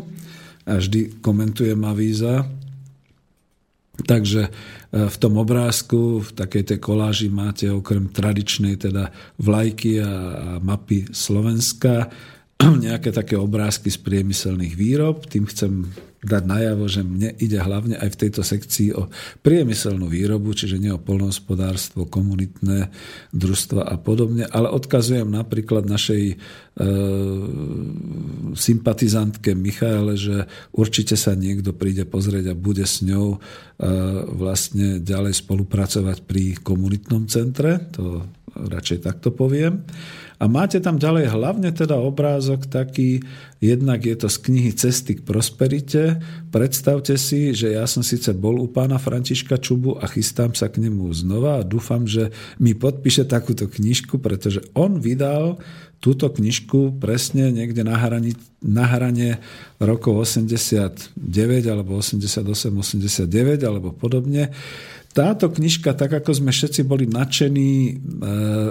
[0.64, 2.48] A vždy komentujem avíza.
[4.00, 4.52] Takže e,
[5.12, 10.12] v tom obrázku, v takej tej koláži máte okrem tradičnej teda vlajky a
[10.64, 12.08] mapy Slovenska
[12.86, 15.24] nejaké také obrázky z priemyselných výrob.
[15.28, 15.88] Tým chcem
[16.20, 19.08] dať najavo, že mne ide hlavne aj v tejto sekcii o
[19.40, 22.92] priemyselnú výrobu, čiže nie o polnohospodárstvo, komunitné
[23.32, 26.38] družstva a podobne, ale odkazujem napríklad našej e,
[28.52, 30.44] sympatizantke Michaele, že
[30.76, 33.38] určite sa niekto príde pozrieť a bude s ňou e,
[34.36, 38.28] vlastne ďalej spolupracovať pri komunitnom centre, to
[38.60, 39.88] radšej takto poviem.
[40.40, 43.20] A máte tam ďalej hlavne teda obrázok taký,
[43.60, 46.24] jednak je to z knihy Cesty k prosperite.
[46.48, 50.80] Predstavte si, že ja som síce bol u pána Františka Čubu a chystám sa k
[50.80, 55.60] nemu znova a dúfam, že mi podpíše takúto knižku, pretože on vydal
[56.00, 58.32] túto knižku presne niekde na, hrani,
[58.64, 59.44] na hrane
[59.84, 61.20] rokov 89
[61.68, 63.28] alebo 88, 89
[63.68, 64.56] alebo podobne
[65.10, 67.92] táto knižka, tak ako sme všetci boli nadšení e,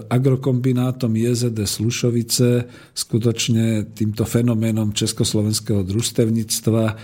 [0.07, 6.95] agrokombinátom JZD Slušovice, skutočne týmto fenoménom československého družstevníctva, e,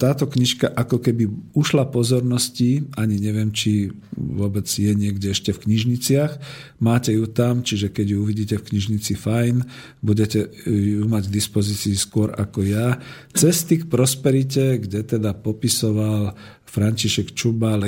[0.00, 6.32] táto knižka ako keby ušla pozornosti, ani neviem, či vôbec je niekde ešte v knižniciach.
[6.80, 9.60] Máte ju tam, čiže keď ju uvidíte v knižnici, fajn,
[10.00, 12.96] budete ju mať k dispozícii skôr ako ja.
[13.36, 16.32] Cesty k prosperite, kde teda popisoval
[16.74, 17.78] František Čuba,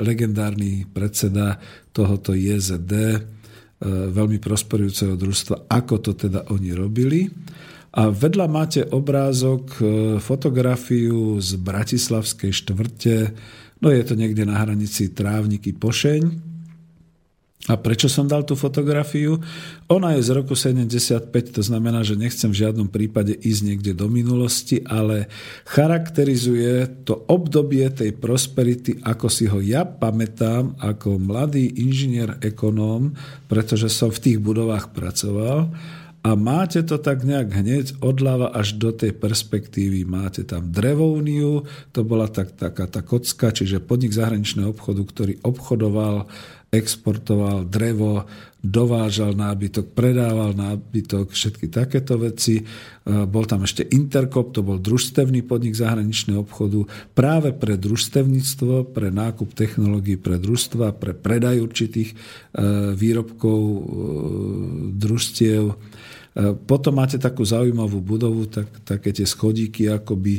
[0.00, 1.60] legendárny predseda
[1.92, 3.18] tohoto JZD, e,
[4.08, 7.28] veľmi prosperujúceho družstva, ako to teda oni robili.
[8.00, 9.82] A vedľa máte obrázok, e,
[10.24, 13.16] fotografiu z Bratislavskej štvrte,
[13.84, 16.49] no je to niekde na hranici Trávniky Pošeň,
[17.68, 19.36] a prečo som dal tú fotografiu?
[19.92, 24.08] Ona je z roku 75, to znamená, že nechcem v žiadnom prípade ísť niekde do
[24.08, 25.28] minulosti, ale
[25.68, 33.12] charakterizuje to obdobie tej prosperity, ako si ho ja pamätám ako mladý inžinier ekonóm,
[33.44, 35.68] pretože som v tých budovách pracoval
[36.20, 40.04] a máte to tak nejak hneď odľava až do tej perspektívy.
[40.04, 41.64] Máte tam drevovniu,
[41.96, 46.28] to bola tak, taká tá kocka, čiže podnik zahraničného obchodu, ktorý obchodoval
[46.70, 48.30] exportoval drevo,
[48.62, 52.62] dovážal nábytok, predával nábytok, všetky takéto veci.
[52.62, 52.64] E,
[53.26, 59.50] bol tam ešte Interkop, to bol družstevný podnik zahraničného obchodu práve pre družstevníctvo, pre nákup
[59.50, 62.16] technológií pre družstva, pre predaj určitých e,
[62.94, 63.80] výrobkov e,
[64.94, 65.74] družstiev.
[66.70, 70.38] Potom máte takú zaujímavú budovu, tak, také tie schodíky, akoby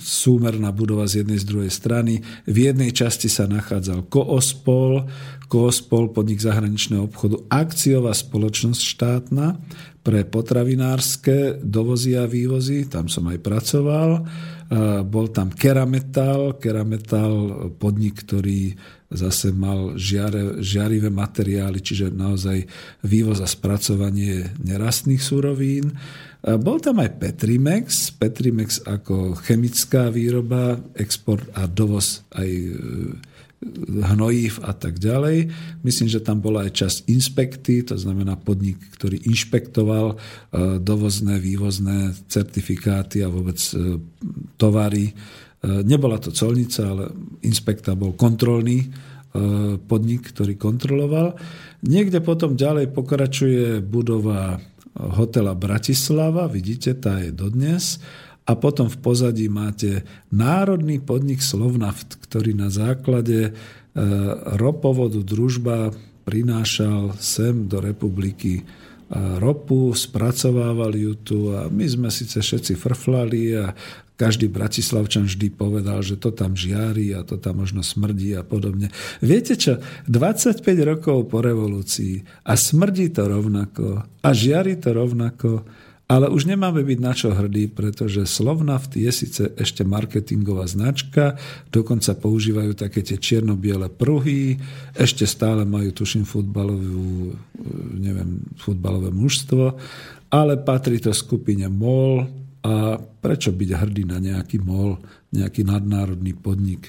[0.00, 2.24] súmerná budova z jednej z druhej strany.
[2.48, 5.04] V jednej časti sa nachádzal Koospol,
[5.52, 9.60] Koospol, podnik zahraničného obchodu, akciová spoločnosť štátna
[10.00, 14.24] pre potravinárske dovozy a vývozy, tam som aj pracoval.
[15.04, 17.32] Bol tam Kerametal, Kerametal
[17.76, 18.72] podnik, ktorý
[19.12, 22.64] zase mal žiare, žiarivé materiály, čiže naozaj
[23.04, 25.92] vývoz a spracovanie nerastných surovín.
[26.44, 32.72] Bol tam aj Petrimex, Petrimex ako chemická výroba, export a dovoz aj e,
[34.04, 35.48] hnojív a tak ďalej.
[35.80, 40.16] Myslím, že tam bola aj časť inspekty, to znamená podnik, ktorý inšpektoval e,
[40.84, 43.56] dovozné, vývozné certifikáty a vôbec
[44.60, 45.16] tovary.
[45.64, 47.08] Nebola to colnica, ale
[47.40, 48.84] inspekta bol kontrolný
[49.88, 51.40] podnik, ktorý kontroloval.
[51.88, 54.60] Niekde potom ďalej pokračuje budova
[54.94, 57.98] hotela Bratislava, vidíte, tá je dodnes.
[58.44, 63.52] A potom v pozadí máte národný podnik Slovnaft, ktorý na základe e,
[64.60, 65.96] ropovodu družba
[66.28, 68.62] prinášal sem do republiky e,
[69.40, 73.72] ropu, spracovávali ju tu a my sme síce všetci frflali a
[74.14, 78.94] každý bratislavčan vždy povedal, že to tam žiari a to tam možno smrdí a podobne.
[79.18, 79.82] Viete čo?
[80.06, 85.66] 25 rokov po revolúcii a smrdí to rovnako a žiari to rovnako
[86.04, 91.40] Ale už nemáme byť na čo hrdí, pretože Slovnaft je síce ešte marketingová značka,
[91.72, 94.60] dokonca používajú také tie čierno-biele pruhy,
[94.92, 97.32] ešte stále majú, tuším, futbalovú,
[97.96, 99.80] neviem, futbalové mužstvo,
[100.28, 104.96] ale patrí to skupine MOL a prečo byť hrdý na nejaký MOL,
[105.36, 106.88] nejaký nadnárodný podnik.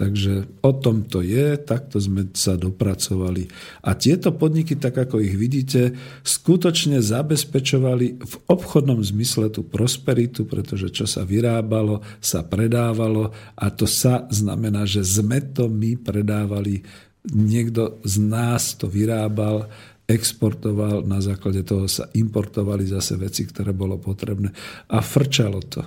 [0.00, 3.52] Takže o tom to je, takto sme sa dopracovali.
[3.84, 5.92] A tieto podniky, tak ako ich vidíte,
[6.24, 13.28] skutočne zabezpečovali v obchodnom zmysle tú prosperitu, pretože čo sa vyrábalo, sa predávalo
[13.60, 16.80] a to sa znamená, že sme to my predávali,
[17.28, 19.68] niekto z nás to vyrábal,
[20.10, 24.50] exportoval, na základe toho sa importovali zase veci, ktoré bolo potrebné
[24.90, 25.86] a frčalo to.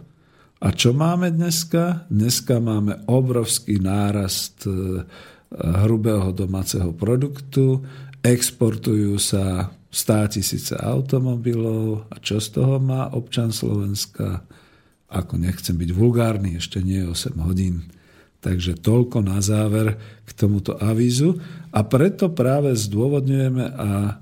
[0.64, 2.08] A čo máme dneska?
[2.08, 5.04] Dneska máme obrovský nárast e,
[5.84, 7.84] hrubého domáceho produktu,
[8.24, 14.48] exportujú sa stá tisíce automobilov a čo z toho má občan Slovenska?
[15.12, 17.86] Ako nechcem byť vulgárny, ešte nie 8 hodín.
[18.44, 19.96] Takže toľko na záver
[20.28, 21.40] k tomuto avízu.
[21.72, 24.14] A preto práve zdôvodňujeme a e,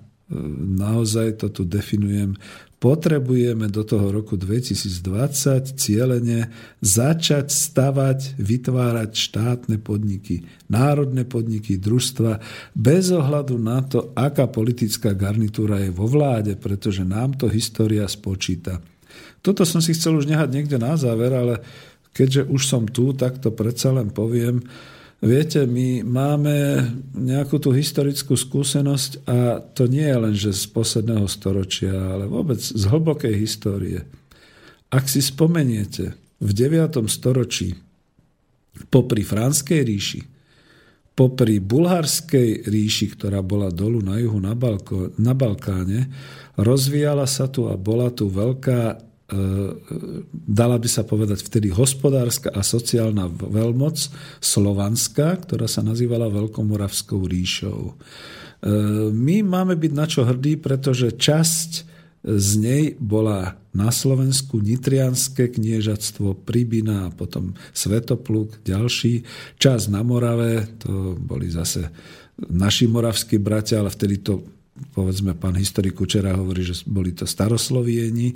[0.78, 2.38] naozaj to tu definujem,
[2.82, 6.50] potrebujeme do toho roku 2020 cieľene
[6.82, 12.42] začať stavať, vytvárať štátne podniky, národné podniky, družstva,
[12.74, 18.82] bez ohľadu na to, aká politická garnitúra je vo vláde, pretože nám to história spočíta.
[19.46, 21.62] Toto som si chcel už nehať niekde na záver, ale
[22.12, 24.64] keďže už som tu, tak to predsa len poviem.
[25.22, 26.82] Viete, my máme
[27.14, 32.58] nejakú tú historickú skúsenosť a to nie je len, že z posledného storočia, ale vôbec
[32.58, 34.02] z hlbokej histórie.
[34.90, 37.06] Ak si spomeniete, v 9.
[37.06, 37.78] storočí
[38.90, 40.22] popri Franskej ríši,
[41.14, 46.10] popri Bulharskej ríši, ktorá bola dolu na juhu na, Balko, na Balkáne,
[46.58, 49.11] rozvíjala sa tu a bola tu veľká
[50.32, 54.12] dala by sa povedať vtedy hospodárska a sociálna veľmoc
[54.44, 57.92] Slovanska, ktorá sa nazývala Veľkomoravskou ríšou.
[57.92, 57.94] E,
[59.12, 61.72] my máme byť na čo hrdí, pretože časť
[62.22, 69.26] z nej bola na Slovensku Nitrianské kniežatstvo, Pribina a potom Svetopluk, ďalší.
[69.58, 71.90] Čas na Morave, to boli zase
[72.52, 74.44] naši moravskí bratia, ale vtedy to
[74.94, 78.34] povedzme pán historik Kučera hovorí, že boli to staroslovieni.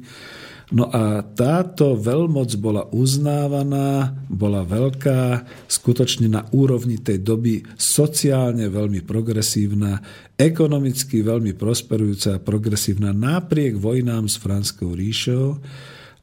[0.73, 9.05] No a táto veľmoc bola uznávaná, bola veľká, skutočne na úrovni tej doby sociálne veľmi
[9.05, 10.01] progresívna,
[10.33, 15.61] ekonomicky veľmi prosperujúca a progresívna napriek vojnám s Franskou ríšou.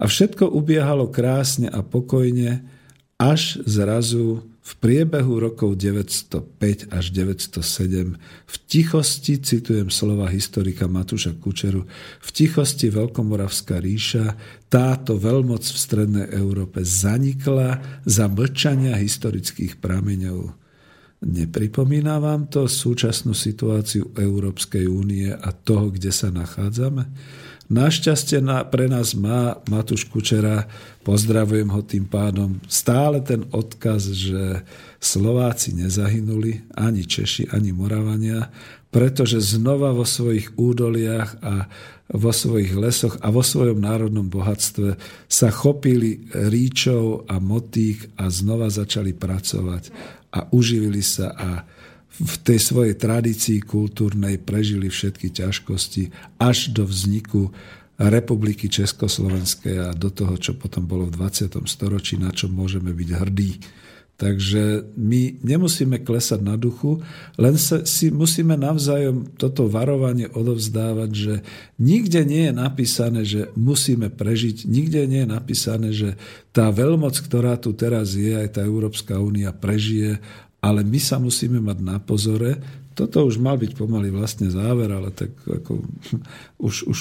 [0.03, 2.67] A všetko ubiehalo krásne a pokojne,
[3.23, 8.15] až zrazu v priebehu rokov 905 až 907
[8.47, 11.83] v tichosti, citujem slova historika Matúša Kučeru,
[12.23, 14.39] v tichosti Veľkomoravská ríša,
[14.71, 20.55] táto veľmoc v strednej Európe zanikla za mlčania historických prameňov.
[21.23, 27.07] Nepripomína vám to súčasnú situáciu Európskej únie a toho, kde sa nachádzame?
[27.71, 30.67] Našťastie na, pre nás má Matúš Kučera,
[31.07, 34.67] pozdravujem ho tým pádom, stále ten odkaz, že
[34.99, 38.51] Slováci nezahynuli, ani Češi, ani Moravania,
[38.93, 41.71] pretože znova vo svojich údoliach a
[42.13, 48.69] vo svojich lesoch a vo svojom národnom bohatstve sa chopili ríčov a motík a znova
[48.69, 49.89] začali pracovať
[50.37, 51.49] a uživili sa a
[52.21, 57.49] v tej svojej tradícii kultúrnej prežili všetky ťažkosti až do vzniku
[57.97, 61.63] republiky Československej a do toho, čo potom bolo v 20.
[61.65, 63.53] storočí, na čo môžeme byť hrdí.
[64.23, 67.03] Takže my nemusíme klesať na duchu,
[67.35, 71.35] len si musíme navzájom toto varovanie odovzdávať, že
[71.83, 76.15] nikde nie je napísané, že musíme prežiť, nikde nie je napísané, že
[76.55, 80.23] tá veľmoc, ktorá tu teraz je, aj tá Európska únia prežije
[80.63, 82.55] ale my sa musíme mať na pozore.
[82.95, 85.83] Toto už mal byť pomaly vlastne záver, ale tak ako,
[86.71, 86.99] už, už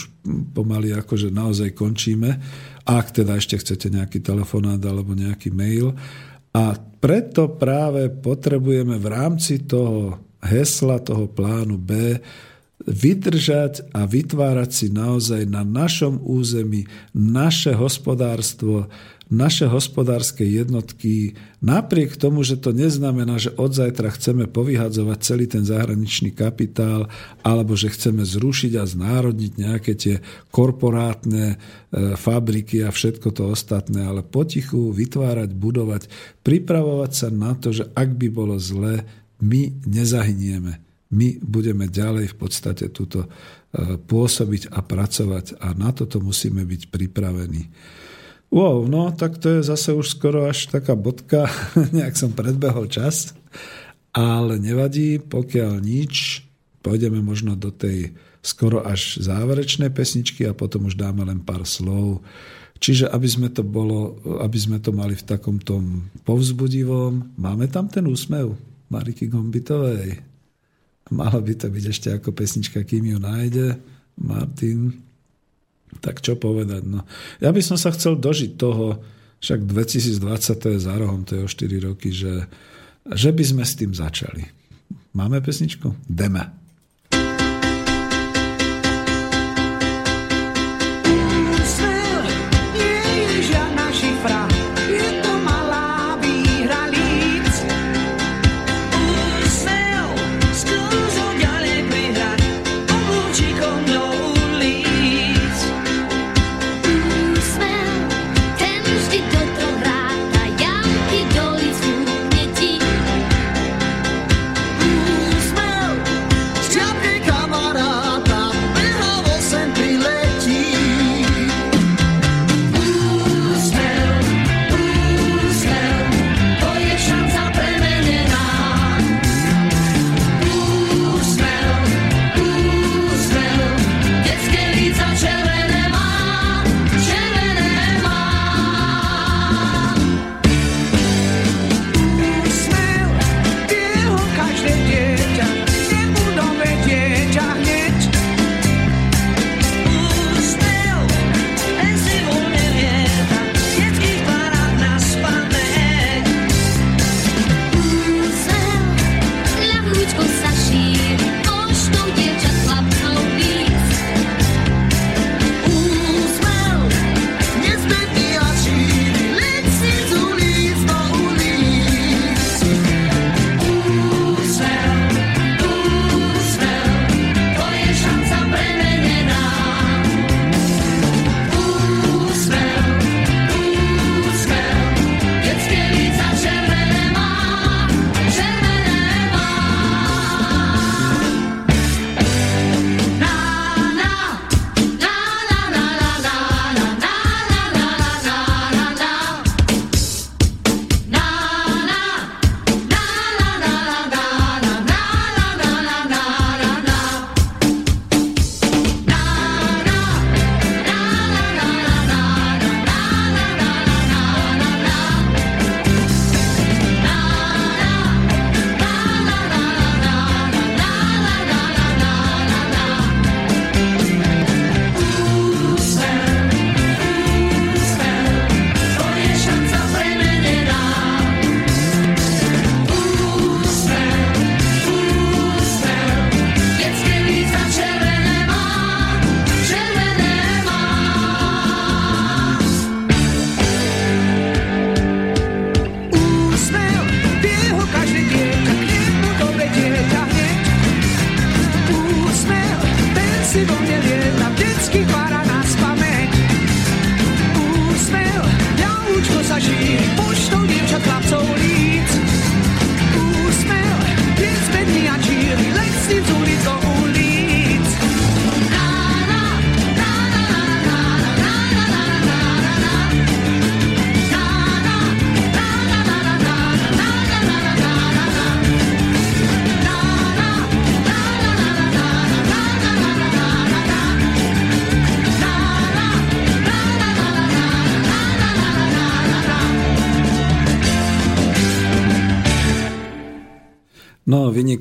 [0.57, 2.41] pomaly akože naozaj končíme.
[2.89, 5.93] Ak teda ešte chcete nejaký telefonát alebo nejaký mail.
[6.51, 12.17] A preto práve potrebujeme v rámci toho hesla, toho plánu B
[12.81, 18.89] vydržať a vytvárať si naozaj na našom území naše hospodárstvo,
[19.32, 25.64] naše hospodárske jednotky, napriek tomu, že to neznamená, že od zajtra chceme povyhadzovať celý ten
[25.64, 27.08] zahraničný kapitál,
[27.40, 30.16] alebo že chceme zrušiť a znárodniť nejaké tie
[30.52, 36.12] korporátne e, fabriky a všetko to ostatné, ale potichu vytvárať, budovať,
[36.44, 39.08] pripravovať sa na to, že ak by bolo zle,
[39.40, 43.28] my nezahynieme my budeme ďalej v podstate túto
[44.08, 47.72] pôsobiť a pracovať a na toto musíme byť pripravení.
[48.52, 51.48] Wow, no tak to je zase už skoro až taká bodka,
[51.95, 53.32] nejak som predbehol čas,
[54.11, 56.44] ale nevadí, pokiaľ nič,
[56.84, 58.11] pôjdeme možno do tej
[58.44, 62.19] skoro až záverečnej pesničky a potom už dáme len pár slov.
[62.82, 67.88] Čiže aby sme to, bolo, aby sme to mali v takom tom povzbudivom, máme tam
[67.88, 68.57] ten úsmev
[68.91, 70.19] Mariky Gombitovej.
[71.14, 73.80] Mala by to byť ešte ako pesnička, kým ju nájde.
[74.19, 75.10] Martin,
[75.99, 76.88] tak čo povedať?
[76.88, 77.03] No.
[77.43, 79.03] Ja by som sa chcel dožiť toho,
[79.41, 82.47] však 2020 to je za rohom, to je o 4 roky, že,
[83.11, 84.45] že by sme s tým začali.
[85.11, 86.07] Máme pesničku?
[86.07, 86.60] Deme.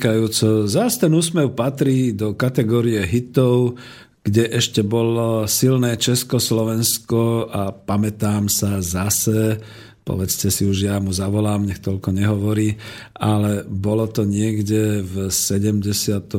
[0.00, 0.64] Vynikajúco.
[0.64, 3.76] Zás ten úsmev patrí do kategórie hitov,
[4.24, 9.60] kde ešte bolo silné Československo a pamätám sa zase,
[10.00, 12.80] povedzte si už, ja mu zavolám, nech toľko nehovorí,
[13.12, 15.84] ale bolo to niekde v 70.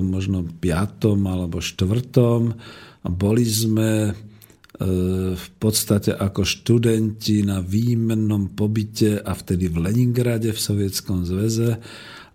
[0.02, 1.22] možno 5.
[1.22, 1.86] alebo 4.
[3.06, 4.12] a boli sme e,
[5.38, 11.78] v podstate ako študenti na výmennom pobyte a vtedy v Leningrade v Sovietskom zväze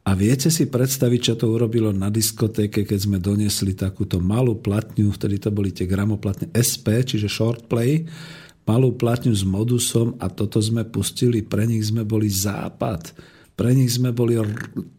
[0.07, 5.11] a viete si predstaviť, čo to urobilo na diskotéke, keď sme doniesli takúto malú platňu,
[5.11, 8.07] vtedy to boli tie gramoplatne SP, čiže short play,
[8.63, 13.35] malú platňu s modusom a toto sme pustili, pre nich sme boli západ.
[13.57, 14.37] Pre nich sme boli,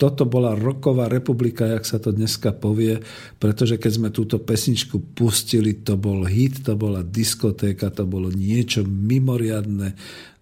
[0.02, 2.98] toto bola roková republika, jak sa to dneska povie,
[3.38, 8.82] pretože keď sme túto pesničku pustili, to bol hit, to bola diskotéka, to bolo niečo
[8.82, 9.94] mimoriadne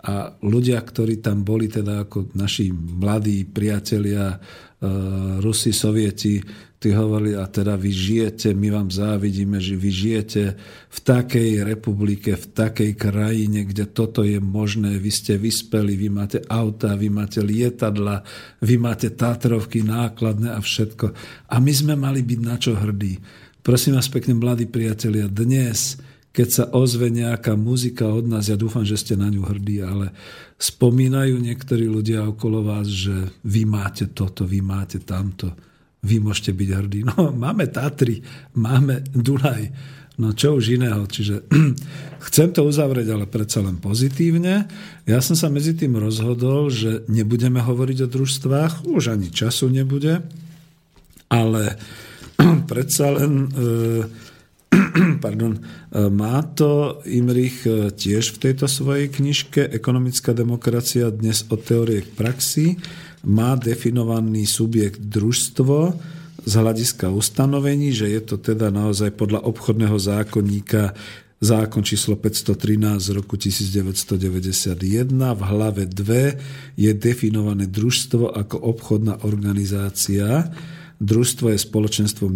[0.05, 4.37] a ľudia, ktorí tam boli, teda ako naši mladí priatelia,
[5.41, 6.41] Rusi, Sovieti,
[6.86, 10.44] tí hovorili, a teda vy žijete, my vám závidíme, že vy žijete
[10.91, 16.40] v takej republike, v takej krajine, kde toto je možné, vy ste vyspeli, vy máte
[16.45, 18.22] auta, vy máte lietadla,
[18.62, 21.06] vy máte Tatrovky nákladné a všetko.
[21.49, 23.18] A my sme mali byť na čo hrdí.
[23.66, 25.98] Prosím vás pekne, mladí priatelia, dnes
[26.36, 30.12] keď sa ozve nejaká muzika od nás, ja dúfam, že ste na ňu hrdí, ale
[30.60, 35.56] spomínajú niektorí ľudia okolo vás, že vy máte toto, vy máte tamto,
[36.03, 36.99] vy môžete byť hrdí.
[37.07, 38.20] No, máme Tatry,
[38.60, 39.64] máme Dunaj,
[40.20, 41.07] no čo už iného.
[41.07, 41.48] Čiže
[42.28, 44.68] chcem to uzavrieť, ale predsa len pozitívne.
[45.07, 50.20] Ja som sa medzi tým rozhodol, že nebudeme hovoriť o družstvách, už ani času nebude,
[51.32, 51.80] ale
[52.72, 53.48] predsa len...
[53.56, 54.24] E,
[55.25, 55.59] pardon, e,
[56.09, 62.09] má to Imrich e, tiež v tejto svojej knižke Ekonomická demokracia dnes od teórie k
[62.15, 62.65] praxi.
[63.25, 65.77] Má definovaný subjekt družstvo
[66.45, 70.93] z hľadiska ustanovení, že je to teda naozaj podľa obchodného zákonníka
[71.41, 75.11] zákon číslo 513 z roku 1991.
[75.11, 80.49] V hlave 2 je definované družstvo ako obchodná organizácia,
[80.95, 82.31] Družstvo je spoločenstvom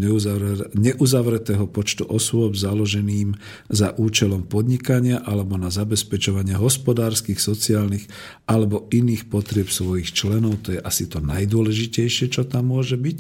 [0.76, 3.40] neuzavretého počtu osôb založeným
[3.72, 8.12] za účelom podnikania alebo na zabezpečovanie hospodárskych, sociálnych
[8.44, 10.60] alebo iných potrieb svojich členov.
[10.68, 13.18] To je asi to najdôležitejšie, čo tam môže byť.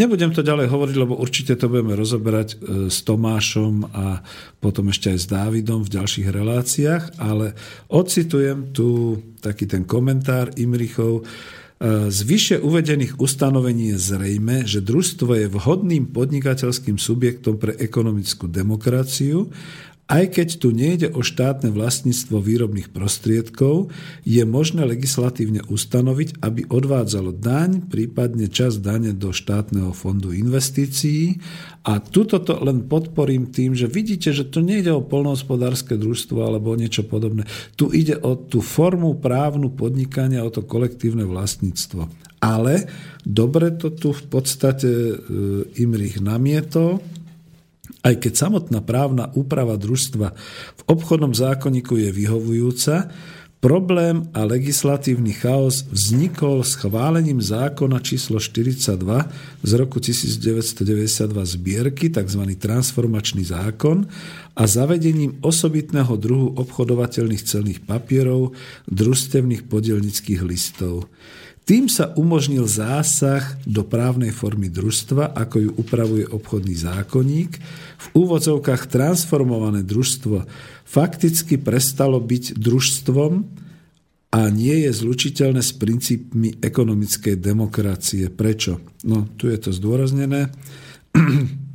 [0.00, 2.56] Nebudem to ďalej hovoriť, lebo určite to budeme rozoberať e,
[2.88, 4.24] s Tomášom a
[4.58, 7.52] potom ešte aj s Dávidom v ďalších reláciách, ale
[7.92, 11.28] ocitujem tu taký ten komentár Imrichov,
[12.10, 19.46] z vyše uvedených ustanovení je zrejme, že družstvo je vhodným podnikateľským subjektom pre ekonomickú demokraciu
[20.08, 23.92] aj keď tu nejde o štátne vlastníctvo výrobných prostriedkov,
[24.24, 31.44] je možné legislatívne ustanoviť, aby odvádzalo daň, prípadne čas dane do štátneho fondu investícií.
[31.84, 36.72] A tuto to len podporím tým, že vidíte, že tu nejde o polnohospodárske družstvo alebo
[36.72, 37.44] o niečo podobné.
[37.76, 42.08] Tu ide o tú formu právnu podnikania, o to kolektívne vlastníctvo.
[42.40, 42.88] Ale
[43.28, 45.14] dobre to tu v podstate e,
[45.84, 47.04] Imrich namietol,
[48.08, 50.28] aj keď samotná právna úprava družstva
[50.80, 53.12] v obchodnom zákonníku je vyhovujúca,
[53.58, 58.94] Problém a legislatívny chaos vznikol schválením zákona číslo 42
[59.66, 62.54] z roku 1992 zbierky, tzv.
[62.54, 64.06] transformačný zákon,
[64.54, 68.54] a zavedením osobitného druhu obchodovateľných celných papierov,
[68.86, 71.10] družstevných podielnických listov.
[71.68, 77.60] Tým sa umožnil zásah do právnej formy družstva, ako ju upravuje obchodný zákonník.
[78.00, 80.48] V úvodzovkách transformované družstvo
[80.88, 83.32] fakticky prestalo byť družstvom
[84.32, 88.32] a nie je zlučiteľné s princípmi ekonomickej demokracie.
[88.32, 88.80] Prečo?
[89.04, 90.48] No, tu je to zdôraznené.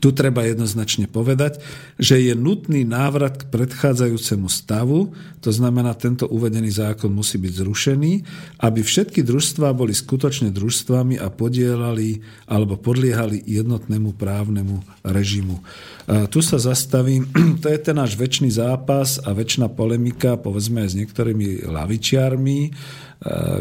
[0.00, 1.62] Tu treba jednoznačne povedať,
[2.00, 5.14] že je nutný návrat k predchádzajúcemu stavu,
[5.44, 8.12] to znamená, tento uvedený zákon musí byť zrušený,
[8.64, 15.60] aby všetky družstvá boli skutočne družstvami a podielali alebo podliehali jednotnému právnemu režimu.
[16.32, 17.28] Tu sa zastavím,
[17.62, 22.60] to je ten náš väčší zápas a väčšina polemika, povedzme aj s niektorými lavičiarmi,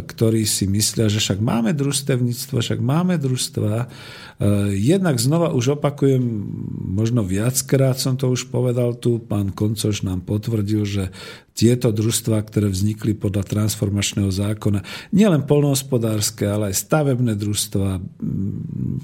[0.08, 3.88] ktorí si myslia, že však máme družstevníctvo, však máme družstva.
[4.42, 6.24] Eh, jednak znova už opakujem,
[6.98, 11.04] možno viackrát som to už povedal tu, pán Koncoš nám potvrdil, že
[11.54, 14.82] tieto družstva, ktoré vznikli podľa transformačného zákona,
[15.14, 18.02] nielen polnohospodárske, ale aj stavebné družstva,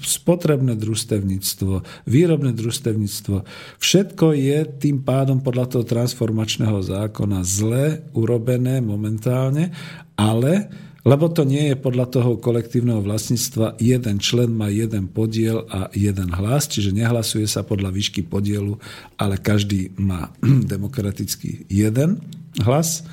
[0.02, 3.46] spotrebné družstevníctvo, výrobné družstevníctvo,
[3.78, 9.70] všetko je tým pádom podľa toho transformačného zákona zle urobené momentálne,
[10.18, 15.88] ale lebo to nie je podľa toho kolektívneho vlastníctva, jeden člen má jeden podiel a
[15.96, 18.76] jeden hlas, čiže nehlasuje sa podľa výšky podielu,
[19.16, 20.36] ale každý má
[20.74, 22.20] demokraticky jeden
[22.60, 23.08] hlas,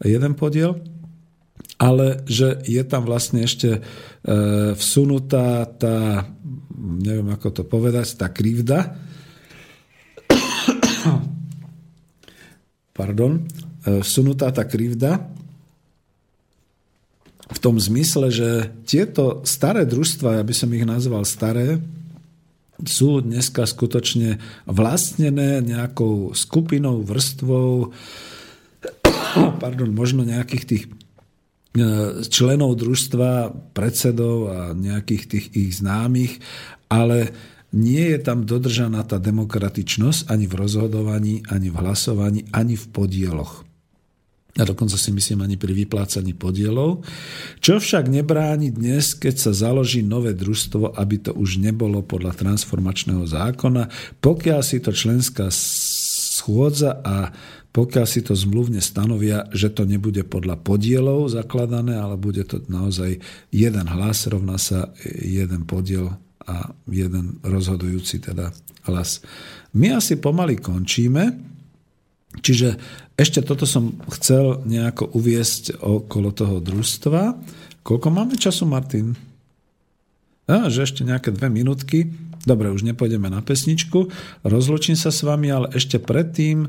[0.00, 0.80] jeden podiel,
[1.76, 3.80] ale že je tam vlastne ešte e,
[4.72, 6.24] vsunutá tá,
[6.76, 8.96] neviem ako to povedať, tá krivda,
[12.96, 13.44] pardon,
[13.84, 15.36] e, vsunutá tá krivda,
[17.46, 18.48] v tom zmysle, že
[18.86, 21.78] tieto staré družstva, ja by som ich nazval staré,
[22.84, 24.36] sú dneska skutočne
[24.68, 27.94] vlastnené nejakou skupinou, vrstvou,
[29.62, 30.84] pardon, možno nejakých tých
[32.32, 36.40] členov družstva, predsedov a nejakých tých ich známych,
[36.88, 37.32] ale
[37.76, 43.68] nie je tam dodržaná tá demokratičnosť ani v rozhodovaní, ani v hlasovaní, ani v podieloch.
[44.56, 47.04] A dokonca si myslím ani pri vyplácaní podielov.
[47.60, 53.28] Čo však nebráni dnes, keď sa založí nové družstvo, aby to už nebolo podľa transformačného
[53.28, 53.92] zákona,
[54.24, 57.36] pokiaľ si to členská schôdza a
[57.76, 63.20] pokiaľ si to zmluvne stanovia, že to nebude podľa podielov zakladané, ale bude to naozaj
[63.52, 66.16] jeden hlas, rovná sa jeden podiel
[66.48, 68.56] a jeden rozhodujúci teda
[68.88, 69.20] hlas.
[69.76, 71.55] My asi pomaly končíme,
[72.40, 72.76] čiže
[73.16, 77.36] ešte toto som chcel nejako uviesť okolo toho družstva.
[77.80, 79.16] Koľko máme času, Martin?
[80.46, 82.12] A, že ešte nejaké dve minútky.
[82.46, 84.06] Dobre, už nepôjdeme na pesničku,
[84.46, 86.68] rozlučím sa s vami, ale ešte predtým e,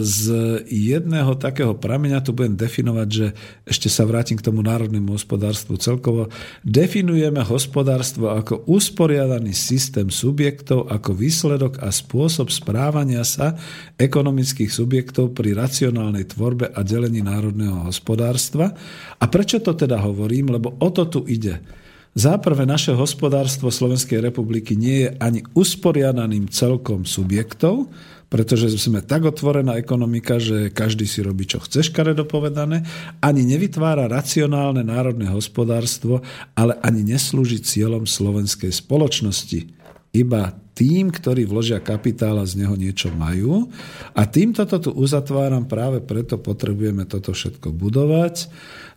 [0.00, 0.24] z
[0.64, 3.26] jedného takého prameňa tu budem definovať, že
[3.68, 6.32] ešte sa vrátim k tomu národnému hospodárstvu celkovo.
[6.64, 13.60] Definujeme hospodárstvo ako usporiadaný systém subjektov, ako výsledok a spôsob správania sa
[14.00, 18.72] ekonomických subjektov pri racionálnej tvorbe a delení národného hospodárstva.
[19.20, 20.48] A prečo to teda hovorím?
[20.48, 21.83] Lebo o to tu ide
[22.14, 27.90] Záprve naše hospodárstvo Slovenskej republiky nie je ani usporiadaným celkom subjektov,
[28.30, 32.86] pretože sme tak otvorená ekonomika, že každý si robí, čo chce, škaredo povedané,
[33.18, 36.22] ani nevytvára racionálne národné hospodárstvo,
[36.54, 39.74] ale ani neslúži cieľom slovenskej spoločnosti.
[40.14, 43.70] Iba tým, ktorí vložia kapitál a z neho niečo majú.
[44.14, 48.50] A týmto to tu uzatváram, práve preto potrebujeme toto všetko budovať.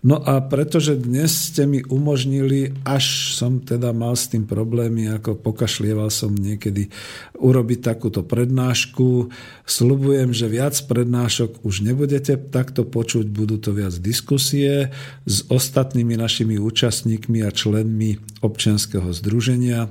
[0.06, 5.42] No a pretože dnes ste mi umožnili, až som teda mal s tým problémy, ako
[5.42, 6.94] pokašlieval som niekedy
[7.34, 9.34] urobiť takúto prednášku,
[9.66, 14.94] slubujem, že viac prednášok už nebudete takto počuť, budú to viac diskusie
[15.26, 19.90] s ostatnými našimi účastníkmi a členmi občianského združenia.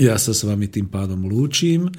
[0.00, 1.92] Ja sa s vami tým pádom lúčim.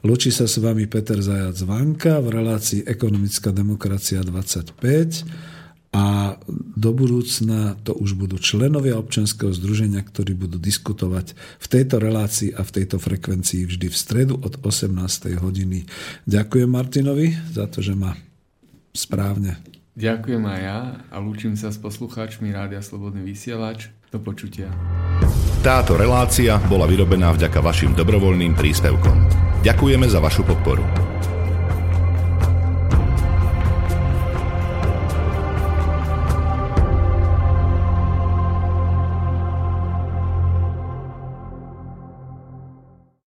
[0.00, 5.51] Lúči sa s vami Peter Zajac Vanka v relácii Ekonomická demokracia 25
[5.92, 12.56] a do budúcna to už budú členovia občianského združenia, ktorí budú diskutovať v tejto relácii
[12.56, 14.88] a v tejto frekvencii vždy v stredu od 18.
[15.36, 15.84] hodiny.
[16.24, 18.16] Ďakujem Martinovi za to, že ma
[18.96, 19.60] správne.
[19.92, 20.78] Ďakujem aj ja
[21.12, 23.92] a lúčim sa s poslucháčmi Rádia Slobodný vysielač.
[24.08, 24.68] Do počutia.
[25.64, 29.16] Táto relácia bola vyrobená vďaka vašim dobrovoľným príspevkom.
[29.64, 31.11] Ďakujeme za vašu podporu.